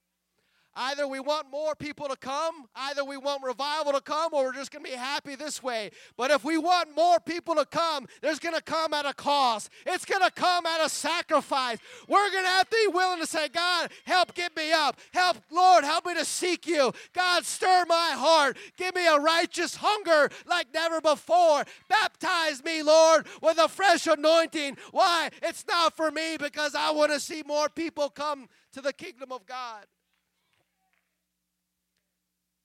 Either 0.77 1.07
we 1.09 1.18
want 1.18 1.51
more 1.51 1.75
people 1.75 2.07
to 2.07 2.16
come, 2.16 2.66
either 2.77 3.05
we 3.05 3.16
want 3.16 3.43
revival 3.43 3.93
to 3.93 4.01
come, 4.01 4.33
or 4.33 4.45
we're 4.45 4.55
just 4.55 4.71
going 4.71 4.85
to 4.85 4.91
be 4.91 4.97
happy 4.97 5.35
this 5.35 5.62
way. 5.62 5.91
But 6.16 6.31
if 6.31 6.45
we 6.45 6.59
want 6.59 6.95
more 6.95 7.18
people 7.18 7.57
to 7.57 7.64
come, 7.64 8.07
there's 8.23 8.39
going 8.39 8.55
to 8.55 8.62
come 8.62 8.95
at 8.95 9.05
a 9.05 9.12
cost. 9.12 9.68
It's 9.85 10.05
going 10.05 10.23
to 10.23 10.31
come 10.31 10.66
at 10.66 10.85
a 10.85 10.89
sacrifice. 10.89 11.79
We're 12.09 12.31
going 12.31 12.45
to 12.45 12.51
have 12.51 12.71
to 12.71 12.77
be 12.87 12.93
willing 12.93 13.21
to 13.21 13.27
say, 13.27 13.49
God, 13.49 13.91
help 14.05 14.35
get 14.35 14.57
me 14.57 14.73
up. 14.73 15.01
Help, 15.12 15.39
Lord, 15.51 15.83
help 15.83 16.07
me 16.07 16.14
to 16.14 16.25
seek 16.25 16.66
you. 16.66 16.93
God, 17.12 17.45
stir 17.45 17.85
my 17.89 18.12
heart. 18.14 18.57
Give 18.77 18.95
me 18.95 19.07
a 19.07 19.18
righteous 19.18 19.75
hunger 19.75 20.31
like 20.47 20.68
never 20.73 21.01
before. 21.01 21.64
Baptize 21.89 22.62
me, 22.62 22.83
Lord, 22.83 23.27
with 23.43 23.59
a 23.59 23.68
fresh 23.68 24.07
anointing. 24.07 24.77
Why? 24.93 25.31
It's 25.43 25.64
not 25.66 25.97
for 25.97 26.12
me 26.12 26.37
because 26.37 26.77
I 26.77 26.93
want 26.93 27.11
to 27.12 27.18
see 27.18 27.43
more 27.45 27.68
people 27.68 28.09
come 28.09 28.49
to 28.73 28.81
the 28.81 28.93
kingdom 28.93 29.33
of 29.33 29.47
God. 29.47 29.87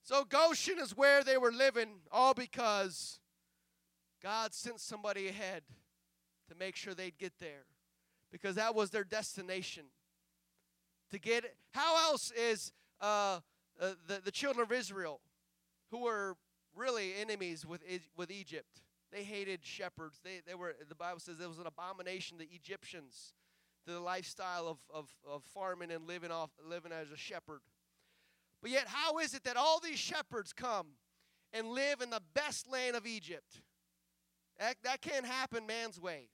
So 0.06 0.24
Goshen 0.24 0.78
is 0.78 0.96
where 0.96 1.24
they 1.24 1.36
were 1.36 1.52
living, 1.52 1.96
all 2.12 2.36
because 2.36 3.20
God 4.22 4.54
sent 4.54 4.80
somebody 4.80 5.28
ahead 5.28 5.64
to 6.48 6.54
make 6.54 6.76
sure 6.76 6.94
they'd 6.94 7.18
get 7.18 7.34
there. 7.40 7.66
Because 8.32 8.54
that 8.54 8.76
was 8.76 8.92
their 8.92 9.04
destination. 9.04 9.86
To 11.10 11.18
get 11.18 11.44
it. 11.44 11.58
how 11.74 12.12
else 12.12 12.32
is 12.32 12.72
uh, 13.02 13.40
uh, 13.82 13.94
the, 14.08 14.22
the 14.24 14.32
children 14.32 14.64
of 14.64 14.72
Israel, 14.72 15.22
who 15.90 16.04
were 16.04 16.36
really 16.76 17.14
enemies 17.20 17.66
with, 17.66 17.82
with 18.16 18.30
Egypt, 18.30 18.82
they 19.12 19.24
hated 19.24 19.66
shepherds. 19.66 20.20
They, 20.24 20.42
they 20.46 20.54
were, 20.54 20.76
the 20.88 20.94
Bible 20.94 21.20
says 21.20 21.40
it 21.40 21.48
was 21.48 21.58
an 21.58 21.66
abomination 21.66 22.38
to 22.38 22.46
Egyptians, 22.54 23.34
to 23.88 23.94
the 23.94 24.00
lifestyle 24.00 24.68
of, 24.68 24.78
of, 24.94 25.10
of 25.28 25.44
farming 25.46 25.90
and 25.90 26.06
living, 26.06 26.30
off, 26.30 26.52
living 26.64 26.92
as 26.92 27.10
a 27.10 27.18
shepherd. 27.18 27.62
But 28.66 28.72
yet, 28.72 28.88
how 28.88 29.20
is 29.20 29.36
it 29.36 29.44
that 29.44 29.58
all 29.58 29.80
these 29.80 30.00
shepherds 30.00 30.52
come 30.52 30.88
and 31.54 31.68
live 31.68 32.02
in 32.02 32.10
the 32.10 32.24
best 32.34 32.68
land 32.68 32.96
of 32.96 33.06
Egypt? 33.06 33.62
That, 34.58 34.78
that 34.84 35.02
can't 35.02 35.24
happen 35.24 35.68
man's 35.68 36.02
way. 36.02 36.30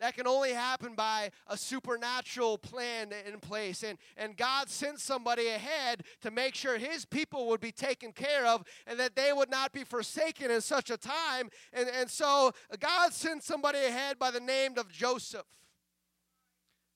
That 0.00 0.16
can 0.16 0.26
only 0.26 0.54
happen 0.54 0.96
by 0.96 1.30
a 1.46 1.56
supernatural 1.56 2.58
plan 2.58 3.12
in 3.24 3.38
place. 3.38 3.84
And, 3.84 3.96
and 4.16 4.36
God 4.36 4.68
sent 4.68 4.98
somebody 4.98 5.46
ahead 5.46 6.02
to 6.22 6.32
make 6.32 6.56
sure 6.56 6.78
his 6.78 7.04
people 7.04 7.46
would 7.46 7.60
be 7.60 7.70
taken 7.70 8.10
care 8.10 8.44
of 8.44 8.64
and 8.84 8.98
that 8.98 9.14
they 9.14 9.32
would 9.32 9.48
not 9.48 9.70
be 9.70 9.84
forsaken 9.84 10.50
in 10.50 10.60
such 10.60 10.90
a 10.90 10.96
time. 10.96 11.48
And, 11.72 11.88
and 11.88 12.10
so 12.10 12.50
God 12.80 13.12
sent 13.12 13.44
somebody 13.44 13.78
ahead 13.78 14.18
by 14.18 14.32
the 14.32 14.40
name 14.40 14.78
of 14.78 14.90
Joseph, 14.90 15.46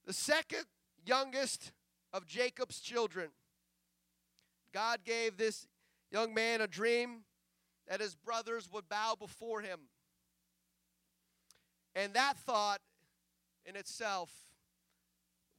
the 0.04 0.12
second 0.12 0.64
youngest 1.06 1.70
of 2.12 2.26
Jacob's 2.26 2.80
children. 2.80 3.28
God 4.72 5.00
gave 5.04 5.36
this 5.36 5.66
young 6.10 6.34
man 6.34 6.60
a 6.60 6.66
dream 6.66 7.24
that 7.88 8.00
his 8.00 8.14
brothers 8.14 8.68
would 8.72 8.88
bow 8.88 9.16
before 9.18 9.60
him. 9.60 9.80
And 11.94 12.14
that 12.14 12.36
thought 12.38 12.80
in 13.66 13.76
itself 13.76 14.30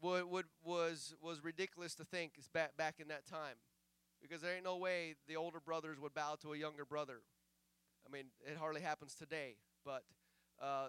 would, 0.02 0.26
would, 0.26 0.46
was, 0.64 1.16
was 1.22 1.44
ridiculous 1.44 1.96
to 1.96 2.04
think 2.04 2.34
back, 2.54 2.76
back 2.78 2.96
in 3.00 3.08
that 3.10 3.26
time. 3.26 3.56
Because 4.22 4.42
there 4.42 4.56
ain't 4.56 4.64
no 4.64 4.78
way 4.78 5.16
the 5.28 5.36
older 5.36 5.60
brothers 5.60 6.00
would 6.00 6.14
bow 6.14 6.36
to 6.42 6.54
a 6.54 6.58
younger 6.58 6.86
brother. 6.86 7.22
I 8.08 8.12
mean, 8.12 8.26
it 8.46 8.58
hardly 8.58 8.82
happens 8.82 9.16
today. 9.16 9.56
But 9.86 10.04
uh, 10.62 10.88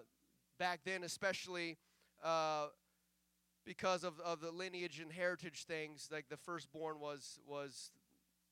back 0.57 0.81
then, 0.85 1.03
especially 1.03 1.77
uh, 2.23 2.67
because 3.65 4.03
of, 4.03 4.19
of 4.21 4.41
the 4.41 4.51
lineage 4.51 4.99
and 4.99 5.11
heritage 5.11 5.65
things, 5.65 6.09
like 6.11 6.29
the 6.29 6.37
firstborn 6.37 6.99
was, 6.99 7.39
was 7.47 7.91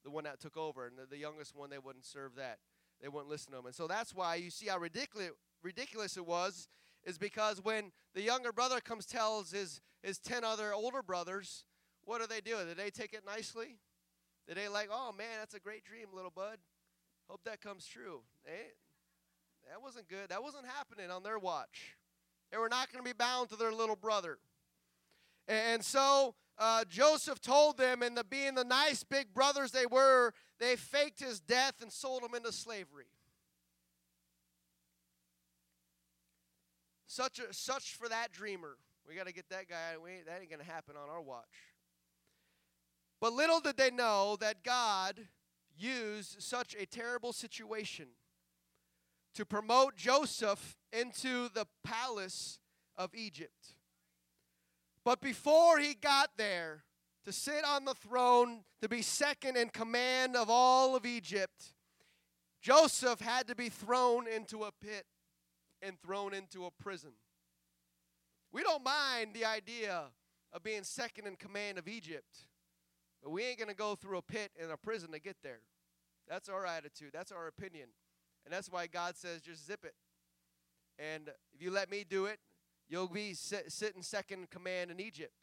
the 0.04 0.10
one 0.10 0.24
that 0.26 0.40
took 0.40 0.58
over, 0.58 0.88
and 0.88 0.98
the, 0.98 1.06
the 1.06 1.18
youngest 1.18 1.56
one 1.56 1.70
they 1.70 1.80
wouldn't 1.80 2.06
serve 2.06 2.36
that. 2.36 2.60
They 3.02 3.08
wouldn't 3.08 3.30
listen 3.30 3.52
to 3.52 3.60
him, 3.60 3.66
and 3.66 3.76
so 3.76 3.88
that's 3.88 4.14
why 4.14 4.36
you 4.36 4.50
see 4.50 4.68
how 4.68 4.78
ridiculous 4.78 5.32
ridiculous 5.62 6.18
it 6.18 6.26
was. 6.26 6.68
Is 7.04 7.18
because 7.18 7.62
when 7.62 7.92
the 8.14 8.22
younger 8.22 8.54
brother 8.54 8.80
comes 8.80 9.06
tells 9.06 9.52
his 9.52 9.82
his 10.02 10.20
ten 10.20 10.44
other 10.46 10.74
older 10.74 11.04
brothers, 11.04 11.66
what 12.06 12.22
do 12.22 12.28
they 12.28 12.40
do? 12.40 12.56
Did 12.66 12.78
they 12.78 12.90
take 12.90 13.14
it 13.14 13.24
nicely? 13.26 13.78
Did 14.48 14.58
they 14.58 14.68
like, 14.68 14.90
oh 14.92 15.12
man, 15.18 15.40
that's 15.40 15.54
a 15.54 15.60
great 15.60 15.84
dream, 15.84 16.08
little 16.14 16.32
bud. 16.32 16.60
Hope 17.30 17.42
that 17.46 17.62
comes 17.62 17.86
true. 17.86 18.22
Hey, 18.46 18.72
that 19.70 19.82
wasn't 19.82 20.08
good. 20.08 20.30
That 20.30 20.44
wasn't 20.44 20.66
happening 20.66 21.10
on 21.10 21.24
their 21.24 21.40
watch. 21.40 21.96
They 22.52 22.58
were 22.58 22.70
not 22.70 22.92
going 22.92 23.04
to 23.04 23.10
be 23.10 23.18
bound 23.18 23.50
to 23.50 23.56
their 23.56 23.72
little 23.72 23.96
brother. 23.96 24.38
And 25.48 25.84
so 25.84 26.36
uh, 26.58 26.86
Joseph 26.90 27.42
told 27.42 27.78
them, 27.78 28.02
and 28.02 28.16
the, 28.16 28.24
being 28.24 28.56
the 28.56 28.64
nice 28.64 29.04
big 29.04 29.34
brothers 29.34 29.72
they 29.72 29.86
were, 29.86 30.34
they 30.60 30.76
faked 30.76 31.20
his 31.20 31.40
death 31.40 31.82
and 31.82 31.92
sold 31.92 32.24
him 32.24 32.34
into 32.36 32.52
slavery. 32.52 33.06
Such 37.08 37.40
a 37.40 37.54
such 37.54 37.96
for 37.96 38.10
that 38.10 38.32
dreamer. 38.32 38.78
We 39.08 39.14
got 39.14 39.28
to 39.28 39.34
get 39.34 39.50
that 39.50 39.70
guy. 39.70 39.98
We, 40.04 40.22
that 40.26 40.42
ain't 40.42 40.50
gonna 40.50 40.64
happen 40.64 40.96
on 40.96 41.10
our 41.10 41.22
watch. 41.22 41.46
But 43.22 43.34
little 43.34 43.60
did 43.60 43.78
they 43.78 43.92
know 43.92 44.36
that 44.40 44.64
God 44.64 45.28
used 45.78 46.42
such 46.42 46.76
a 46.80 46.86
terrible 46.86 47.32
situation 47.32 48.08
to 49.36 49.46
promote 49.46 49.96
Joseph 49.96 50.78
into 50.92 51.50
the 51.50 51.66
palace 51.84 52.60
of 52.96 53.14
Egypt. 53.16 53.73
But 55.06 55.22
before 55.22 55.80
he 55.80 55.96
got 55.96 56.30
there 56.38 56.84
to 57.26 57.32
sit 57.32 57.64
on 57.66 57.86
the 57.86 57.94
throne, 57.94 58.64
to 58.82 58.90
be 58.90 59.02
second 59.02 59.58
in 59.58 59.70
command 59.70 60.36
of 60.36 60.50
all 60.50 60.96
of 60.96 61.06
Egypt, 61.06 61.74
Joseph 62.62 63.20
had 63.20 63.48
to 63.48 63.56
be 63.56 63.70
thrown 63.70 64.28
into 64.28 64.64
a 64.64 64.72
pit 64.72 65.06
and 65.82 66.00
thrown 66.02 66.34
into 66.34 66.66
a 66.66 66.72
prison. 66.72 67.12
We 68.54 68.64
don't 68.64 68.84
mind 68.84 69.32
the 69.34 69.46
idea 69.46 70.04
of 70.54 70.64
being 70.64 70.84
second 70.84 71.28
in 71.28 71.36
command 71.36 71.78
of 71.78 71.88
Egypt, 71.88 72.48
but 73.22 73.32
we 73.32 73.44
ain't 73.44 73.58
going 73.58 73.70
to 73.70 73.76
go 73.76 73.96
through 73.96 74.18
a 74.18 74.22
pit 74.22 74.52
and 74.62 74.72
a 74.72 74.78
prison 74.78 75.12
to 75.12 75.20
get 75.20 75.38
there. 75.44 75.60
That's 76.30 76.48
our 76.48 76.66
attitude, 76.66 77.10
that's 77.12 77.32
our 77.32 77.48
opinion. 77.48 77.90
And 78.46 78.54
that's 78.54 78.70
why 78.70 78.88
God 78.88 79.18
says, 79.18 79.42
just 79.42 79.66
zip 79.66 79.84
it. 79.84 79.96
And 81.00 81.30
if 81.54 81.62
you 81.62 81.72
let 81.72 81.90
me 81.90 82.06
do 82.08 82.26
it, 82.26 82.40
You'll 82.90 83.08
be 83.08 83.34
sit, 83.34 83.72
sitting 83.72 84.02
second 84.02 84.50
command 84.50 84.92
in 84.92 85.00
Egypt. 85.00 85.34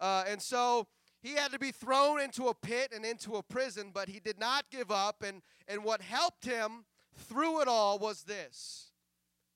Uh, 0.00 0.24
and 0.26 0.40
so 0.40 0.86
he 1.22 1.34
had 1.34 1.52
to 1.52 1.58
be 1.58 1.70
thrown 1.70 2.20
into 2.20 2.48
a 2.48 2.54
pit 2.54 2.92
and 2.94 3.04
into 3.04 3.36
a 3.36 3.42
prison, 3.42 3.90
but 3.94 4.08
he 4.08 4.20
did 4.20 4.38
not 4.38 4.64
give 4.70 4.90
up. 4.90 5.22
And, 5.22 5.42
and 5.68 5.84
what 5.84 6.00
helped 6.00 6.44
him 6.44 6.84
through 7.14 7.62
it 7.62 7.68
all 7.68 7.98
was 7.98 8.24
this 8.24 8.90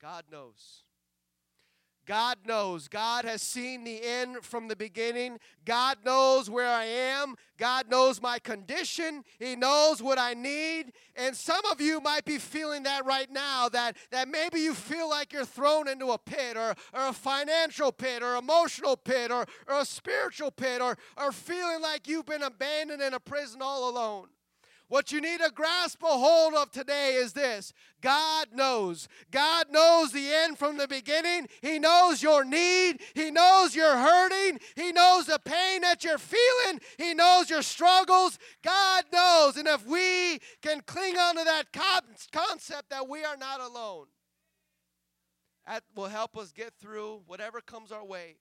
God 0.01 0.25
knows. 0.31 0.85
God 2.09 2.39
knows. 2.47 2.89
God 2.89 3.27
has 3.27 3.43
seen 3.43 3.85
the 3.85 4.03
end 4.03 4.43
from 4.43 4.67
the 4.67 4.75
beginning. 4.75 5.39
God 5.67 5.99
knows 6.07 6.49
where 6.49 6.67
I 6.67 6.85
am. 6.87 7.35
God 7.59 7.91
knows 7.91 8.23
my 8.23 8.39
condition. 8.39 9.25
He 9.39 9.55
knows 9.57 10.03
what 10.03 10.19
I 10.19 10.33
need. 10.33 10.93
And 11.17 11.37
some 11.37 11.61
of 11.71 11.83
you 11.83 12.01
might 12.01 12.25
be 12.25 12.39
feeling 12.39 12.85
that 12.85 13.05
right 13.05 13.31
now 13.31 13.69
that, 13.69 13.99
that 14.11 14.27
maybe 14.27 14.59
you 14.59 14.73
feel 14.73 15.11
like 15.11 15.35
you're 15.35 15.45
thrown 15.45 15.87
into 15.87 16.13
a 16.13 16.19
pit 16.19 16.57
or, 16.57 16.75
or 16.95 17.09
a 17.09 17.13
financial 17.13 17.93
pit 17.93 18.23
or 18.23 18.37
emotional 18.37 18.97
pit 18.97 19.31
or, 19.31 19.45
or 19.67 19.81
a 19.81 19.85
spiritual 19.85 20.51
pit 20.51 20.81
or, 20.81 20.97
or 21.19 21.31
feeling 21.31 21.83
like 21.83 22.09
you've 22.09 22.25
been 22.25 22.43
abandoned 22.43 23.03
in 23.03 23.13
a 23.13 23.21
prison 23.21 23.61
all 23.61 23.91
alone. 23.91 24.29
What 24.89 25.13
you 25.13 25.21
need 25.21 25.41
to 25.41 25.51
grasp 25.55 26.03
a 26.03 26.07
hold 26.07 26.55
of 26.55 26.71
today 26.71 27.15
is 27.17 27.35
this 27.35 27.75
God 28.01 28.49
knows. 28.55 29.07
God 29.31 29.67
knows 29.71 30.13
the 30.13 30.33
end 30.33 30.59
from 30.59 30.79
the 30.79 30.89
beginning. 30.89 31.47
He 31.61 31.79
knows 31.79 32.23
your 32.23 32.43
need. 32.43 33.01
He 33.15 33.31
knows 33.31 33.75
you're 33.75 33.99
hurting. 33.99 34.59
He 34.77 34.93
knows 34.93 35.27
the 35.27 35.39
pain 35.45 35.83
that 35.83 36.05
you're 36.05 36.17
feeling. 36.17 36.81
He 36.97 37.13
knows 37.13 37.51
your 37.51 37.63
struggles. 37.63 38.39
God 38.63 39.05
knows. 39.13 39.59
And 39.59 39.69
if 39.69 39.87
we 39.87 40.39
can 40.63 40.81
cling 40.81 41.19
on 41.19 41.37
to 41.37 41.45
that 41.45 41.67
concept 42.33 42.89
that 42.89 43.09
we 43.09 43.25
are 43.25 43.37
not 43.37 43.61
alone, 43.61 44.07
that 45.67 45.83
will 45.95 46.09
help 46.09 46.39
us 46.39 46.51
get 46.51 46.73
through 46.81 47.21
whatever 47.27 47.61
comes 47.61 47.93
our 47.93 48.05
way. 48.05 48.37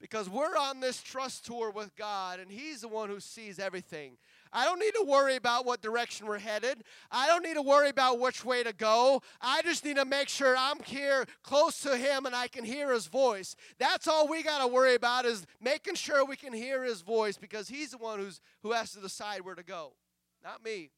Because 0.00 0.28
we're 0.28 0.56
on 0.56 0.80
this 0.80 1.02
trust 1.02 1.46
tour 1.46 1.70
with 1.70 1.96
God, 1.96 2.38
and 2.38 2.50
He's 2.52 2.82
the 2.82 2.88
one 2.88 3.08
who 3.08 3.18
sees 3.18 3.58
everything. 3.58 4.16
I 4.52 4.64
don't 4.64 4.78
need 4.78 4.92
to 4.92 5.04
worry 5.06 5.36
about 5.36 5.66
what 5.66 5.80
direction 5.80 6.26
we're 6.26 6.38
headed. 6.38 6.82
I 7.10 7.26
don't 7.26 7.44
need 7.44 7.54
to 7.54 7.62
worry 7.62 7.88
about 7.88 8.20
which 8.20 8.44
way 8.44 8.62
to 8.62 8.72
go. 8.72 9.22
I 9.40 9.62
just 9.62 9.84
need 9.84 9.96
to 9.96 10.04
make 10.04 10.28
sure 10.28 10.56
I'm 10.56 10.82
here 10.82 11.26
close 11.42 11.80
to 11.80 11.96
Him 11.96 12.26
and 12.26 12.34
I 12.34 12.48
can 12.48 12.64
hear 12.64 12.92
His 12.92 13.06
voice. 13.06 13.56
That's 13.78 14.08
all 14.08 14.28
we 14.28 14.42
got 14.42 14.60
to 14.60 14.68
worry 14.68 14.94
about 14.94 15.24
is 15.24 15.46
making 15.60 15.94
sure 15.94 16.24
we 16.24 16.36
can 16.36 16.52
hear 16.52 16.84
His 16.84 17.00
voice 17.00 17.36
because 17.36 17.68
He's 17.68 17.90
the 17.90 17.98
one 17.98 18.18
who's, 18.18 18.40
who 18.62 18.72
has 18.72 18.92
to 18.92 19.00
decide 19.00 19.42
where 19.42 19.54
to 19.54 19.64
go, 19.64 19.94
not 20.42 20.64
me. 20.64 20.90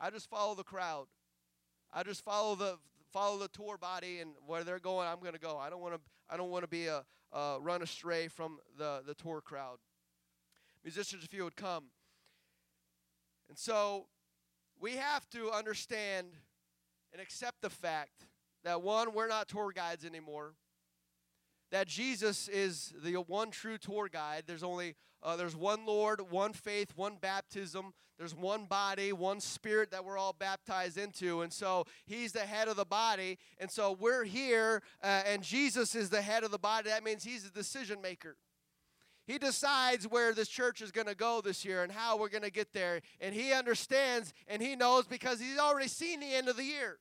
I 0.00 0.10
just 0.10 0.28
follow 0.28 0.54
the 0.54 0.64
crowd. 0.64 1.06
I 1.92 2.02
just 2.02 2.24
follow 2.24 2.54
the 2.56 2.78
follow 3.12 3.38
the 3.38 3.48
tour 3.48 3.76
body 3.76 4.20
and 4.20 4.30
where 4.46 4.64
they're 4.64 4.78
going. 4.78 5.06
I'm 5.06 5.20
going 5.20 5.34
to 5.34 5.38
go. 5.38 5.58
I 5.58 5.70
don't 5.70 5.80
want 5.80 5.94
to. 5.94 6.00
I 6.28 6.36
don't 6.36 6.50
want 6.50 6.64
to 6.64 6.68
be 6.68 6.86
a 6.86 7.04
uh, 7.32 7.58
run 7.60 7.82
astray 7.82 8.28
from 8.28 8.58
the 8.78 9.02
the 9.06 9.14
tour 9.14 9.40
crowd. 9.40 9.78
Musicians, 10.82 11.24
if 11.24 11.32
you 11.32 11.44
would 11.44 11.56
come. 11.56 11.84
And 13.48 13.58
so 13.58 14.06
we 14.80 14.92
have 14.92 15.28
to 15.30 15.50
understand 15.50 16.28
and 17.12 17.20
accept 17.20 17.62
the 17.62 17.70
fact 17.70 18.26
that 18.64 18.82
one, 18.82 19.14
we're 19.14 19.28
not 19.28 19.48
tour 19.48 19.72
guides 19.74 20.04
anymore. 20.04 20.54
That 21.70 21.86
Jesus 21.86 22.48
is 22.48 22.92
the 23.02 23.14
one 23.14 23.50
true 23.50 23.78
tour 23.78 24.08
guide. 24.08 24.44
There's 24.46 24.62
only 24.62 24.94
uh, 25.22 25.36
there's 25.36 25.54
one 25.54 25.86
Lord, 25.86 26.20
one 26.30 26.52
faith, 26.52 26.92
one 26.96 27.16
baptism. 27.20 27.92
There's 28.18 28.34
one 28.34 28.66
body, 28.66 29.12
one 29.12 29.40
spirit 29.40 29.90
that 29.92 30.04
we're 30.04 30.18
all 30.18 30.32
baptized 30.32 30.98
into. 30.98 31.42
And 31.42 31.52
so 31.52 31.86
he's 32.06 32.32
the 32.32 32.40
head 32.40 32.68
of 32.68 32.76
the 32.76 32.84
body. 32.84 33.38
And 33.58 33.70
so 33.70 33.96
we're 33.98 34.24
here, 34.24 34.82
uh, 35.02 35.22
and 35.26 35.42
Jesus 35.42 35.94
is 35.94 36.10
the 36.10 36.22
head 36.22 36.44
of 36.44 36.50
the 36.50 36.58
body. 36.58 36.90
That 36.90 37.04
means 37.04 37.24
he's 37.24 37.44
the 37.44 37.50
decision 37.50 38.02
maker. 38.02 38.36
He 39.26 39.38
decides 39.38 40.06
where 40.06 40.34
this 40.34 40.48
church 40.48 40.82
is 40.82 40.90
going 40.90 41.06
to 41.06 41.14
go 41.14 41.40
this 41.40 41.64
year 41.64 41.82
and 41.82 41.92
how 41.92 42.18
we're 42.18 42.28
going 42.28 42.42
to 42.42 42.50
get 42.50 42.72
there. 42.72 43.00
And 43.20 43.34
he 43.34 43.52
understands 43.52 44.32
and 44.48 44.60
he 44.60 44.74
knows 44.74 45.06
because 45.06 45.40
he's 45.40 45.58
already 45.58 45.88
seen 45.88 46.20
the 46.20 46.34
end 46.34 46.48
of 46.48 46.56
the 46.56 46.64
year. 46.64 46.98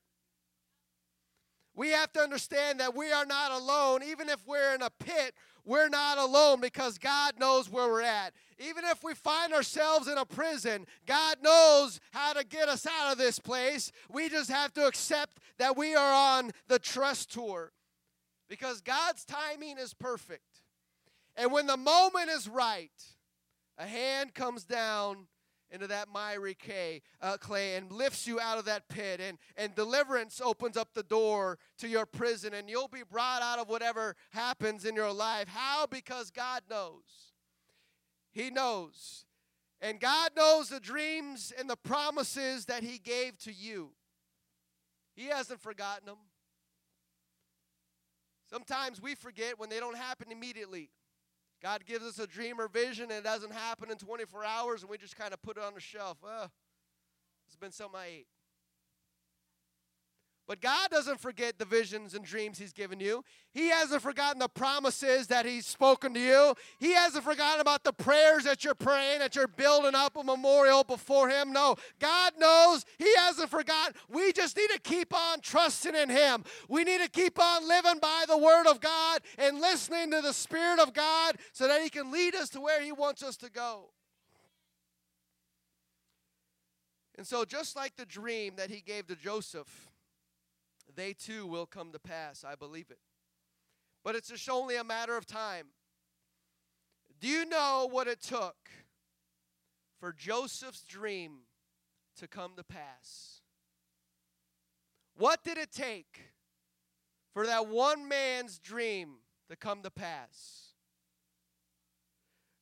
We 1.74 1.90
have 1.90 2.12
to 2.14 2.20
understand 2.20 2.80
that 2.80 2.96
we 2.96 3.12
are 3.12 3.26
not 3.26 3.52
alone. 3.52 4.02
Even 4.04 4.30
if 4.30 4.46
we're 4.46 4.76
in 4.76 4.82
a 4.82 4.90
pit, 4.90 5.34
we're 5.66 5.90
not 5.90 6.18
alone 6.18 6.60
because 6.60 6.98
God 6.98 7.40
knows 7.40 7.70
where 7.70 7.88
we're 7.88 8.02
at. 8.02 8.34
Even 8.60 8.84
if 8.86 9.04
we 9.04 9.14
find 9.16 9.54
ourselves 9.54 10.08
in 10.08 10.18
a 10.18 10.26
prison, 10.26 10.86
God 11.08 11.38
knows 11.42 12.00
how 12.12 12.34
to 12.34 12.46
get 12.46 12.68
us 12.68 12.86
out 12.86 13.12
of 13.12 13.18
this 13.18 13.40
place. 13.40 13.92
We 14.10 14.30
just 14.30 14.52
have 14.52 14.74
to 14.74 14.86
accept 14.86 15.38
that 15.58 15.78
we 15.78 15.96
are 15.96 16.40
on 16.40 16.52
the 16.68 16.78
trust 16.78 17.32
tour 17.32 17.72
because 18.50 18.82
God's 18.82 19.24
timing 19.24 19.78
is 19.78 19.94
perfect. 19.94 20.51
And 21.42 21.52
when 21.52 21.66
the 21.66 21.76
moment 21.76 22.30
is 22.30 22.48
right, 22.48 22.92
a 23.80 23.88
hand 23.88 24.36
comes 24.36 24.64
down 24.64 25.26
into 25.72 25.88
that 25.88 26.08
miry 26.08 26.54
clay, 26.54 27.02
uh, 27.20 27.38
clay 27.38 27.78
and 27.78 27.92
lifts 27.92 28.28
you 28.28 28.40
out 28.40 28.60
of 28.60 28.66
that 28.66 28.88
pit. 28.90 29.20
And, 29.20 29.40
and 29.58 29.74
deliverance 29.74 30.40
opens 30.40 30.78
up 30.78 30.90
the 30.94 31.02
door 31.02 31.58
to 31.80 31.88
your 31.88 32.06
prison, 32.06 32.54
and 32.54 32.70
you'll 32.70 32.88
be 32.88 33.02
brought 33.10 33.42
out 33.42 33.58
of 33.58 33.70
whatever 33.70 34.16
happens 34.30 34.86
in 34.86 34.94
your 34.94 35.12
life. 35.12 35.48
How? 35.48 35.88
Because 35.88 36.30
God 36.30 36.62
knows. 36.70 37.34
He 38.32 38.52
knows. 38.52 39.26
And 39.82 40.00
God 40.00 40.34
knows 40.38 40.70
the 40.70 40.80
dreams 40.80 41.52
and 41.58 41.68
the 41.68 41.76
promises 41.76 42.66
that 42.66 42.84
He 42.84 43.00
gave 43.00 43.40
to 43.40 43.52
you. 43.52 43.94
He 45.16 45.26
hasn't 45.26 45.60
forgotten 45.60 46.06
them. 46.06 46.20
Sometimes 48.48 49.02
we 49.02 49.16
forget 49.16 49.58
when 49.58 49.70
they 49.70 49.80
don't 49.80 49.98
happen 49.98 50.32
immediately. 50.32 50.92
God 51.62 51.86
gives 51.86 52.04
us 52.04 52.18
a 52.18 52.26
dream 52.26 52.60
or 52.60 52.68
vision 52.68 53.06
and 53.06 53.20
it 53.20 53.24
doesn't 53.24 53.54
happen 53.54 53.92
in 53.92 53.98
24 53.98 54.44
hours 54.44 54.82
and 54.82 54.90
we 54.90 54.98
just 54.98 55.16
kind 55.16 55.34
of 55.34 55.42
put 55.42 55.58
it 55.58 55.64
on 55.64 55.74
the 55.76 55.80
shelf. 55.80 56.18
Uh, 56.24 56.48
it's 57.48 57.56
been 57.56 57.72
something 57.72 58.00
I 58.00 58.08
ate. 58.08 58.28
But 60.52 60.60
God 60.60 60.90
doesn't 60.90 61.22
forget 61.22 61.58
the 61.58 61.64
visions 61.64 62.14
and 62.14 62.26
dreams 62.26 62.60
He's 62.60 62.74
given 62.74 63.00
you. 63.00 63.24
He 63.54 63.70
hasn't 63.70 64.02
forgotten 64.02 64.40
the 64.40 64.50
promises 64.50 65.28
that 65.28 65.46
He's 65.46 65.66
spoken 65.66 66.14
to 66.14 66.20
you. 66.20 66.56
He 66.78 66.92
hasn't 66.92 67.24
forgotten 67.24 67.62
about 67.62 67.86
the 67.86 67.94
prayers 67.94 68.44
that 68.44 68.66
you're 68.66 68.76
praying, 68.76 69.20
that 69.20 69.34
you're 69.34 69.48
building 69.48 69.96
up 69.96 70.18
a 70.18 70.24
memorial 70.26 70.84
before 70.84 71.30
Him. 71.30 71.54
No, 71.54 71.78
God 72.02 72.34
knows 72.38 72.84
He 72.98 73.08
hasn't 73.16 73.50
forgotten. 73.50 73.94
We 74.10 74.34
just 74.34 74.58
need 74.58 74.70
to 74.72 74.80
keep 74.82 75.16
on 75.16 75.40
trusting 75.40 75.96
in 75.96 76.10
Him. 76.10 76.44
We 76.68 76.84
need 76.84 77.00
to 77.00 77.10
keep 77.10 77.40
on 77.40 77.66
living 77.66 78.00
by 78.02 78.26
the 78.28 78.38
Word 78.38 78.68
of 78.68 78.82
God 78.82 79.22
and 79.38 79.62
listening 79.62 80.12
to 80.12 80.20
the 80.20 80.34
Spirit 80.34 80.80
of 80.80 80.94
God 80.94 81.38
so 81.54 81.70
that 81.70 81.82
He 81.82 81.90
can 81.90 82.12
lead 82.12 82.36
us 82.36 82.50
to 82.50 82.60
where 82.60 82.82
He 82.82 82.92
wants 82.92 83.24
us 83.24 83.38
to 83.38 83.50
go. 83.50 83.92
And 87.18 87.26
so, 87.26 87.46
just 87.46 87.78
like 87.78 87.96
the 87.96 88.06
dream 88.06 88.56
that 88.58 88.70
He 88.70 88.82
gave 88.82 89.08
to 89.08 89.16
Joseph, 89.16 89.91
they 90.96 91.14
too 91.14 91.46
will 91.46 91.66
come 91.66 91.92
to 91.92 92.00
pass. 92.00 92.44
I 92.44 92.56
believe 92.56 92.90
it. 92.90 93.00
But 94.04 94.16
it's 94.16 94.30
just 94.30 94.50
only 94.50 94.76
a 94.76 94.84
matter 94.84 95.16
of 95.16 95.26
time. 95.26 95.68
Do 97.20 97.28
you 97.28 97.46
know 97.46 97.88
what 97.90 98.08
it 98.08 98.22
took 98.22 98.56
for 100.00 100.12
Joseph's 100.12 100.84
dream 100.84 101.42
to 102.18 102.28
come 102.28 102.54
to 102.58 102.64
pass? 102.64 103.42
What 105.16 105.44
did 105.44 105.58
it 105.58 105.72
take 105.72 106.32
for 107.34 107.46
that 107.46 107.68
one 107.68 108.08
man's 108.08 108.58
dream 108.58 109.18
to 109.50 109.56
come 109.56 109.84
to 109.84 109.92
pass? 109.92 110.74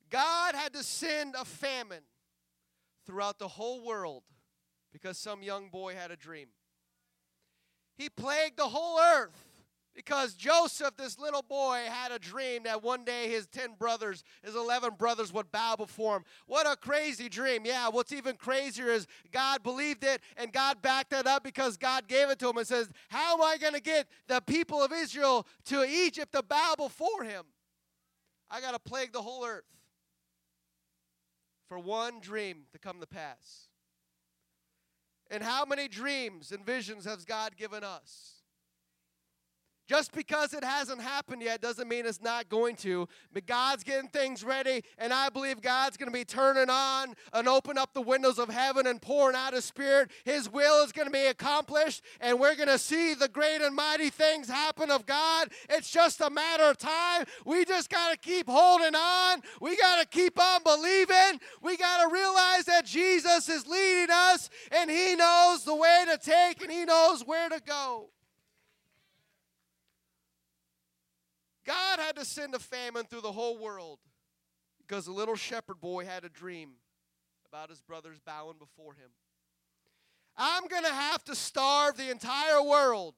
God 0.09 0.55
had 0.55 0.73
to 0.73 0.83
send 0.83 1.35
a 1.35 1.45
famine 1.45 2.03
throughout 3.05 3.39
the 3.39 3.47
whole 3.47 3.85
world 3.85 4.23
because 4.91 5.17
some 5.17 5.41
young 5.41 5.69
boy 5.69 5.95
had 5.95 6.11
a 6.11 6.15
dream. 6.15 6.47
He 7.99 8.07
plagued 8.07 8.55
the 8.55 8.63
whole 8.63 8.97
earth 8.97 9.35
because 9.93 10.33
Joseph, 10.33 10.95
this 10.95 11.19
little 11.19 11.41
boy, 11.41 11.81
had 11.89 12.13
a 12.13 12.17
dream 12.17 12.63
that 12.63 12.81
one 12.81 13.03
day 13.03 13.27
his 13.27 13.45
10 13.47 13.73
brothers, 13.77 14.23
his 14.41 14.55
11 14.55 14.93
brothers 14.97 15.33
would 15.33 15.51
bow 15.51 15.75
before 15.75 16.15
him. 16.15 16.23
What 16.47 16.65
a 16.65 16.77
crazy 16.77 17.27
dream. 17.27 17.65
Yeah, 17.65 17.89
what's 17.89 18.13
even 18.13 18.37
crazier 18.37 18.87
is 18.87 19.05
God 19.33 19.63
believed 19.63 20.05
it 20.05 20.21
and 20.37 20.53
God 20.53 20.81
backed 20.81 21.09
that 21.09 21.27
up 21.27 21.43
because 21.43 21.75
God 21.75 22.07
gave 22.07 22.29
it 22.29 22.39
to 22.39 22.47
him 22.47 22.57
and 22.57 22.65
says, 22.65 22.89
How 23.09 23.33
am 23.33 23.41
I 23.41 23.57
going 23.57 23.73
to 23.73 23.81
get 23.81 24.07
the 24.29 24.39
people 24.47 24.81
of 24.81 24.93
Israel 24.93 25.45
to 25.65 25.83
Egypt 25.83 26.31
to 26.31 26.41
bow 26.41 26.75
before 26.77 27.25
him? 27.25 27.43
I 28.49 28.61
got 28.61 28.71
to 28.71 28.79
plague 28.79 29.11
the 29.11 29.21
whole 29.21 29.45
earth 29.45 29.65
for 31.67 31.77
one 31.77 32.21
dream 32.21 32.63
to 32.71 32.79
come 32.79 33.01
to 33.01 33.07
pass. 33.07 33.68
And 35.29 35.43
how 35.43 35.65
many 35.65 35.87
dreams 35.87 36.51
and 36.51 36.65
visions 36.65 37.05
has 37.05 37.23
God 37.25 37.55
given 37.55 37.83
us? 37.83 38.38
Just 39.89 40.11
because 40.11 40.53
it 40.53 40.63
hasn't 40.63 41.01
happened 41.01 41.41
yet 41.41 41.61
doesn't 41.61 41.87
mean 41.87 42.05
it's 42.05 42.21
not 42.21 42.47
going 42.47 42.75
to. 42.75 43.09
But 43.33 43.47
God's 43.47 43.83
getting 43.83 44.07
things 44.07 44.43
ready, 44.43 44.83
and 44.99 45.11
I 45.11 45.29
believe 45.29 45.63
God's 45.63 45.97
going 45.97 46.11
to 46.11 46.13
be 46.13 46.23
turning 46.23 46.69
on 46.69 47.15
and 47.33 47.47
open 47.47 47.75
up 47.75 47.95
the 47.95 48.01
windows 48.01 48.37
of 48.37 48.49
heaven 48.49 48.85
and 48.85 49.01
pouring 49.01 49.35
out 49.35 49.53
His 49.53 49.65
Spirit. 49.65 50.11
His 50.25 50.47
will 50.47 50.85
is 50.85 50.91
going 50.91 51.07
to 51.07 51.11
be 51.11 51.25
accomplished, 51.25 52.03
and 52.21 52.39
we're 52.39 52.53
going 52.53 52.67
to 52.67 52.77
see 52.77 53.15
the 53.15 53.27
great 53.27 53.61
and 53.63 53.75
mighty 53.75 54.11
things 54.11 54.47
happen 54.47 54.91
of 54.91 55.07
God. 55.07 55.49
It's 55.71 55.89
just 55.89 56.21
a 56.21 56.29
matter 56.29 56.65
of 56.65 56.77
time. 56.77 57.25
We 57.43 57.65
just 57.65 57.89
got 57.89 58.11
to 58.11 58.17
keep 58.17 58.47
holding 58.47 58.93
on. 58.93 59.41
We 59.59 59.75
got 59.75 60.01
to 60.01 60.05
keep 60.05 60.39
on 60.39 60.61
believing. 60.61 61.39
We 61.63 61.77
got 61.77 62.07
to 62.07 62.13
realize 62.13 62.65
that 62.65 62.85
Jesus 62.85 63.49
is 63.49 63.65
leading 63.65 64.11
us, 64.11 64.51
and 64.71 64.91
He 64.91 65.15
knows 65.15 65.63
the 65.63 65.75
way 65.75 66.05
to 66.11 66.19
take, 66.19 66.61
and 66.61 66.71
He 66.71 66.85
knows 66.85 67.25
where 67.25 67.49
to 67.49 67.59
go. 67.65 68.11
God 71.69 71.99
had 71.99 72.15
to 72.15 72.25
send 72.25 72.55
a 72.55 72.59
famine 72.59 73.05
through 73.05 73.21
the 73.21 73.31
whole 73.31 73.55
world 73.59 73.99
because 74.79 75.05
a 75.05 75.11
little 75.11 75.35
shepherd 75.35 75.79
boy 75.79 76.03
had 76.03 76.23
a 76.23 76.29
dream 76.29 76.71
about 77.47 77.69
his 77.69 77.79
brothers 77.79 78.17
bowing 78.25 78.57
before 78.57 78.95
him. 78.95 79.11
I'm 80.35 80.65
going 80.65 80.83
to 80.83 80.89
have 80.89 81.23
to 81.25 81.35
starve 81.35 81.95
the 81.95 82.09
entire 82.09 82.63
world 82.63 83.13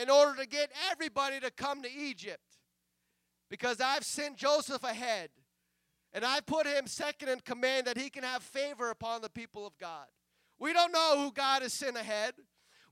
in 0.00 0.08
order 0.08 0.40
to 0.40 0.46
get 0.46 0.70
everybody 0.92 1.40
to 1.40 1.50
come 1.50 1.82
to 1.82 1.92
Egypt 1.92 2.58
because 3.50 3.80
I've 3.80 4.04
sent 4.04 4.36
Joseph 4.36 4.84
ahead 4.84 5.30
and 6.12 6.24
I 6.24 6.42
put 6.42 6.68
him 6.68 6.86
second 6.86 7.28
in 7.28 7.40
command 7.40 7.88
that 7.88 7.98
he 7.98 8.08
can 8.08 8.22
have 8.22 8.44
favor 8.44 8.90
upon 8.90 9.20
the 9.20 9.30
people 9.30 9.66
of 9.66 9.76
God. 9.78 10.06
We 10.60 10.72
don't 10.72 10.92
know 10.92 11.16
who 11.16 11.32
God 11.32 11.62
has 11.62 11.72
sent 11.72 11.96
ahead. 11.96 12.34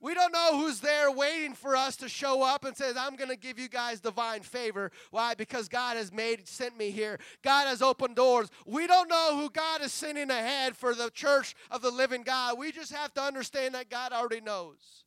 We 0.00 0.14
don't 0.14 0.32
know 0.32 0.58
who's 0.58 0.80
there 0.80 1.10
waiting 1.10 1.54
for 1.54 1.74
us 1.74 1.96
to 1.96 2.08
show 2.08 2.42
up 2.42 2.64
and 2.64 2.76
says, 2.76 2.96
I'm 2.96 3.16
going 3.16 3.30
to 3.30 3.36
give 3.36 3.58
you 3.58 3.68
guys 3.68 3.98
divine 3.98 4.42
favor. 4.42 4.92
Why? 5.10 5.34
Because 5.34 5.68
God 5.68 5.96
has 5.96 6.12
made 6.12 6.46
sent 6.46 6.78
me 6.78 6.90
here. 6.90 7.18
God 7.42 7.66
has 7.66 7.82
opened 7.82 8.14
doors. 8.14 8.48
We 8.64 8.86
don't 8.86 9.08
know 9.08 9.36
who 9.36 9.50
God 9.50 9.82
is 9.82 9.92
sending 9.92 10.30
ahead 10.30 10.76
for 10.76 10.94
the 10.94 11.10
church 11.10 11.56
of 11.70 11.82
the 11.82 11.90
living 11.90 12.22
God. 12.22 12.58
We 12.58 12.70
just 12.70 12.92
have 12.92 13.12
to 13.14 13.22
understand 13.22 13.74
that 13.74 13.90
God 13.90 14.12
already 14.12 14.40
knows. 14.40 15.04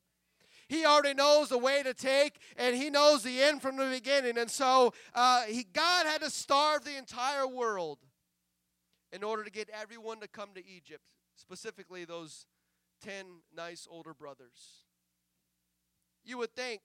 He 0.67 0.85
already 0.85 1.13
knows 1.13 1.49
the 1.49 1.57
way 1.57 1.83
to 1.83 1.93
take, 1.93 2.39
and 2.55 2.73
He 2.73 2.89
knows 2.89 3.23
the 3.23 3.41
end 3.41 3.61
from 3.61 3.75
the 3.75 3.85
beginning. 3.85 4.37
And 4.37 4.49
so 4.49 4.93
uh, 5.13 5.43
he, 5.43 5.65
God 5.65 6.05
had 6.05 6.21
to 6.21 6.29
starve 6.29 6.85
the 6.85 6.97
entire 6.97 7.45
world 7.45 7.99
in 9.11 9.21
order 9.21 9.43
to 9.43 9.51
get 9.51 9.69
everyone 9.69 10.21
to 10.21 10.29
come 10.29 10.49
to 10.55 10.65
Egypt, 10.65 11.03
specifically 11.35 12.05
those 12.05 12.45
10 13.01 13.25
nice 13.53 13.87
older 13.89 14.13
brothers. 14.13 14.80
You 16.23 16.37
would 16.37 16.55
think 16.55 16.81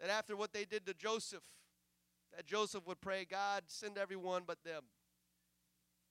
that 0.00 0.10
after 0.10 0.36
what 0.36 0.52
they 0.52 0.64
did 0.64 0.86
to 0.86 0.94
Joseph, 0.94 1.42
that 2.36 2.46
Joseph 2.46 2.86
would 2.86 3.00
pray, 3.00 3.26
God, 3.28 3.64
send 3.66 3.98
everyone 3.98 4.42
but 4.46 4.58
them. 4.64 4.84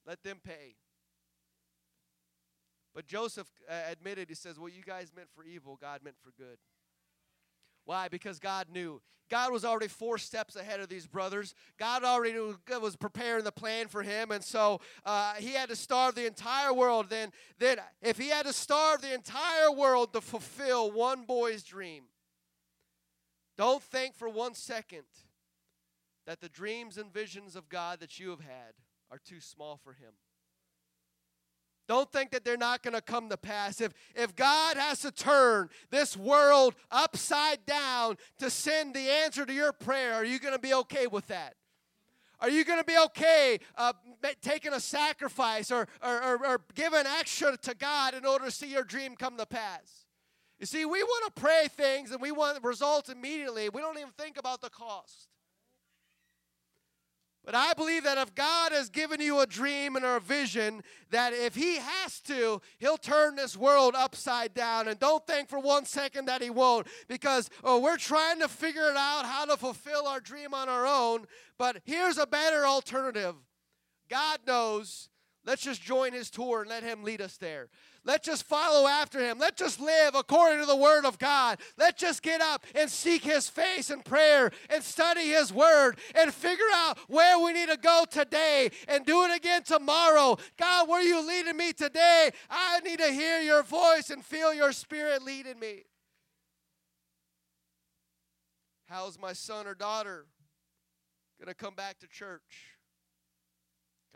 Let 0.06 0.24
them 0.24 0.40
pay. 0.44 0.76
But 2.94 3.08
Joseph 3.08 3.48
uh, 3.70 3.74
admitted, 3.92 4.30
he 4.30 4.36
says, 4.36 4.60
What 4.60 4.74
you 4.74 4.84
guys 4.84 5.12
meant 5.16 5.30
for 5.36 5.44
evil, 5.44 5.78
God 5.80 6.02
meant 6.04 6.18
for 6.22 6.32
good. 6.38 6.58
Why? 7.86 8.08
Because 8.08 8.40
God 8.40 8.68
knew. 8.72 9.02
God 9.30 9.52
was 9.52 9.64
already 9.64 9.88
four 9.88 10.18
steps 10.18 10.56
ahead 10.56 10.80
of 10.80 10.90
these 10.90 11.06
brothers. 11.06 11.54
God 11.78 12.04
already 12.04 12.40
was 12.82 12.96
preparing 12.96 13.44
the 13.44 13.52
plan 13.52 13.88
for 13.88 14.02
him, 14.02 14.32
and 14.32 14.44
so 14.44 14.82
uh, 15.06 15.36
he 15.36 15.54
had 15.54 15.70
to 15.70 15.76
starve 15.76 16.16
the 16.16 16.26
entire 16.26 16.74
world. 16.74 17.10
Then, 17.10 17.32
then, 17.60 17.78
if 18.02 18.18
he 18.18 18.30
had 18.30 18.48
to 18.48 18.54
starve 18.54 19.02
the 19.02 19.14
entire 19.14 19.72
world 19.72 20.14
to 20.14 20.22
fulfill 20.22 20.92
one 20.92 21.24
boy's 21.24 21.64
dream, 21.64 22.06
don't 23.60 23.84
think 23.84 24.16
for 24.16 24.30
one 24.30 24.54
second 24.54 25.04
that 26.26 26.40
the 26.40 26.48
dreams 26.48 26.98
and 26.98 27.14
visions 27.14 27.58
of 27.58 27.68
God 27.68 28.00
that 28.00 28.18
you 28.18 28.30
have 28.30 28.40
had 28.40 28.74
are 29.12 29.20
too 29.20 29.42
small 29.42 29.76
for 29.84 29.92
him. 29.92 30.14
Don't 31.86 32.10
think 32.10 32.32
that 32.32 32.46
they're 32.46 32.56
not 32.56 32.84
going 32.84 32.94
to 32.94 33.02
come 33.02 33.28
to 33.28 33.36
pass. 33.36 33.82
If, 33.82 33.94
if 34.16 34.34
God 34.34 34.78
has 34.78 35.02
to 35.02 35.12
turn 35.12 35.68
this 35.90 36.16
world 36.16 36.74
upside 36.90 37.66
down 37.66 38.16
to 38.38 38.50
send 38.50 38.94
the 38.94 39.10
answer 39.10 39.46
to 39.46 39.52
your 39.52 39.74
prayer, 39.74 40.14
are 40.14 40.24
you 40.24 40.40
going 40.40 40.54
to 40.54 40.60
be 40.62 40.74
okay 40.76 41.08
with 41.08 41.28
that? 41.28 41.56
Are 42.40 42.50
you 42.50 42.64
going 42.64 42.80
to 42.80 42.86
be 42.86 42.98
okay 43.08 43.60
uh, 43.78 43.92
taking 44.42 44.72
a 44.72 44.80
sacrifice 44.80 45.70
or, 45.70 45.86
or, 46.02 46.24
or, 46.24 46.48
or 46.48 46.62
giving 46.76 47.06
extra 47.06 47.58
to 47.58 47.76
God 47.76 48.14
in 48.14 48.26
order 48.26 48.46
to 48.46 48.52
see 48.52 48.72
your 48.72 48.86
dream 48.86 49.18
come 49.18 49.36
to 49.36 49.46
pass? 49.46 50.06
You 50.60 50.66
see, 50.66 50.86
we 50.86 51.02
want 51.02 51.34
to 51.34 51.42
pray 51.42 51.68
things 51.70 52.12
and 52.12 52.22
we 52.22 52.32
want 52.32 52.62
results 52.64 53.10
immediately. 53.10 53.70
We 53.70 53.82
don't 53.82 53.98
even 53.98 54.12
think 54.18 54.38
about 54.38 54.62
the 54.62 54.70
cost. 54.70 55.30
But 57.46 57.56
I 57.56 57.74
believe 57.74 58.04
that 58.04 58.18
if 58.18 58.36
God 58.36 58.74
has 58.74 58.90
given 58.90 59.22
you 59.22 59.40
a 59.40 59.48
dream 59.48 59.96
and 59.96 60.06
a 60.06 60.20
vision, 60.20 60.84
that 61.10 61.34
if 61.34 61.56
He 61.56 61.78
has 61.78 62.20
to, 62.22 62.62
He'll 62.78 62.98
turn 62.98 63.36
this 63.36 63.56
world 63.56 63.96
upside 63.96 64.54
down. 64.54 64.88
And 64.88 65.00
don't 65.00 65.26
think 65.26 65.50
for 65.50 65.60
one 65.60 65.86
second 65.86 66.26
that 66.26 66.42
He 66.42 66.50
won't, 66.50 66.88
because 67.08 67.50
oh, 67.64 67.80
we're 67.80 67.98
trying 67.98 68.40
to 68.42 68.48
figure 68.48 68.92
it 68.92 68.98
out 68.98 69.26
how 69.26 69.46
to 69.46 69.58
fulfill 69.58 70.06
our 70.06 70.20
dream 70.20 70.54
on 70.54 70.68
our 70.70 70.86
own. 70.86 71.26
But 71.58 71.78
here's 71.86 72.18
a 72.18 72.28
better 72.28 72.68
alternative 72.68 73.36
God 74.10 74.40
knows. 74.46 75.10
Let's 75.46 75.64
just 75.64 75.82
join 75.82 76.12
His 76.12 76.30
tour 76.30 76.62
and 76.62 76.70
let 76.70 76.84
Him 76.84 77.04
lead 77.04 77.22
us 77.22 77.38
there. 77.38 77.70
Let's 78.06 78.26
just 78.26 78.44
follow 78.44 78.88
after 78.88 79.20
him. 79.20 79.38
Let's 79.40 79.60
just 79.60 79.80
live 79.80 80.16
according 80.16 80.60
to 80.60 80.66
the 80.66 80.76
word 80.76 81.06
of 81.06 81.20
God. 81.20 81.60
Let's 81.78 82.02
just 82.02 82.22
get 82.24 82.42
up 82.42 82.66
and 82.74 82.90
seek 82.90 83.24
his 83.24 83.50
face 83.50 83.90
in 83.90 84.02
prayer 84.02 84.52
and 84.70 84.84
study 84.84 85.30
his 85.30 85.54
word 85.54 86.00
and 86.16 86.34
figure 86.34 86.64
out 86.74 86.98
where 87.08 87.40
we 87.40 87.54
need 87.54 87.70
to 87.70 87.78
go 87.78 88.06
today 88.10 88.72
and 88.88 89.06
do 89.06 89.24
it 89.26 89.36
again 89.36 89.64
tomorrow. 89.64 90.38
God, 90.58 90.88
where 90.88 91.00
are 91.00 91.04
you 91.04 91.26
leading 91.28 91.58
me 91.58 91.74
today? 91.74 92.32
I 92.50 92.80
need 92.82 93.00
to 93.00 93.12
hear 93.12 93.42
your 93.42 93.64
voice 93.64 94.10
and 94.10 94.24
feel 94.24 94.54
your 94.54 94.72
spirit 94.72 95.24
leading 95.24 95.60
me. 95.60 95.84
How's 98.88 99.20
my 99.20 99.34
son 99.34 99.68
or 99.68 99.76
daughter 99.76 100.26
going 101.40 101.48
to 101.48 101.54
come 101.54 101.76
back 101.76 102.00
to 102.00 102.08
church? 102.08 102.76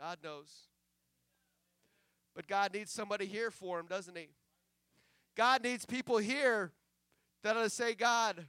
God 0.00 0.18
knows. 0.22 0.50
But 2.34 2.46
God 2.48 2.74
needs 2.74 2.90
somebody 2.90 3.26
here 3.26 3.50
for 3.50 3.78
him, 3.78 3.86
doesn't 3.86 4.16
he? 4.16 4.28
God 5.36 5.62
needs 5.62 5.84
people 5.84 6.18
here 6.18 6.72
that'll 7.42 7.68
say, 7.68 7.94
God, 7.94 8.44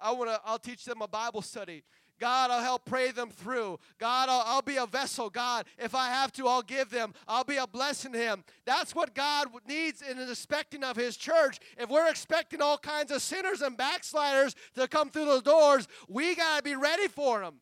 I 0.00 0.12
want 0.12 0.30
to 0.30 0.40
I'll 0.44 0.58
teach 0.58 0.84
them 0.84 1.02
a 1.02 1.08
Bible 1.08 1.42
study. 1.42 1.84
God, 2.20 2.50
I'll 2.50 2.62
help 2.62 2.84
pray 2.84 3.10
them 3.10 3.30
through. 3.30 3.78
God, 3.98 4.28
I'll, 4.28 4.42
I'll 4.46 4.62
be 4.62 4.76
a 4.76 4.86
vessel. 4.86 5.28
God, 5.28 5.66
if 5.78 5.94
I 5.94 6.08
have 6.08 6.32
to, 6.34 6.46
I'll 6.46 6.62
give 6.62 6.90
them. 6.90 7.12
I'll 7.26 7.44
be 7.44 7.56
a 7.56 7.66
blessing 7.66 8.12
to 8.12 8.18
him. 8.18 8.44
That's 8.64 8.94
what 8.94 9.14
God 9.14 9.48
needs 9.66 10.00
in 10.00 10.18
is 10.18 10.30
expecting 10.30 10.84
of 10.84 10.96
his 10.96 11.16
church. 11.16 11.58
If 11.76 11.90
we're 11.90 12.08
expecting 12.08 12.62
all 12.62 12.78
kinds 12.78 13.10
of 13.10 13.20
sinners 13.20 13.62
and 13.62 13.76
backsliders 13.76 14.54
to 14.76 14.86
come 14.86 15.10
through 15.10 15.24
those 15.24 15.42
doors, 15.42 15.88
we 16.08 16.36
got 16.36 16.58
to 16.58 16.62
be 16.62 16.76
ready 16.76 17.08
for 17.08 17.40
them. 17.40 17.56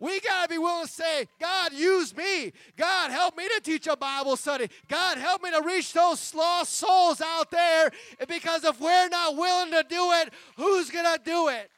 We 0.00 0.20
got 0.20 0.44
to 0.44 0.48
be 0.48 0.58
willing 0.58 0.86
to 0.86 0.92
say, 0.92 1.26
God, 1.40 1.72
use 1.72 2.16
me. 2.16 2.52
God, 2.76 3.10
help 3.10 3.36
me 3.36 3.48
to 3.48 3.60
teach 3.60 3.88
a 3.88 3.96
Bible 3.96 4.36
study. 4.36 4.68
God, 4.86 5.18
help 5.18 5.42
me 5.42 5.50
to 5.50 5.60
reach 5.60 5.92
those 5.92 6.34
lost 6.34 6.74
souls 6.74 7.20
out 7.20 7.50
there. 7.50 7.90
Because 8.28 8.64
if 8.64 8.80
we're 8.80 9.08
not 9.08 9.36
willing 9.36 9.72
to 9.72 9.84
do 9.88 10.12
it, 10.12 10.32
who's 10.56 10.90
going 10.90 11.04
to 11.04 11.20
do 11.24 11.48
it? 11.48 11.70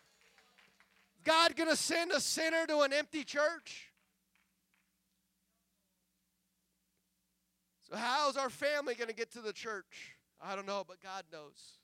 God 1.24 1.56
going 1.56 1.70
to 1.70 1.76
send 1.76 2.12
a 2.12 2.20
sinner 2.20 2.66
to 2.66 2.80
an 2.80 2.92
empty 2.92 3.24
church? 3.24 3.90
So, 7.90 7.96
how's 7.96 8.36
our 8.36 8.50
family 8.50 8.94
going 8.94 9.08
to 9.08 9.14
get 9.14 9.32
to 9.32 9.40
the 9.40 9.52
church? 9.52 10.16
I 10.42 10.54
don't 10.54 10.66
know, 10.66 10.84
but 10.86 11.02
God 11.02 11.24
knows. 11.32 11.79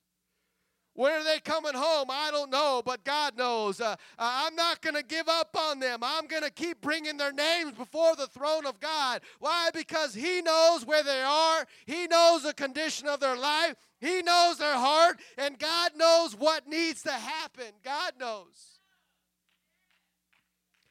When 0.97 1.12
are 1.12 1.24
they 1.24 1.40
coming 1.40 1.74
home? 1.74 2.09
I 2.11 2.30
don't 2.30 2.51
know, 2.51 2.82
but 2.84 3.05
God 3.05 3.36
knows. 3.36 3.82
Uh, 3.82 3.97
I'm 4.18 4.57
not 4.57 4.80
going 4.80 4.94
to 4.94 5.03
give 5.03 5.28
up 5.28 5.55
on 5.57 5.78
them. 5.78 6.01
I'm 6.03 6.26
going 6.26 6.42
to 6.42 6.51
keep 6.51 6.80
bringing 6.80 7.18
their 7.18 7.32
names 7.32 7.72
before 7.72 8.16
the 8.16 8.26
throne 8.26 8.64
of 8.64 8.80
God. 8.80 9.20
Why? 9.38 9.68
Because 9.74 10.14
He 10.14 10.40
knows 10.40 10.86
where 10.86 11.03
they 11.03 11.22
are, 11.22 11.66
He 11.84 12.07
knows 12.07 12.42
the 12.42 12.55
condition 12.55 13.09
of 13.09 13.20
their 13.20 13.36
life, 13.36 13.76
He 14.01 14.22
knows 14.22 14.57
their 14.57 14.76
heart, 14.76 15.20
and 15.36 15.59
God 15.59 15.92
knows 15.97 16.34
what 16.34 16.66
needs 16.66 17.03
to 17.03 17.12
happen. 17.12 17.66
God 17.84 18.14
knows. 18.18 18.76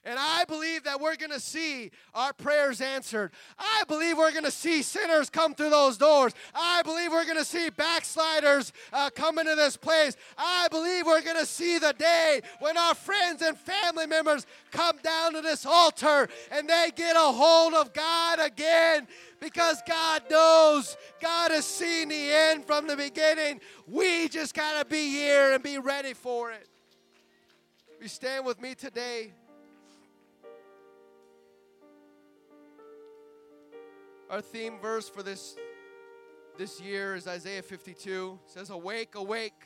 And 0.06 0.20
I 0.20 0.46
believe 0.46 0.84
that 0.84 1.02
we're 1.02 1.16
going 1.16 1.32
to 1.32 1.40
see 1.40 1.90
our 2.14 2.32
prayers 2.32 2.80
answered. 2.80 3.32
I 3.58 3.84
believe 3.88 4.18
we're 4.18 4.32
going 4.32 4.44
to 4.46 4.52
see 4.52 4.84
sinners 4.84 5.32
come 5.32 5.56
through 5.56 5.72
those 5.72 5.98
doors. 5.98 6.34
I 6.54 6.84
believe 6.84 7.12
we're 7.12 7.26
going 7.26 7.40
to 7.40 7.46
see 7.46 7.72
backsliders 7.72 8.72
uh, 8.94 9.10
come 9.10 9.40
into 9.40 9.56
this 9.56 9.76
place. 9.76 10.16
I 10.38 10.68
believe 10.70 11.08
we're 11.08 11.24
going 11.24 11.40
to 11.40 11.46
see 11.46 11.80
the 11.80 11.94
day 11.94 12.42
when 12.60 12.78
our 12.78 12.94
friends 12.94 13.42
and 13.42 13.58
family 13.58 14.06
members 14.06 14.46
come 14.72 14.98
down 15.02 15.34
to 15.34 15.42
this 15.42 15.66
altar 15.66 16.30
and 16.52 16.70
they 16.70 16.92
get 16.96 17.16
a 17.16 17.20
hold 17.20 17.74
of 17.74 17.92
God 17.92 18.40
again 18.40 19.08
because 19.40 19.82
God 19.88 20.24
knows 20.30 20.98
God 21.20 21.50
has 21.50 21.66
seen 21.66 22.10
the 22.10 22.32
end 22.32 22.66
from 22.66 22.86
the 22.86 22.96
beginning. 22.96 23.60
We 23.88 24.28
just 24.28 24.54
got 24.54 24.80
to 24.80 24.86
be 24.86 25.10
here 25.10 25.54
and 25.54 25.64
be 25.64 25.80
ready 25.80 26.14
for 26.14 26.52
it. 26.52 26.68
You 28.00 28.08
stand 28.08 28.46
with 28.46 28.62
me 28.62 28.76
today? 28.76 29.32
Our 34.28 34.42
theme 34.42 34.80
verse 34.82 35.08
for 35.08 35.22
this 35.22 35.56
this 36.58 36.82
year 36.82 37.16
is 37.16 37.28
Isaiah 37.28 37.62
52. 37.62 38.40
It 38.44 38.52
says, 38.52 38.72
Awake, 38.72 39.14
awake, 39.16 39.66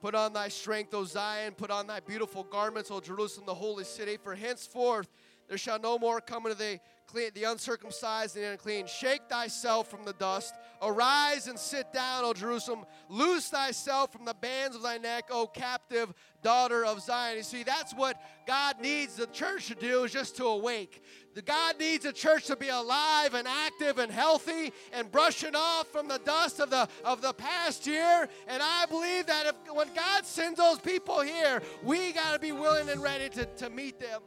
put 0.00 0.14
on 0.14 0.32
thy 0.32 0.48
strength, 0.48 0.94
O 0.94 1.04
Zion, 1.04 1.52
put 1.52 1.70
on 1.70 1.86
thy 1.86 2.00
beautiful 2.00 2.42
garments, 2.44 2.90
O 2.90 3.00
Jerusalem, 3.00 3.44
the 3.44 3.54
holy 3.54 3.84
city, 3.84 4.16
for 4.16 4.34
henceforth 4.34 5.08
there 5.48 5.58
shall 5.58 5.78
no 5.78 5.98
more 5.98 6.20
come 6.20 6.46
into 6.46 6.58
the 6.58 6.80
clean, 7.06 7.30
the 7.34 7.44
uncircumcised 7.44 8.36
and 8.36 8.44
the 8.44 8.50
unclean. 8.50 8.86
Shake 8.86 9.22
thyself 9.28 9.88
from 9.88 10.04
the 10.04 10.12
dust. 10.14 10.54
Arise 10.82 11.46
and 11.46 11.58
sit 11.58 11.92
down, 11.92 12.24
O 12.24 12.32
Jerusalem. 12.32 12.84
Loose 13.08 13.48
thyself 13.48 14.12
from 14.12 14.24
the 14.24 14.34
bands 14.34 14.76
of 14.76 14.82
thy 14.82 14.98
neck, 14.98 15.28
O 15.30 15.46
captive 15.46 16.12
daughter 16.42 16.84
of 16.84 17.00
Zion. 17.00 17.36
You 17.36 17.42
see, 17.42 17.62
that's 17.62 17.94
what 17.94 18.20
God 18.46 18.80
needs 18.80 19.16
the 19.16 19.26
church 19.28 19.68
to 19.68 19.74
do, 19.74 20.04
is 20.04 20.12
just 20.12 20.36
to 20.36 20.46
awake. 20.46 21.02
God 21.44 21.78
needs 21.78 22.06
a 22.06 22.12
church 22.12 22.46
to 22.46 22.56
be 22.56 22.68
alive 22.68 23.34
and 23.34 23.46
active 23.46 23.98
and 23.98 24.10
healthy 24.10 24.72
and 24.92 25.10
brushing 25.12 25.54
off 25.54 25.86
from 25.88 26.08
the 26.08 26.18
dust 26.24 26.60
of 26.60 26.70
the 26.70 26.88
of 27.04 27.20
the 27.20 27.34
past 27.34 27.86
year. 27.86 28.28
And 28.48 28.62
I 28.62 28.86
believe 28.86 29.26
that 29.26 29.46
if 29.46 29.74
when 29.74 29.88
God 29.94 30.24
sends 30.24 30.58
those 30.58 30.78
people 30.78 31.20
here, 31.20 31.62
we 31.82 32.12
got 32.12 32.32
to 32.32 32.38
be 32.38 32.52
willing 32.52 32.88
and 32.88 33.02
ready 33.02 33.28
to, 33.30 33.44
to 33.44 33.68
meet 33.68 34.00
them. 34.00 34.22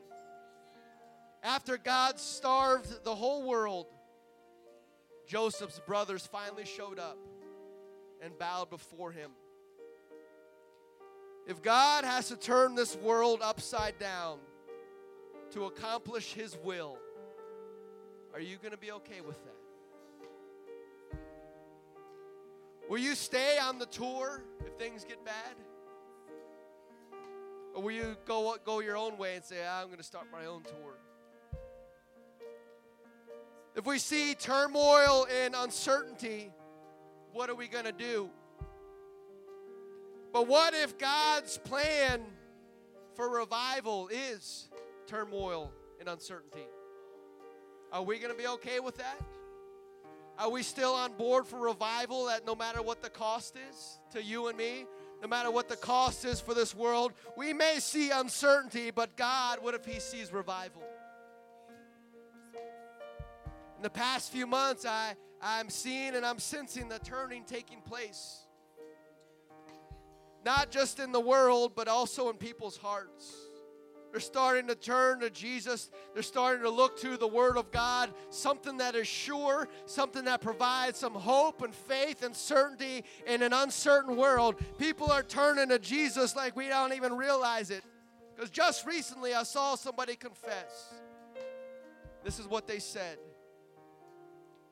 After 1.43 1.77
God 1.77 2.19
starved 2.19 3.03
the 3.03 3.15
whole 3.15 3.47
world, 3.47 3.87
Joseph's 5.27 5.79
brothers 5.79 6.27
finally 6.27 6.65
showed 6.65 6.99
up 6.99 7.17
and 8.21 8.37
bowed 8.37 8.69
before 8.69 9.11
him. 9.11 9.31
If 11.47 11.61
God 11.61 12.03
has 12.03 12.27
to 12.29 12.35
turn 12.35 12.75
this 12.75 12.95
world 12.97 13.39
upside 13.41 13.97
down 13.99 14.39
to 15.51 15.65
accomplish 15.65 16.33
his 16.33 16.57
will, 16.63 16.97
are 18.33 18.41
you 18.41 18.57
going 18.57 18.71
to 18.71 18.77
be 18.77 18.91
okay 18.91 19.21
with 19.25 19.37
that? 19.45 19.55
Will 22.89 22.99
you 22.99 23.15
stay 23.15 23.57
on 23.59 23.79
the 23.79 23.85
tour 23.85 24.43
if 24.65 24.73
things 24.73 25.03
get 25.03 25.23
bad? 25.23 25.55
Or 27.75 27.83
will 27.83 27.91
you 27.91 28.17
go, 28.25 28.57
go 28.65 28.79
your 28.79 28.97
own 28.97 29.17
way 29.17 29.35
and 29.35 29.45
say, 29.45 29.57
"Ah, 29.67 29.81
I'm 29.81 29.87
going 29.87 29.99
to 29.99 30.03
start 30.03 30.25
my 30.31 30.47
own 30.47 30.63
tour? 30.63 30.97
If 33.79 33.85
we 33.85 33.97
see 33.97 34.33
turmoil 34.33 35.25
and 35.41 35.55
uncertainty, 35.55 36.51
what 37.31 37.49
are 37.49 37.55
we 37.55 37.69
going 37.69 37.85
to 37.85 37.93
do? 37.93 38.29
But 40.33 40.49
what 40.49 40.73
if 40.73 40.97
God's 40.97 41.57
plan 41.59 42.19
for 43.15 43.29
revival 43.29 44.09
is 44.09 44.67
turmoil 45.07 45.71
and 45.97 46.09
uncertainty? 46.09 46.67
Are 47.93 48.03
we 48.03 48.19
going 48.19 48.33
to 48.33 48.37
be 48.37 48.47
okay 48.47 48.81
with 48.81 48.97
that? 48.97 49.17
Are 50.37 50.49
we 50.49 50.61
still 50.61 50.91
on 50.91 51.13
board 51.13 51.47
for 51.47 51.57
revival 51.57 52.25
that 52.25 52.45
no 52.45 52.55
matter 52.55 52.81
what 52.81 53.01
the 53.01 53.09
cost 53.09 53.55
is 53.69 54.01
to 54.11 54.21
you 54.21 54.49
and 54.49 54.57
me? 54.57 54.87
no 55.21 55.27
matter 55.27 55.51
what 55.51 55.67
the 55.67 55.75
cost 55.75 56.23
is 56.23 56.39
for 56.39 56.53
this 56.53 56.73
world. 56.73 57.11
We 57.35 57.51
may 57.51 57.79
see 57.79 58.09
uncertainty, 58.09 58.89
but 58.89 59.17
God, 59.17 59.61
what 59.61 59.73
if 59.73 59.83
He 59.83 59.99
sees 59.99 60.31
revival? 60.31 60.81
In 63.79 63.83
the 63.83 63.89
past 63.89 64.33
few 64.33 64.45
months, 64.45 64.85
I, 64.85 65.15
I'm 65.41 65.69
seeing 65.69 66.13
and 66.13 66.25
I'm 66.25 66.37
sensing 66.37 66.89
the 66.89 66.99
turning 66.99 67.45
taking 67.45 67.79
place. 67.79 68.39
Not 70.43 70.69
just 70.69 70.99
in 70.99 71.13
the 71.13 71.19
world, 71.21 71.77
but 71.77 71.87
also 71.87 72.29
in 72.29 72.35
people's 72.35 72.75
hearts. 72.75 73.33
They're 74.11 74.19
starting 74.19 74.67
to 74.67 74.75
turn 74.75 75.21
to 75.21 75.29
Jesus. 75.29 75.89
They're 76.13 76.23
starting 76.23 76.63
to 76.63 76.69
look 76.69 76.99
to 76.99 77.15
the 77.15 77.27
Word 77.29 77.55
of 77.55 77.71
God, 77.71 78.11
something 78.31 78.75
that 78.79 78.95
is 78.95 79.07
sure, 79.07 79.69
something 79.85 80.25
that 80.25 80.41
provides 80.41 80.99
some 80.99 81.13
hope 81.13 81.61
and 81.61 81.73
faith 81.73 82.21
and 82.21 82.35
certainty 82.35 83.05
in 83.25 83.41
an 83.41 83.53
uncertain 83.53 84.17
world. 84.17 84.55
People 84.77 85.09
are 85.09 85.23
turning 85.23 85.69
to 85.69 85.79
Jesus 85.79 86.35
like 86.35 86.53
we 86.53 86.67
don't 86.67 86.91
even 86.91 87.15
realize 87.15 87.71
it. 87.71 87.85
Because 88.35 88.49
just 88.49 88.85
recently 88.85 89.33
I 89.33 89.43
saw 89.43 89.75
somebody 89.75 90.17
confess. 90.17 90.95
This 92.25 92.39
is 92.39 92.45
what 92.45 92.67
they 92.67 92.79
said 92.79 93.19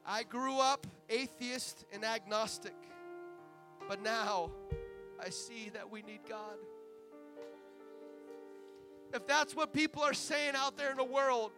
I 0.08 0.24
grew 0.24 0.58
up 0.60 0.88
atheist 1.10 1.86
and 1.91 2.05
agnostic, 2.05 2.76
but 3.88 4.01
now 4.01 4.51
I 5.20 5.30
see 5.30 5.70
that 5.74 5.91
we 5.91 6.01
need 6.01 6.22
God 6.28 6.55
if 9.14 9.26
that's 9.26 9.55
what 9.55 9.74
people 9.74 10.03
are 10.03 10.14
saying 10.14 10.53
out 10.55 10.78
there 10.78 10.91
in 10.91 10.97
the 10.97 11.03
world, 11.03 11.51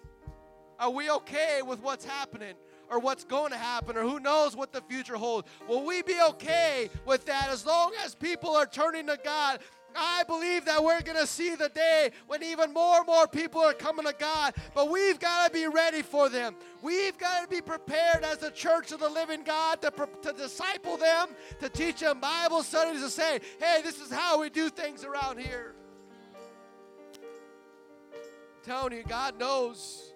are 0.79 0.89
we 0.89 1.09
okay 1.09 1.61
with 1.65 1.81
what's 1.81 2.05
happening 2.05 2.53
or 2.89 2.99
what's 2.99 3.23
going 3.23 3.51
to 3.51 3.57
happen 3.57 3.97
or 3.97 4.01
who 4.01 4.19
knows 4.19 4.55
what 4.55 4.71
the 4.71 4.81
future 4.81 5.15
holds? 5.15 5.47
Will 5.67 5.85
we 5.85 6.01
be 6.01 6.15
okay 6.29 6.89
with 7.05 7.25
that 7.25 7.49
as 7.49 7.65
long 7.65 7.91
as 8.03 8.15
people 8.15 8.55
are 8.55 8.65
turning 8.65 9.07
to 9.07 9.19
God? 9.23 9.59
I 9.95 10.23
believe 10.23 10.65
that 10.65 10.83
we're 10.83 11.01
going 11.01 11.17
to 11.17 11.27
see 11.27 11.55
the 11.55 11.69
day 11.69 12.11
when 12.27 12.43
even 12.43 12.73
more 12.73 12.97
and 12.97 13.07
more 13.07 13.27
people 13.27 13.61
are 13.61 13.73
coming 13.73 14.05
to 14.05 14.15
God, 14.17 14.53
but 14.73 14.89
we've 14.89 15.19
got 15.19 15.47
to 15.47 15.53
be 15.53 15.67
ready 15.67 16.01
for 16.01 16.29
them. 16.29 16.55
We've 16.81 17.17
got 17.17 17.43
to 17.43 17.47
be 17.47 17.61
prepared 17.61 18.23
as 18.23 18.37
the 18.37 18.51
church 18.51 18.91
of 18.91 18.99
the 18.99 19.09
living 19.09 19.43
God 19.43 19.81
to, 19.81 19.91
to 20.21 20.33
disciple 20.33 20.97
them, 20.97 21.29
to 21.59 21.69
teach 21.69 21.99
them 21.99 22.19
Bible 22.19 22.63
studies, 22.63 23.01
to 23.01 23.09
say, 23.09 23.39
hey, 23.59 23.81
this 23.83 23.99
is 23.99 24.11
how 24.11 24.39
we 24.39 24.49
do 24.49 24.69
things 24.69 25.03
around 25.03 25.39
here 25.39 25.75
telling 28.69 28.93
you, 28.93 29.03
God 29.03 29.39
knows. 29.39 30.13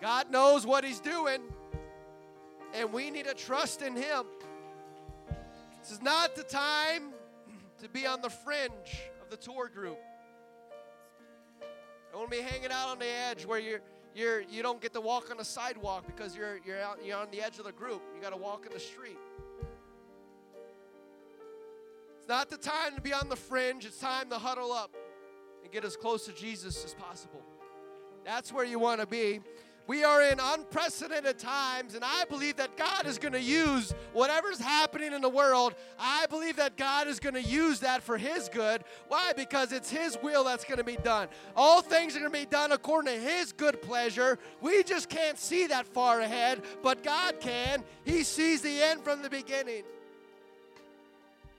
God 0.00 0.32
knows 0.32 0.66
what 0.66 0.84
He's 0.84 0.98
doing, 0.98 1.40
and 2.74 2.92
we 2.92 3.08
need 3.10 3.26
to 3.26 3.34
trust 3.34 3.82
in 3.82 3.94
Him. 3.94 4.24
This 5.80 5.92
is 5.92 6.02
not 6.02 6.34
the 6.34 6.42
time 6.42 7.12
to 7.80 7.88
be 7.88 8.06
on 8.06 8.20
the 8.20 8.30
fringe 8.30 9.02
of 9.22 9.30
the 9.30 9.36
tour 9.36 9.68
group. 9.68 9.98
Don't 12.10 12.20
want 12.20 12.32
to 12.32 12.38
be 12.38 12.42
hanging 12.42 12.70
out 12.70 12.88
on 12.88 12.98
the 12.98 13.06
edge 13.06 13.44
where 13.44 13.58
you're 13.58 13.80
you're 14.14 14.40
you 14.40 14.62
don't 14.62 14.80
get 14.80 14.92
to 14.94 15.00
walk 15.00 15.30
on 15.30 15.36
the 15.36 15.44
sidewalk 15.44 16.04
because 16.06 16.34
you're 16.36 16.58
you're 16.64 16.80
out 16.80 16.98
you're 17.04 17.18
on 17.18 17.30
the 17.30 17.40
edge 17.40 17.58
of 17.58 17.64
the 17.64 17.72
group. 17.72 18.02
You 18.14 18.20
got 18.20 18.30
to 18.30 18.36
walk 18.36 18.66
in 18.66 18.72
the 18.72 18.80
street. 18.80 19.18
It's 22.18 22.28
not 22.28 22.50
the 22.50 22.56
time 22.56 22.94
to 22.94 23.00
be 23.00 23.12
on 23.12 23.28
the 23.28 23.36
fringe. 23.36 23.84
It's 23.84 23.98
time 23.98 24.28
to 24.30 24.38
huddle 24.38 24.72
up 24.72 24.94
and 25.62 25.72
get 25.72 25.84
as 25.84 25.96
close 25.96 26.24
to 26.26 26.32
Jesus 26.32 26.84
as 26.84 26.94
possible. 26.94 27.42
That's 28.24 28.52
where 28.52 28.64
you 28.64 28.78
want 28.78 29.00
to 29.00 29.06
be. 29.06 29.40
We 29.88 30.04
are 30.04 30.22
in 30.22 30.38
unprecedented 30.38 31.38
times, 31.38 31.94
and 31.94 32.04
I 32.04 32.26
believe 32.26 32.56
that 32.56 32.76
God 32.76 33.06
is 33.06 33.16
going 33.16 33.32
to 33.32 33.40
use 33.40 33.94
whatever's 34.12 34.60
happening 34.60 35.14
in 35.14 35.22
the 35.22 35.30
world. 35.30 35.74
I 35.98 36.26
believe 36.26 36.56
that 36.56 36.76
God 36.76 37.08
is 37.08 37.18
going 37.18 37.34
to 37.34 37.42
use 37.42 37.80
that 37.80 38.02
for 38.02 38.18
His 38.18 38.50
good. 38.50 38.84
Why? 39.08 39.32
Because 39.34 39.72
it's 39.72 39.88
His 39.88 40.18
will 40.22 40.44
that's 40.44 40.66
going 40.66 40.76
to 40.76 40.84
be 40.84 40.98
done. 40.98 41.28
All 41.56 41.80
things 41.80 42.14
are 42.14 42.20
going 42.20 42.30
to 42.30 42.38
be 42.38 42.44
done 42.44 42.72
according 42.72 43.14
to 43.14 43.18
His 43.18 43.52
good 43.52 43.80
pleasure. 43.80 44.38
We 44.60 44.82
just 44.82 45.08
can't 45.08 45.38
see 45.38 45.66
that 45.68 45.86
far 45.86 46.20
ahead, 46.20 46.60
but 46.82 47.02
God 47.02 47.40
can. 47.40 47.82
He 48.04 48.24
sees 48.24 48.60
the 48.60 48.82
end 48.82 49.00
from 49.02 49.22
the 49.22 49.30
beginning. 49.30 49.84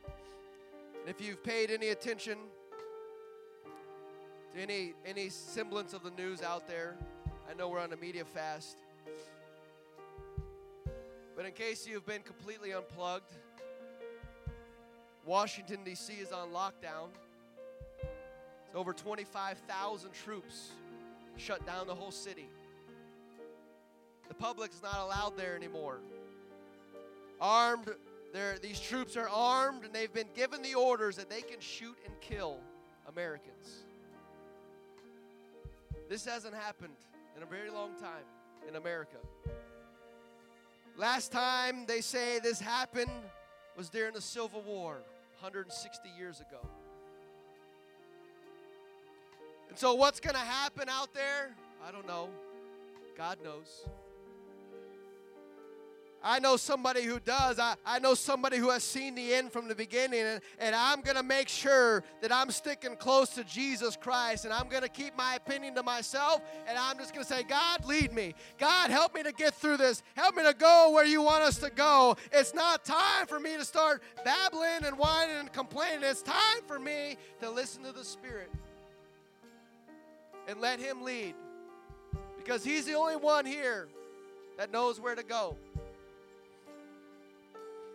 And 0.05 1.07
if 1.07 1.19
you've 1.19 1.43
paid 1.43 1.71
any 1.71 1.89
attention 1.89 2.37
to 4.53 4.61
any 4.61 4.93
any 5.03 5.29
semblance 5.29 5.93
of 5.93 6.03
the 6.03 6.11
news 6.11 6.43
out 6.43 6.67
there. 6.67 6.95
I 7.49 7.55
know 7.55 7.67
we're 7.67 7.79
on 7.79 7.91
a 7.93 7.97
media 7.97 8.23
fast. 8.25 8.77
But 11.35 11.45
in 11.45 11.51
case 11.53 11.87
you've 11.87 12.05
been 12.05 12.21
completely 12.21 12.73
unplugged, 12.73 13.31
Washington 15.25 15.79
D.C. 15.83 16.13
is 16.13 16.31
on 16.31 16.49
lockdown. 16.49 17.09
It's 18.67 18.75
over 18.75 18.93
25,000 18.93 20.11
troops 20.11 20.73
shut 21.37 21.65
down 21.65 21.87
the 21.87 21.95
whole 21.95 22.11
city. 22.11 22.49
The 24.27 24.35
public 24.35 24.71
is 24.71 24.83
not 24.83 24.99
allowed 24.99 25.35
there 25.35 25.55
anymore. 25.55 26.01
Armed, 27.41 27.89
these 28.61 28.79
troops 28.79 29.17
are 29.17 29.29
armed 29.29 29.85
and 29.85 29.93
they've 29.93 30.13
been 30.13 30.29
given 30.35 30.61
the 30.61 30.75
orders 30.75 31.15
that 31.15 31.31
they 31.31 31.41
can 31.41 31.59
shoot 31.59 31.97
and 32.05 32.13
kill 32.21 32.59
Americans. 33.07 33.85
This 36.09 36.25
hasn't 36.25 36.53
happened 36.53 36.93
in 37.35 37.43
a 37.43 37.45
very 37.45 37.69
long 37.69 37.91
time 37.99 38.25
in 38.67 38.75
America. 38.75 39.17
Last 40.97 41.31
time 41.31 41.85
they 41.85 42.01
say 42.01 42.39
this 42.39 42.59
happened 42.59 43.11
was 43.77 43.89
during 43.89 44.13
the 44.13 44.21
Civil 44.21 44.61
War, 44.61 45.01
160 45.39 46.09
years 46.17 46.41
ago. 46.41 46.59
And 49.69 49.77
so, 49.77 49.93
what's 49.93 50.19
going 50.19 50.33
to 50.33 50.41
happen 50.41 50.89
out 50.89 51.13
there? 51.13 51.55
I 51.87 51.91
don't 51.91 52.07
know. 52.07 52.29
God 53.15 53.37
knows. 53.43 53.85
I 56.23 56.39
know 56.39 56.57
somebody 56.57 57.03
who 57.03 57.19
does. 57.19 57.59
I, 57.59 57.75
I 57.85 57.99
know 57.99 58.13
somebody 58.13 58.57
who 58.57 58.69
has 58.69 58.83
seen 58.83 59.15
the 59.15 59.33
end 59.33 59.53
from 59.53 59.67
the 59.67 59.75
beginning, 59.75 60.21
and, 60.21 60.41
and 60.59 60.75
I'm 60.75 61.01
going 61.01 61.15
to 61.15 61.23
make 61.23 61.47
sure 61.47 62.03
that 62.21 62.31
I'm 62.31 62.51
sticking 62.51 62.95
close 62.97 63.29
to 63.35 63.43
Jesus 63.45 63.95
Christ, 63.95 64.43
and 64.43 64.53
I'm 64.53 64.67
going 64.67 64.83
to 64.83 64.89
keep 64.89 65.15
my 65.15 65.35
opinion 65.35 65.75
to 65.75 65.83
myself, 65.83 66.41
and 66.67 66.77
I'm 66.77 66.97
just 66.97 67.13
going 67.13 67.25
to 67.25 67.33
say, 67.33 67.43
God, 67.43 67.85
lead 67.85 68.11
me. 68.11 68.35
God, 68.57 68.89
help 68.89 69.15
me 69.15 69.23
to 69.23 69.31
get 69.31 69.53
through 69.53 69.77
this. 69.77 70.03
Help 70.15 70.35
me 70.35 70.43
to 70.43 70.53
go 70.53 70.91
where 70.93 71.05
you 71.05 71.21
want 71.21 71.43
us 71.43 71.57
to 71.59 71.69
go. 71.69 72.17
It's 72.33 72.53
not 72.53 72.83
time 72.83 73.25
for 73.25 73.39
me 73.39 73.55
to 73.55 73.63
start 73.63 74.01
babbling 74.25 74.85
and 74.85 74.97
whining 74.97 75.37
and 75.37 75.53
complaining. 75.53 76.03
It's 76.03 76.21
time 76.21 76.61
for 76.67 76.79
me 76.79 77.17
to 77.39 77.49
listen 77.49 77.83
to 77.83 77.93
the 77.93 78.03
Spirit 78.03 78.51
and 80.49 80.59
let 80.59 80.81
Him 80.81 81.03
lead 81.03 81.35
because 82.37 82.63
He's 82.63 82.85
the 82.85 82.95
only 82.95 83.15
one 83.15 83.45
here 83.45 83.87
that 84.57 84.73
knows 84.73 84.99
where 84.99 85.15
to 85.15 85.23
go. 85.23 85.55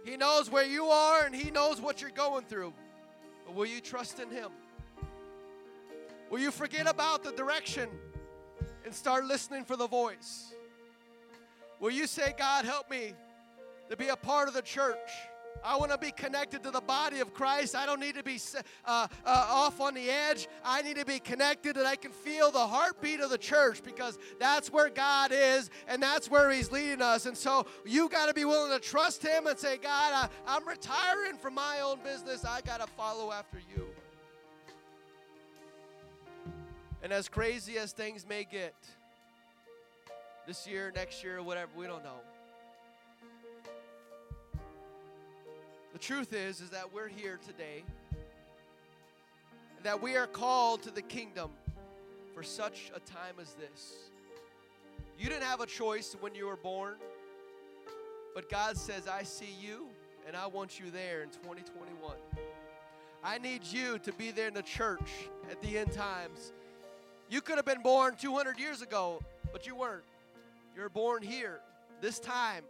He 0.04 0.16
knows 0.16 0.50
where 0.50 0.66
you 0.66 0.86
are 0.86 1.24
and 1.24 1.34
He 1.34 1.50
knows 1.50 1.80
what 1.80 2.00
you're 2.00 2.10
going 2.10 2.44
through. 2.44 2.72
But 3.46 3.54
will 3.54 3.66
you 3.66 3.80
trust 3.80 4.20
in 4.20 4.30
Him? 4.30 4.50
Will 6.30 6.40
you 6.40 6.50
forget 6.50 6.86
about 6.86 7.24
the 7.24 7.32
direction 7.32 7.88
and 8.84 8.94
start 8.94 9.24
listening 9.24 9.64
for 9.64 9.76
the 9.76 9.86
voice? 9.86 10.52
Will 11.80 11.90
you 11.90 12.06
say, 12.06 12.34
God, 12.36 12.64
help 12.64 12.90
me 12.90 13.14
to 13.90 13.96
be 13.96 14.08
a 14.08 14.16
part 14.16 14.48
of 14.48 14.54
the 14.54 14.62
church? 14.62 15.10
I 15.62 15.76
want 15.76 15.92
to 15.92 15.98
be 15.98 16.10
connected 16.10 16.62
to 16.64 16.70
the 16.70 16.80
body 16.80 17.20
of 17.20 17.32
Christ. 17.32 17.74
I 17.74 17.86
don't 17.86 18.00
need 18.00 18.16
to 18.16 18.22
be 18.22 18.38
uh, 18.84 19.06
uh, 19.24 19.46
off 19.48 19.80
on 19.80 19.94
the 19.94 20.10
edge. 20.10 20.48
I 20.64 20.82
need 20.82 20.96
to 20.96 21.04
be 21.04 21.18
connected 21.18 21.76
that 21.76 21.86
I 21.86 21.96
can 21.96 22.10
feel 22.10 22.50
the 22.50 22.66
heartbeat 22.66 23.20
of 23.20 23.30
the 23.30 23.38
church 23.38 23.82
because 23.82 24.18
that's 24.38 24.72
where 24.72 24.88
God 24.88 25.32
is 25.32 25.70
and 25.88 26.02
that's 26.02 26.30
where 26.30 26.50
He's 26.50 26.70
leading 26.70 27.02
us. 27.02 27.26
And 27.26 27.36
so 27.36 27.66
you 27.84 28.08
got 28.08 28.26
to 28.26 28.34
be 28.34 28.44
willing 28.44 28.72
to 28.72 28.84
trust 28.84 29.22
Him 29.22 29.46
and 29.46 29.58
say, 29.58 29.76
God, 29.76 30.12
I, 30.12 30.28
I'm 30.46 30.66
retiring 30.66 31.36
from 31.36 31.54
my 31.54 31.80
own 31.80 31.98
business. 32.04 32.44
I 32.44 32.60
got 32.60 32.80
to 32.80 32.86
follow 32.86 33.32
after 33.32 33.58
you. 33.74 33.86
And 37.02 37.12
as 37.12 37.28
crazy 37.28 37.76
as 37.76 37.92
things 37.92 38.26
may 38.26 38.44
get 38.44 38.74
this 40.46 40.66
year, 40.66 40.90
next 40.94 41.22
year, 41.22 41.42
whatever, 41.42 41.70
we 41.76 41.86
don't 41.86 42.02
know. 42.02 42.20
The 45.94 46.00
truth 46.00 46.32
is 46.32 46.60
is 46.60 46.70
that 46.70 46.92
we're 46.92 47.06
here 47.06 47.38
today. 47.46 47.84
That 49.84 50.02
we 50.02 50.16
are 50.16 50.26
called 50.26 50.82
to 50.82 50.90
the 50.90 51.00
kingdom 51.00 51.50
for 52.34 52.42
such 52.42 52.90
a 52.96 52.98
time 52.98 53.36
as 53.40 53.54
this. 53.54 54.10
You 55.16 55.28
didn't 55.28 55.44
have 55.44 55.60
a 55.60 55.66
choice 55.66 56.16
when 56.20 56.34
you 56.34 56.46
were 56.46 56.56
born, 56.56 56.96
but 58.34 58.50
God 58.50 58.76
says, 58.76 59.06
I 59.06 59.22
see 59.22 59.54
you 59.62 59.86
and 60.26 60.36
I 60.36 60.48
want 60.48 60.80
you 60.80 60.90
there 60.90 61.22
in 61.22 61.28
2021. 61.28 62.16
I 63.22 63.38
need 63.38 63.62
you 63.62 64.00
to 64.00 64.12
be 64.14 64.32
there 64.32 64.48
in 64.48 64.54
the 64.54 64.62
church 64.62 65.28
at 65.48 65.62
the 65.62 65.78
end 65.78 65.92
times. 65.92 66.52
You 67.30 67.40
could 67.40 67.54
have 67.54 67.64
been 67.64 67.82
born 67.82 68.16
200 68.20 68.58
years 68.58 68.82
ago, 68.82 69.22
but 69.52 69.64
you 69.64 69.76
weren't. 69.76 70.02
You're 70.76 70.88
born 70.88 71.22
here, 71.22 71.60
this 72.00 72.18
time, 72.18 72.64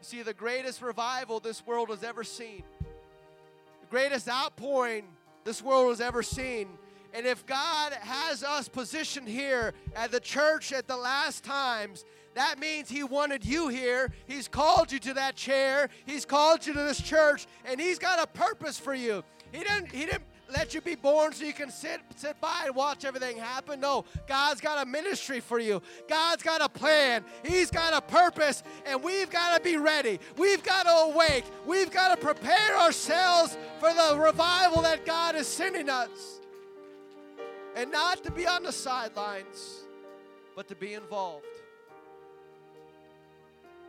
see, 0.00 0.22
the 0.22 0.34
greatest 0.34 0.82
revival 0.82 1.40
this 1.40 1.66
world 1.66 1.90
has 1.90 2.02
ever 2.02 2.24
seen, 2.24 2.62
the 2.80 3.86
greatest 3.90 4.28
outpouring 4.28 5.04
this 5.44 5.62
world 5.62 5.90
has 5.90 6.00
ever 6.00 6.22
seen. 6.22 6.68
And 7.12 7.26
if 7.26 7.44
God 7.44 7.92
has 7.92 8.44
us 8.44 8.68
positioned 8.68 9.28
here 9.28 9.74
at 9.96 10.12
the 10.12 10.20
church 10.20 10.72
at 10.72 10.86
the 10.86 10.96
last 10.96 11.42
times, 11.42 12.04
that 12.34 12.58
means 12.60 12.88
He 12.88 13.02
wanted 13.02 13.44
you 13.44 13.68
here. 13.68 14.12
He's 14.26 14.46
called 14.46 14.92
you 14.92 15.00
to 15.00 15.14
that 15.14 15.34
chair. 15.34 15.88
He's 16.06 16.24
called 16.24 16.64
you 16.66 16.72
to 16.72 16.78
this 16.78 17.00
church, 17.00 17.46
and 17.64 17.80
He's 17.80 17.98
got 17.98 18.22
a 18.22 18.26
purpose 18.26 18.78
for 18.78 18.94
you. 18.94 19.24
He 19.50 19.58
didn't. 19.58 19.90
He 19.90 20.06
didn't 20.06 20.22
let 20.52 20.74
you 20.74 20.80
be 20.80 20.94
born 20.94 21.32
so 21.32 21.44
you 21.44 21.52
can 21.52 21.70
sit 21.70 22.00
sit 22.16 22.40
by 22.40 22.64
and 22.66 22.74
watch 22.74 23.04
everything 23.04 23.36
happen. 23.36 23.80
No, 23.80 24.04
God's 24.26 24.60
got 24.60 24.86
a 24.86 24.88
ministry 24.88 25.40
for 25.40 25.58
you. 25.58 25.82
God's 26.08 26.42
got 26.42 26.60
a 26.60 26.68
plan. 26.68 27.24
He's 27.44 27.70
got 27.70 27.94
a 27.94 28.00
purpose, 28.00 28.62
and 28.86 29.02
we've 29.02 29.30
got 29.30 29.56
to 29.56 29.62
be 29.62 29.76
ready. 29.76 30.20
We've 30.36 30.62
got 30.62 30.84
to 30.84 31.12
awake. 31.12 31.44
We've 31.66 31.90
got 31.90 32.14
to 32.14 32.24
prepare 32.24 32.76
ourselves 32.78 33.56
for 33.78 33.92
the 33.92 34.18
revival 34.18 34.82
that 34.82 35.06
God 35.06 35.34
is 35.36 35.46
sending 35.46 35.88
us. 35.88 36.40
And 37.76 37.92
not 37.92 38.22
to 38.24 38.32
be 38.32 38.46
on 38.46 38.62
the 38.62 38.72
sidelines, 38.72 39.84
but 40.56 40.68
to 40.68 40.74
be 40.74 40.94
involved. 40.94 41.44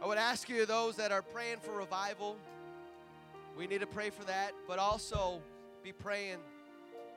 I 0.01 0.07
would 0.07 0.17
ask 0.17 0.49
you, 0.49 0.65
those 0.65 0.95
that 0.95 1.11
are 1.11 1.21
praying 1.21 1.57
for 1.61 1.73
revival, 1.73 2.35
we 3.57 3.67
need 3.67 3.81
to 3.81 3.87
pray 3.87 4.09
for 4.09 4.23
that, 4.25 4.51
but 4.67 4.79
also 4.79 5.41
be 5.83 5.91
praying, 5.91 6.37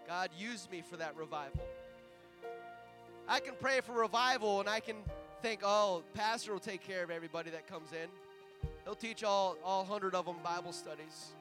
God, 0.07 0.31
use 0.39 0.69
me 0.71 0.83
for 0.89 0.97
that 0.97 1.17
revival. 1.17 1.61
I 3.29 3.41
can 3.41 3.55
pray 3.59 3.81
for 3.81 3.93
revival 3.93 4.61
and 4.61 4.69
I 4.69 4.81
can 4.81 4.97
think, 5.43 5.61
oh, 5.62 6.03
Pastor 6.15 6.53
will 6.53 6.61
take 6.61 6.87
care 6.87 7.03
of 7.03 7.11
everybody 7.11 7.51
that 7.51 7.67
comes 7.67 7.93
in. 7.93 8.09
He'll 8.85 8.95
teach 8.95 9.25
all, 9.25 9.57
all 9.65 9.81
100 9.81 10.15
of 10.15 10.27
them 10.27 10.37
Bible 10.43 10.73
studies. 10.73 11.33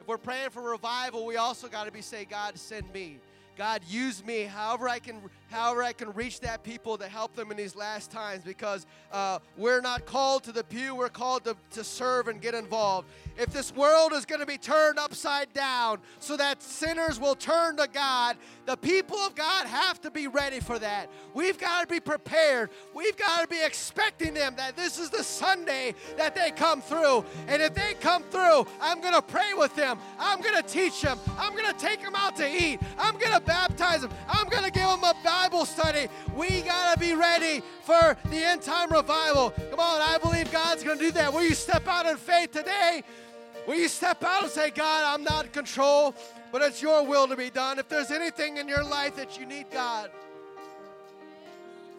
If 0.00 0.06
we're 0.06 0.18
praying 0.18 0.50
for 0.50 0.62
revival, 0.62 1.26
we 1.26 1.36
also 1.36 1.68
got 1.68 1.84
to 1.84 1.92
be 1.92 2.00
saying, 2.00 2.28
God, 2.30 2.58
send 2.58 2.90
me. 2.92 3.18
God, 3.56 3.82
use 3.86 4.24
me 4.24 4.42
however 4.42 4.88
I 4.88 4.98
can, 4.98 5.20
however 5.50 5.82
I 5.82 5.92
can 5.92 6.12
reach 6.12 6.40
that 6.40 6.62
people 6.62 6.96
to 6.98 7.08
help 7.08 7.34
them 7.34 7.50
in 7.50 7.56
these 7.56 7.76
last 7.76 8.10
times 8.10 8.42
because 8.42 8.86
uh, 9.12 9.38
we're 9.56 9.80
not 9.80 10.06
called 10.06 10.44
to 10.44 10.52
the 10.52 10.64
pew, 10.64 10.94
we're 10.94 11.08
called 11.08 11.44
to, 11.44 11.56
to 11.72 11.84
serve 11.84 12.28
and 12.28 12.40
get 12.40 12.54
involved. 12.54 13.08
If 13.36 13.52
this 13.52 13.74
world 13.74 14.12
is 14.12 14.24
going 14.24 14.40
to 14.40 14.46
be 14.46 14.58
turned 14.58 14.98
upside 14.98 15.52
down 15.52 15.98
so 16.18 16.36
that 16.36 16.62
sinners 16.62 17.18
will 17.18 17.34
turn 17.34 17.76
to 17.78 17.88
God, 17.92 18.36
the 18.66 18.76
people 18.76 19.16
of 19.18 19.34
God 19.34 19.66
have 19.66 20.00
to 20.02 20.10
be 20.10 20.26
ready 20.28 20.60
for 20.60 20.78
that. 20.78 21.08
We've 21.34 21.58
got 21.58 21.82
to 21.82 21.86
be 21.92 22.00
prepared. 22.00 22.70
We've 22.94 23.16
got 23.16 23.42
to 23.42 23.48
be 23.48 23.64
expecting 23.64 24.34
them 24.34 24.54
that 24.56 24.76
this 24.76 24.98
is 24.98 25.10
the 25.10 25.24
Sunday 25.24 25.94
that 26.16 26.34
they 26.34 26.50
come 26.50 26.80
through. 26.80 27.24
And 27.48 27.62
if 27.62 27.74
they 27.74 27.94
come 28.00 28.22
through, 28.24 28.66
I'm 28.80 29.00
going 29.00 29.14
to 29.14 29.22
pray 29.22 29.54
with 29.56 29.74
them. 29.74 29.98
I'm 30.18 30.40
going 30.40 30.56
to 30.56 30.62
teach 30.62 31.00
them. 31.02 31.18
I'm 31.38 31.54
going 31.54 31.72
to 31.72 31.78
take 31.78 32.02
them 32.02 32.14
out 32.14 32.36
to 32.36 32.48
eat. 32.48 32.80
I'm 32.98 33.16
going 33.18 33.32
to 33.32 33.40
baptize 33.40 34.02
them. 34.02 34.10
I'm 34.28 34.48
going 34.48 34.64
to 34.64 34.70
give 34.70 34.86
them 34.86 35.02
a 35.02 35.14
Bible 35.40 35.64
study. 35.64 36.06
We 36.36 36.60
got 36.60 36.92
to 36.92 37.00
be 37.00 37.14
ready 37.14 37.62
for 37.84 38.14
the 38.28 38.36
end 38.36 38.60
time 38.60 38.92
revival. 38.92 39.54
Come 39.70 39.80
on, 39.80 40.02
I 40.02 40.18
believe 40.22 40.52
God's 40.52 40.84
going 40.84 40.98
to 40.98 41.04
do 41.06 41.10
that. 41.12 41.32
Will 41.32 41.42
you 41.42 41.54
step 41.54 41.88
out 41.88 42.04
in 42.04 42.18
faith 42.18 42.52
today? 42.52 43.02
Will 43.66 43.76
you 43.76 43.88
step 43.88 44.22
out 44.22 44.42
and 44.42 44.52
say, 44.52 44.70
God, 44.70 45.04
I'm 45.06 45.24
not 45.24 45.46
in 45.46 45.52
control, 45.52 46.14
but 46.52 46.60
it's 46.60 46.82
your 46.82 47.06
will 47.06 47.26
to 47.26 47.36
be 47.36 47.48
done? 47.48 47.78
If 47.78 47.88
there's 47.88 48.10
anything 48.10 48.58
in 48.58 48.68
your 48.68 48.84
life 48.84 49.16
that 49.16 49.38
you 49.38 49.46
need 49.46 49.70
God, 49.70 50.10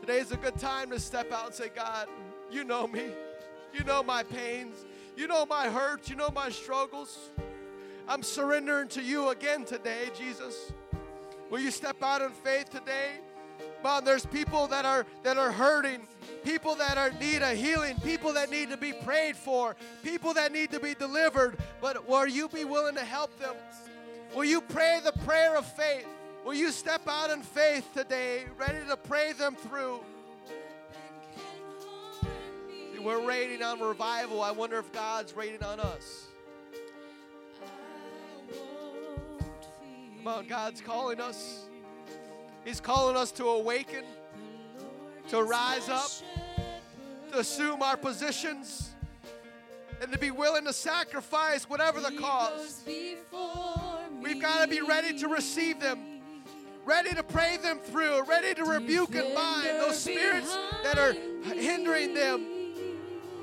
today 0.02 0.20
is 0.20 0.32
a 0.32 0.38
good 0.38 0.60
time 0.60 0.92
to 0.92 1.00
step 1.00 1.32
out 1.32 1.48
and 1.48 1.56
say, 1.56 1.70
God, 1.76 2.08
you 2.52 2.64
know 2.64 2.86
me. 2.86 3.08
You 3.74 3.84
know 3.86 4.04
my 4.04 4.22
pains. 4.22 4.86
You 5.18 5.26
know 5.26 5.48
my 5.48 5.68
hurts. 5.68 6.12
You 6.12 6.16
know 6.16 6.30
my 6.30 6.50
struggles. 6.50 7.18
I'm 8.08 8.22
surrendering 8.22 8.88
to 8.90 9.02
you 9.02 9.30
again 9.30 9.66
today, 9.66 10.12
Jesus. 10.16 10.72
Will 11.50 11.60
you 11.60 11.72
step 11.72 12.04
out 12.04 12.22
in 12.22 12.30
faith 12.30 12.70
today? 12.70 13.10
Mom, 13.84 14.06
there's 14.06 14.26
people 14.26 14.68
that 14.68 14.86
are 14.86 15.06
that 15.24 15.38
are 15.38 15.52
hurting, 15.52 16.02
people 16.44 16.76
that 16.76 16.98
are 16.98 17.12
need 17.20 17.42
a 17.42 17.54
healing, 17.54 17.96
people 18.04 18.34
that 18.34 18.50
need 18.50 18.70
to 18.70 18.78
be 18.78 18.94
prayed 18.94 19.36
for, 19.36 19.76
people 20.04 20.34
that 20.36 20.52
need 20.52 20.72
to 20.72 20.80
be 20.80 20.94
delivered. 20.94 21.58
But 21.82 22.08
will 22.08 22.28
you 22.28 22.48
be 22.48 22.64
willing 22.64 22.96
to 22.96 23.06
help 23.06 23.38
them? 23.40 23.56
Will 24.36 24.46
you 24.46 24.62
pray 24.62 25.00
the 25.04 25.14
prayer 25.24 25.58
of 25.58 25.66
faith? 25.66 26.06
Will 26.46 26.54
you 26.54 26.72
step 26.72 27.02
out 27.08 27.30
in 27.30 27.42
faith 27.42 27.88
today, 27.94 28.46
ready 28.58 28.80
to 28.88 28.98
pray 28.98 29.34
them 29.34 29.56
through? 29.56 30.00
See, 32.94 33.00
we're 33.00 33.26
rating 33.26 33.62
on 33.62 33.80
revival. 33.80 34.42
I 34.42 34.52
wonder 34.52 34.80
if 34.80 34.92
God's 34.92 35.36
rating 35.36 35.64
on 35.64 35.80
us. 35.80 36.28
Come 40.18 40.28
on, 40.28 40.48
God's 40.48 40.82
calling 40.82 41.20
us. 41.20 41.66
He's 42.64 42.80
calling 42.80 43.18
us 43.18 43.32
to 43.34 43.46
awaken, 43.46 44.04
to 45.30 45.42
rise 45.42 45.90
up, 45.90 46.10
to 47.32 47.40
assume 47.40 47.82
our 47.82 47.98
positions, 47.98 48.92
and 50.02 50.12
to 50.12 50.18
be 50.18 50.32
willing 50.32 50.66
to 50.66 50.74
sacrifice 50.74 51.70
whatever 51.70 52.00
the 52.00 52.12
cost. 52.12 52.88
We've 54.22 54.42
got 54.42 54.62
to 54.62 54.68
be 54.68 54.82
ready 54.82 55.18
to 55.20 55.28
receive 55.28 55.80
them, 55.80 56.00
ready 56.86 57.14
to 57.16 57.24
pray 57.24 57.58
them 57.58 57.80
through, 57.80 58.24
ready 58.24 58.54
to 58.54 58.64
rebuke 58.64 59.16
and 59.16 59.34
bind 59.34 59.80
those 59.80 60.00
spirits 60.00 60.56
that 60.84 61.00
are 61.00 61.14
hindering 61.54 62.14
them. 62.14 62.46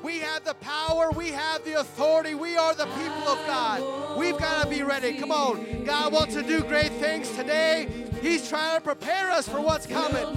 We 0.01 0.21
have 0.21 0.45
the 0.45 0.55
power, 0.55 1.11
we 1.11 1.31
have 1.31 1.65
the 1.65 1.81
authority, 1.81 2.37
we 2.37 2.57
are 2.57 2.73
the 2.73 2.87
people 2.87 3.29
of 3.29 3.39
God. 3.47 4.17
We've 4.17 4.39
got 4.39 4.63
to 4.63 4.71
be 4.71 4.85
ready. 4.85 5.15
Come 5.15 5.33
on. 5.33 5.85
God 5.85 6.13
wants 6.13 6.35
to 6.35 6.43
do 6.43 6.63
great 6.63 6.93
things 6.93 7.29
today. 7.33 8.08
He's 8.21 8.49
trying 8.49 8.77
to 8.77 8.83
prepare 8.83 9.31
us 9.31 9.49
for 9.49 9.61
what's 9.61 9.87
coming. 9.87 10.25
On. 10.25 10.37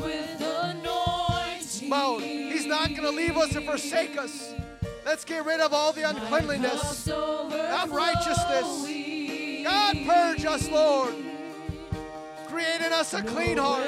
He's 2.22 2.66
not 2.66 2.90
going 2.90 3.02
to 3.02 3.10
leave 3.12 3.38
us 3.38 3.56
and 3.56 3.66
forsake 3.66 4.18
us. 4.18 4.54
Let's 5.06 5.26
get 5.26 5.46
rid 5.46 5.60
of 5.60 5.74
all 5.74 5.92
the 5.92 6.08
uncleanliness, 6.08 7.08
unrighteousness. 7.08 8.88
God, 9.64 9.98
purge 10.06 10.46
us, 10.46 10.70
Lord. 10.70 11.16
Create 12.48 12.82
in 12.82 12.94
us 12.94 13.14
a 13.14 13.24
clean 13.24 13.58
heart. 13.58 13.88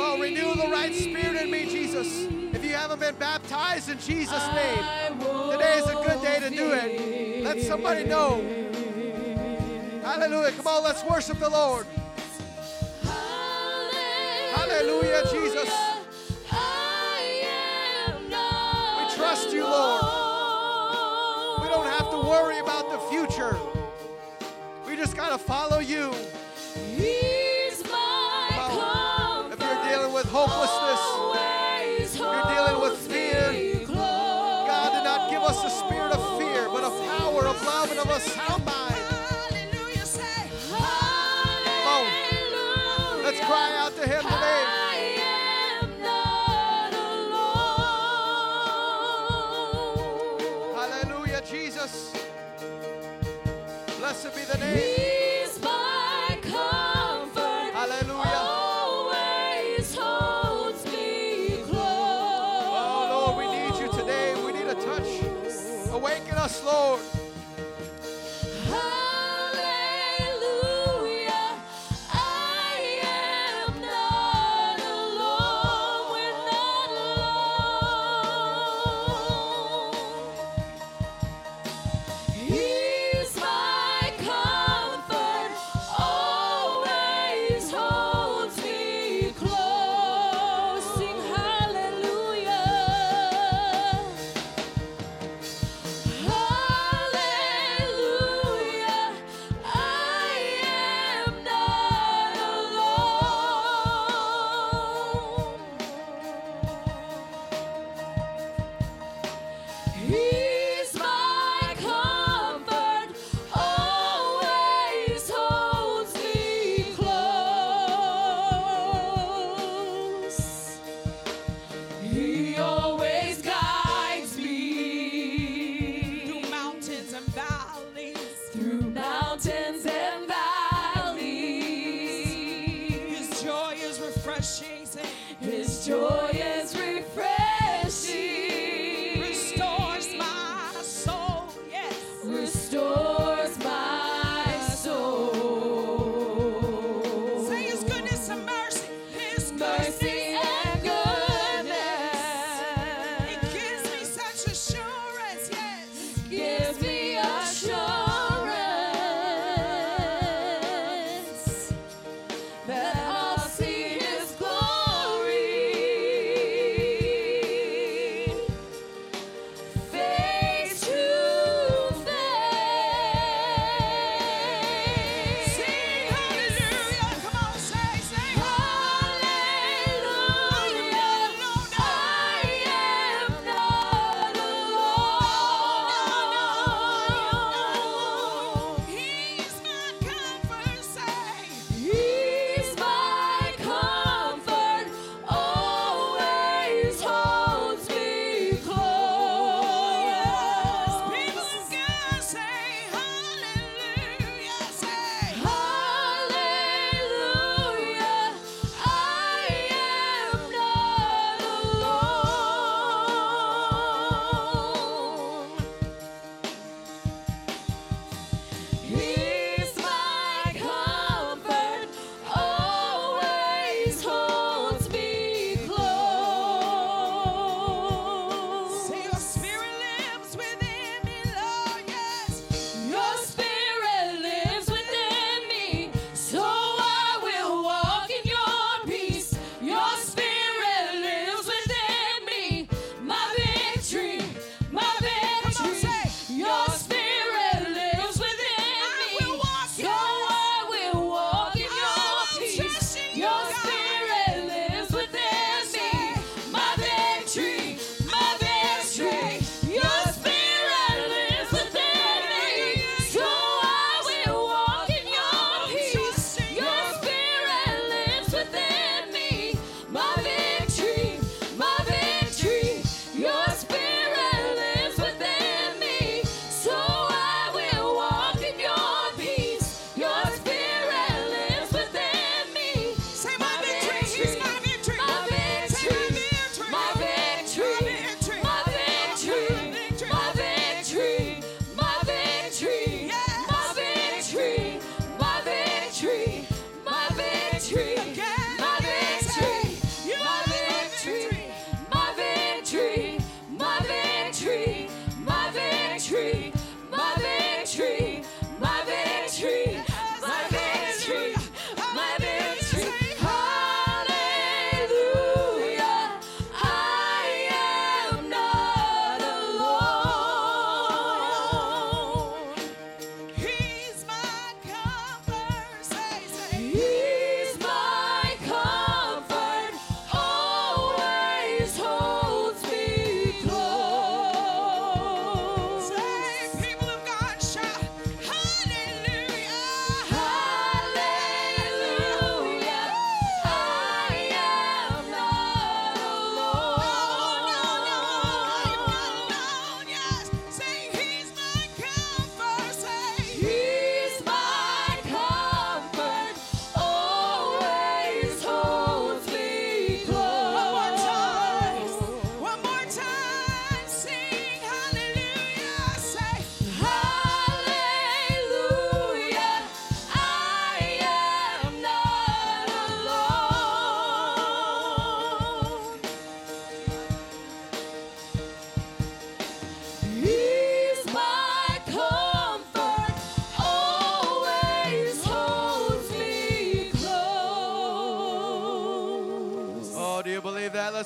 On, 0.00 0.20
renew 0.20 0.54
the 0.54 0.68
right 0.70 0.94
spirit 0.94 1.42
in 1.42 1.50
me, 1.50 1.64
Jesus. 1.64 2.26
If 2.54 2.64
you 2.64 2.74
haven't 2.74 3.00
been 3.00 3.14
baptized 3.16 3.88
in 3.88 3.98
Jesus' 3.98 4.46
name, 4.54 4.78
today 5.50 5.78
is 5.78 5.86
a 5.86 5.94
good 5.94 6.22
day 6.22 6.38
to 6.40 6.50
do 6.50 6.72
it. 6.72 7.42
Let 7.44 7.60
somebody 7.62 8.04
know. 8.04 8.40
Hallelujah. 10.04 10.52
Come 10.52 10.66
on, 10.66 10.84
let's 10.84 11.02
worship 11.04 11.38
the 11.38 11.48
Lord. 11.48 11.86
Hallelujah, 14.52 15.22
Jesus. 15.32 15.70
We 18.98 19.04
trust 19.16 19.50
you, 19.50 19.64
Lord. 19.64 20.02
We 21.62 21.68
don't 21.68 21.86
have 21.86 22.10
to 22.10 22.18
worry 22.28 22.58
about 22.58 22.90
the 22.90 22.98
future. 23.10 23.56
We 24.86 24.94
just 24.94 25.16
got 25.16 25.30
to 25.30 25.38
follow 25.38 25.78
you. 25.78 26.12
If 26.76 27.80
you're 29.58 29.84
dealing 29.88 30.12
with 30.12 30.26
hopelessness, 30.28 31.00
if 31.98 32.14
you're 32.18 32.44
dealing 32.44 32.78
with 32.82 32.98
fear, 32.98 33.86
God 33.86 34.92
did 34.92 35.04
not 35.04 35.30
give 35.30 35.42
us 35.42 35.64
a 35.64 35.70
spirit 35.70 36.12
of 36.12 36.38
fear, 36.38 36.68
but 36.68 36.84
of 36.84 36.92
power, 37.18 37.46
of 37.46 37.62
love, 37.64 37.90
and 37.90 38.00
of 38.00 38.10
a 38.10 38.20
sound 38.20 38.53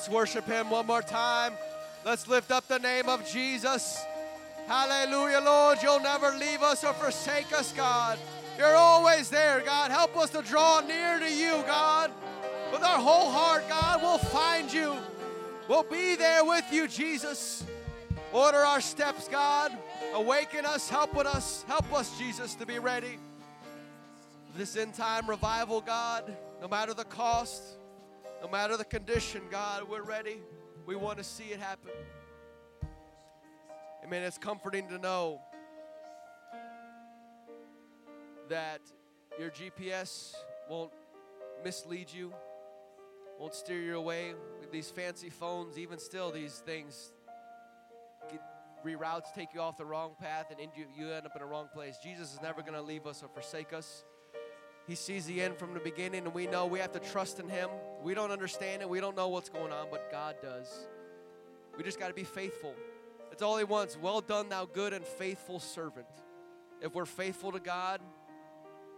Worship 0.09 0.45
him 0.47 0.69
one 0.69 0.87
more 0.87 1.01
time. 1.01 1.53
Let's 2.03 2.27
lift 2.27 2.51
up 2.51 2.67
the 2.67 2.79
name 2.79 3.07
of 3.07 3.27
Jesus. 3.27 4.03
Hallelujah, 4.67 5.39
Lord. 5.39 5.77
You'll 5.83 5.99
never 5.99 6.31
leave 6.31 6.61
us 6.63 6.83
or 6.83 6.93
forsake 6.93 7.53
us, 7.53 7.71
God. 7.73 8.17
You're 8.57 8.75
always 8.75 9.29
there, 9.29 9.61
God. 9.61 9.91
Help 9.91 10.17
us 10.17 10.31
to 10.31 10.41
draw 10.41 10.81
near 10.81 11.19
to 11.19 11.31
you, 11.31 11.63
God. 11.67 12.11
With 12.71 12.83
our 12.83 12.97
whole 12.99 13.31
heart, 13.31 13.67
God, 13.69 14.01
we'll 14.01 14.17
find 14.17 14.71
you. 14.71 14.95
We'll 15.67 15.83
be 15.83 16.15
there 16.15 16.43
with 16.43 16.65
you, 16.71 16.87
Jesus. 16.87 17.63
Order 18.33 18.57
our 18.57 18.81
steps, 18.81 19.27
God. 19.27 19.71
Awaken 20.13 20.65
us, 20.65 20.89
help 20.89 21.13
with 21.15 21.27
us, 21.27 21.63
help 21.67 21.91
us, 21.93 22.17
Jesus, 22.17 22.55
to 22.55 22.65
be 22.65 22.79
ready. 22.79 23.19
This 24.55 24.75
end 24.75 24.95
time 24.95 25.29
revival, 25.29 25.81
God, 25.81 26.35
no 26.61 26.67
matter 26.67 26.93
the 26.93 27.05
cost. 27.05 27.78
No 28.41 28.47
matter 28.47 28.77
the 28.77 28.85
condition, 28.85 29.41
God, 29.51 29.83
we're 29.89 30.01
ready. 30.01 30.39
We 30.85 30.95
want 30.95 31.17
to 31.17 31.23
see 31.23 31.45
it 31.45 31.59
happen. 31.59 31.91
Amen. 34.03 34.23
It's 34.23 34.37
comforting 34.37 34.87
to 34.87 34.97
know 34.97 35.41
that 38.47 38.79
your 39.37 39.49
GPS 39.49 40.33
won't 40.69 40.91
mislead 41.63 42.07
you, 42.11 42.33
won't 43.37 43.53
steer 43.53 43.81
you 43.81 43.97
away. 43.97 44.33
These 44.71 44.89
fancy 44.89 45.29
phones, 45.29 45.77
even 45.77 45.99
still, 45.99 46.31
these 46.31 46.59
things 46.65 47.11
get, 48.31 48.41
reroutes 48.85 49.33
take 49.35 49.53
you 49.53 49.59
off 49.59 49.77
the 49.77 49.85
wrong 49.85 50.15
path 50.17 50.45
and 50.49 50.59
you, 50.77 50.85
you 50.97 51.11
end 51.11 51.25
up 51.25 51.33
in 51.35 51.41
the 51.41 51.45
wrong 51.47 51.67
place. 51.73 51.97
Jesus 52.01 52.33
is 52.33 52.41
never 52.41 52.61
going 52.61 52.73
to 52.73 52.81
leave 52.81 53.05
us 53.05 53.21
or 53.21 53.27
forsake 53.27 53.73
us. 53.73 54.05
He 54.89 54.95
sees 54.95 55.27
the 55.27 55.39
end 55.39 55.55
from 55.55 55.75
the 55.75 55.79
beginning, 55.79 56.25
and 56.25 56.33
we 56.33 56.47
know 56.47 56.65
we 56.65 56.79
have 56.79 56.91
to 56.93 56.99
trust 56.99 57.39
in 57.39 57.47
Him. 57.47 57.69
We 58.01 58.15
don't 58.15 58.31
understand 58.31 58.81
it, 58.81 58.89
we 58.89 58.99
don't 58.99 59.15
know 59.15 59.27
what's 59.27 59.47
going 59.47 59.71
on, 59.71 59.89
but 59.91 60.11
God 60.11 60.37
does. 60.41 60.87
We 61.77 61.83
just 61.83 61.99
got 61.99 62.07
to 62.07 62.13
be 62.15 62.23
faithful. 62.23 62.73
That's 63.29 63.43
all 63.43 63.59
He 63.59 63.65
wants. 63.65 63.95
Well 64.01 64.19
done, 64.19 64.49
thou 64.49 64.65
good 64.65 64.93
and 64.93 65.05
faithful 65.05 65.59
servant. 65.59 66.07
If 66.81 66.95
we're 66.95 67.05
faithful 67.05 67.51
to 67.51 67.59
God, 67.59 68.01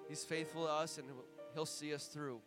He's 0.07 0.23
faithful 0.23 0.63
to 0.63 0.72
us, 0.72 0.97
and 0.97 1.05
He'll 1.53 1.65
see 1.65 1.93
us 1.93 2.05
through. 2.05 2.39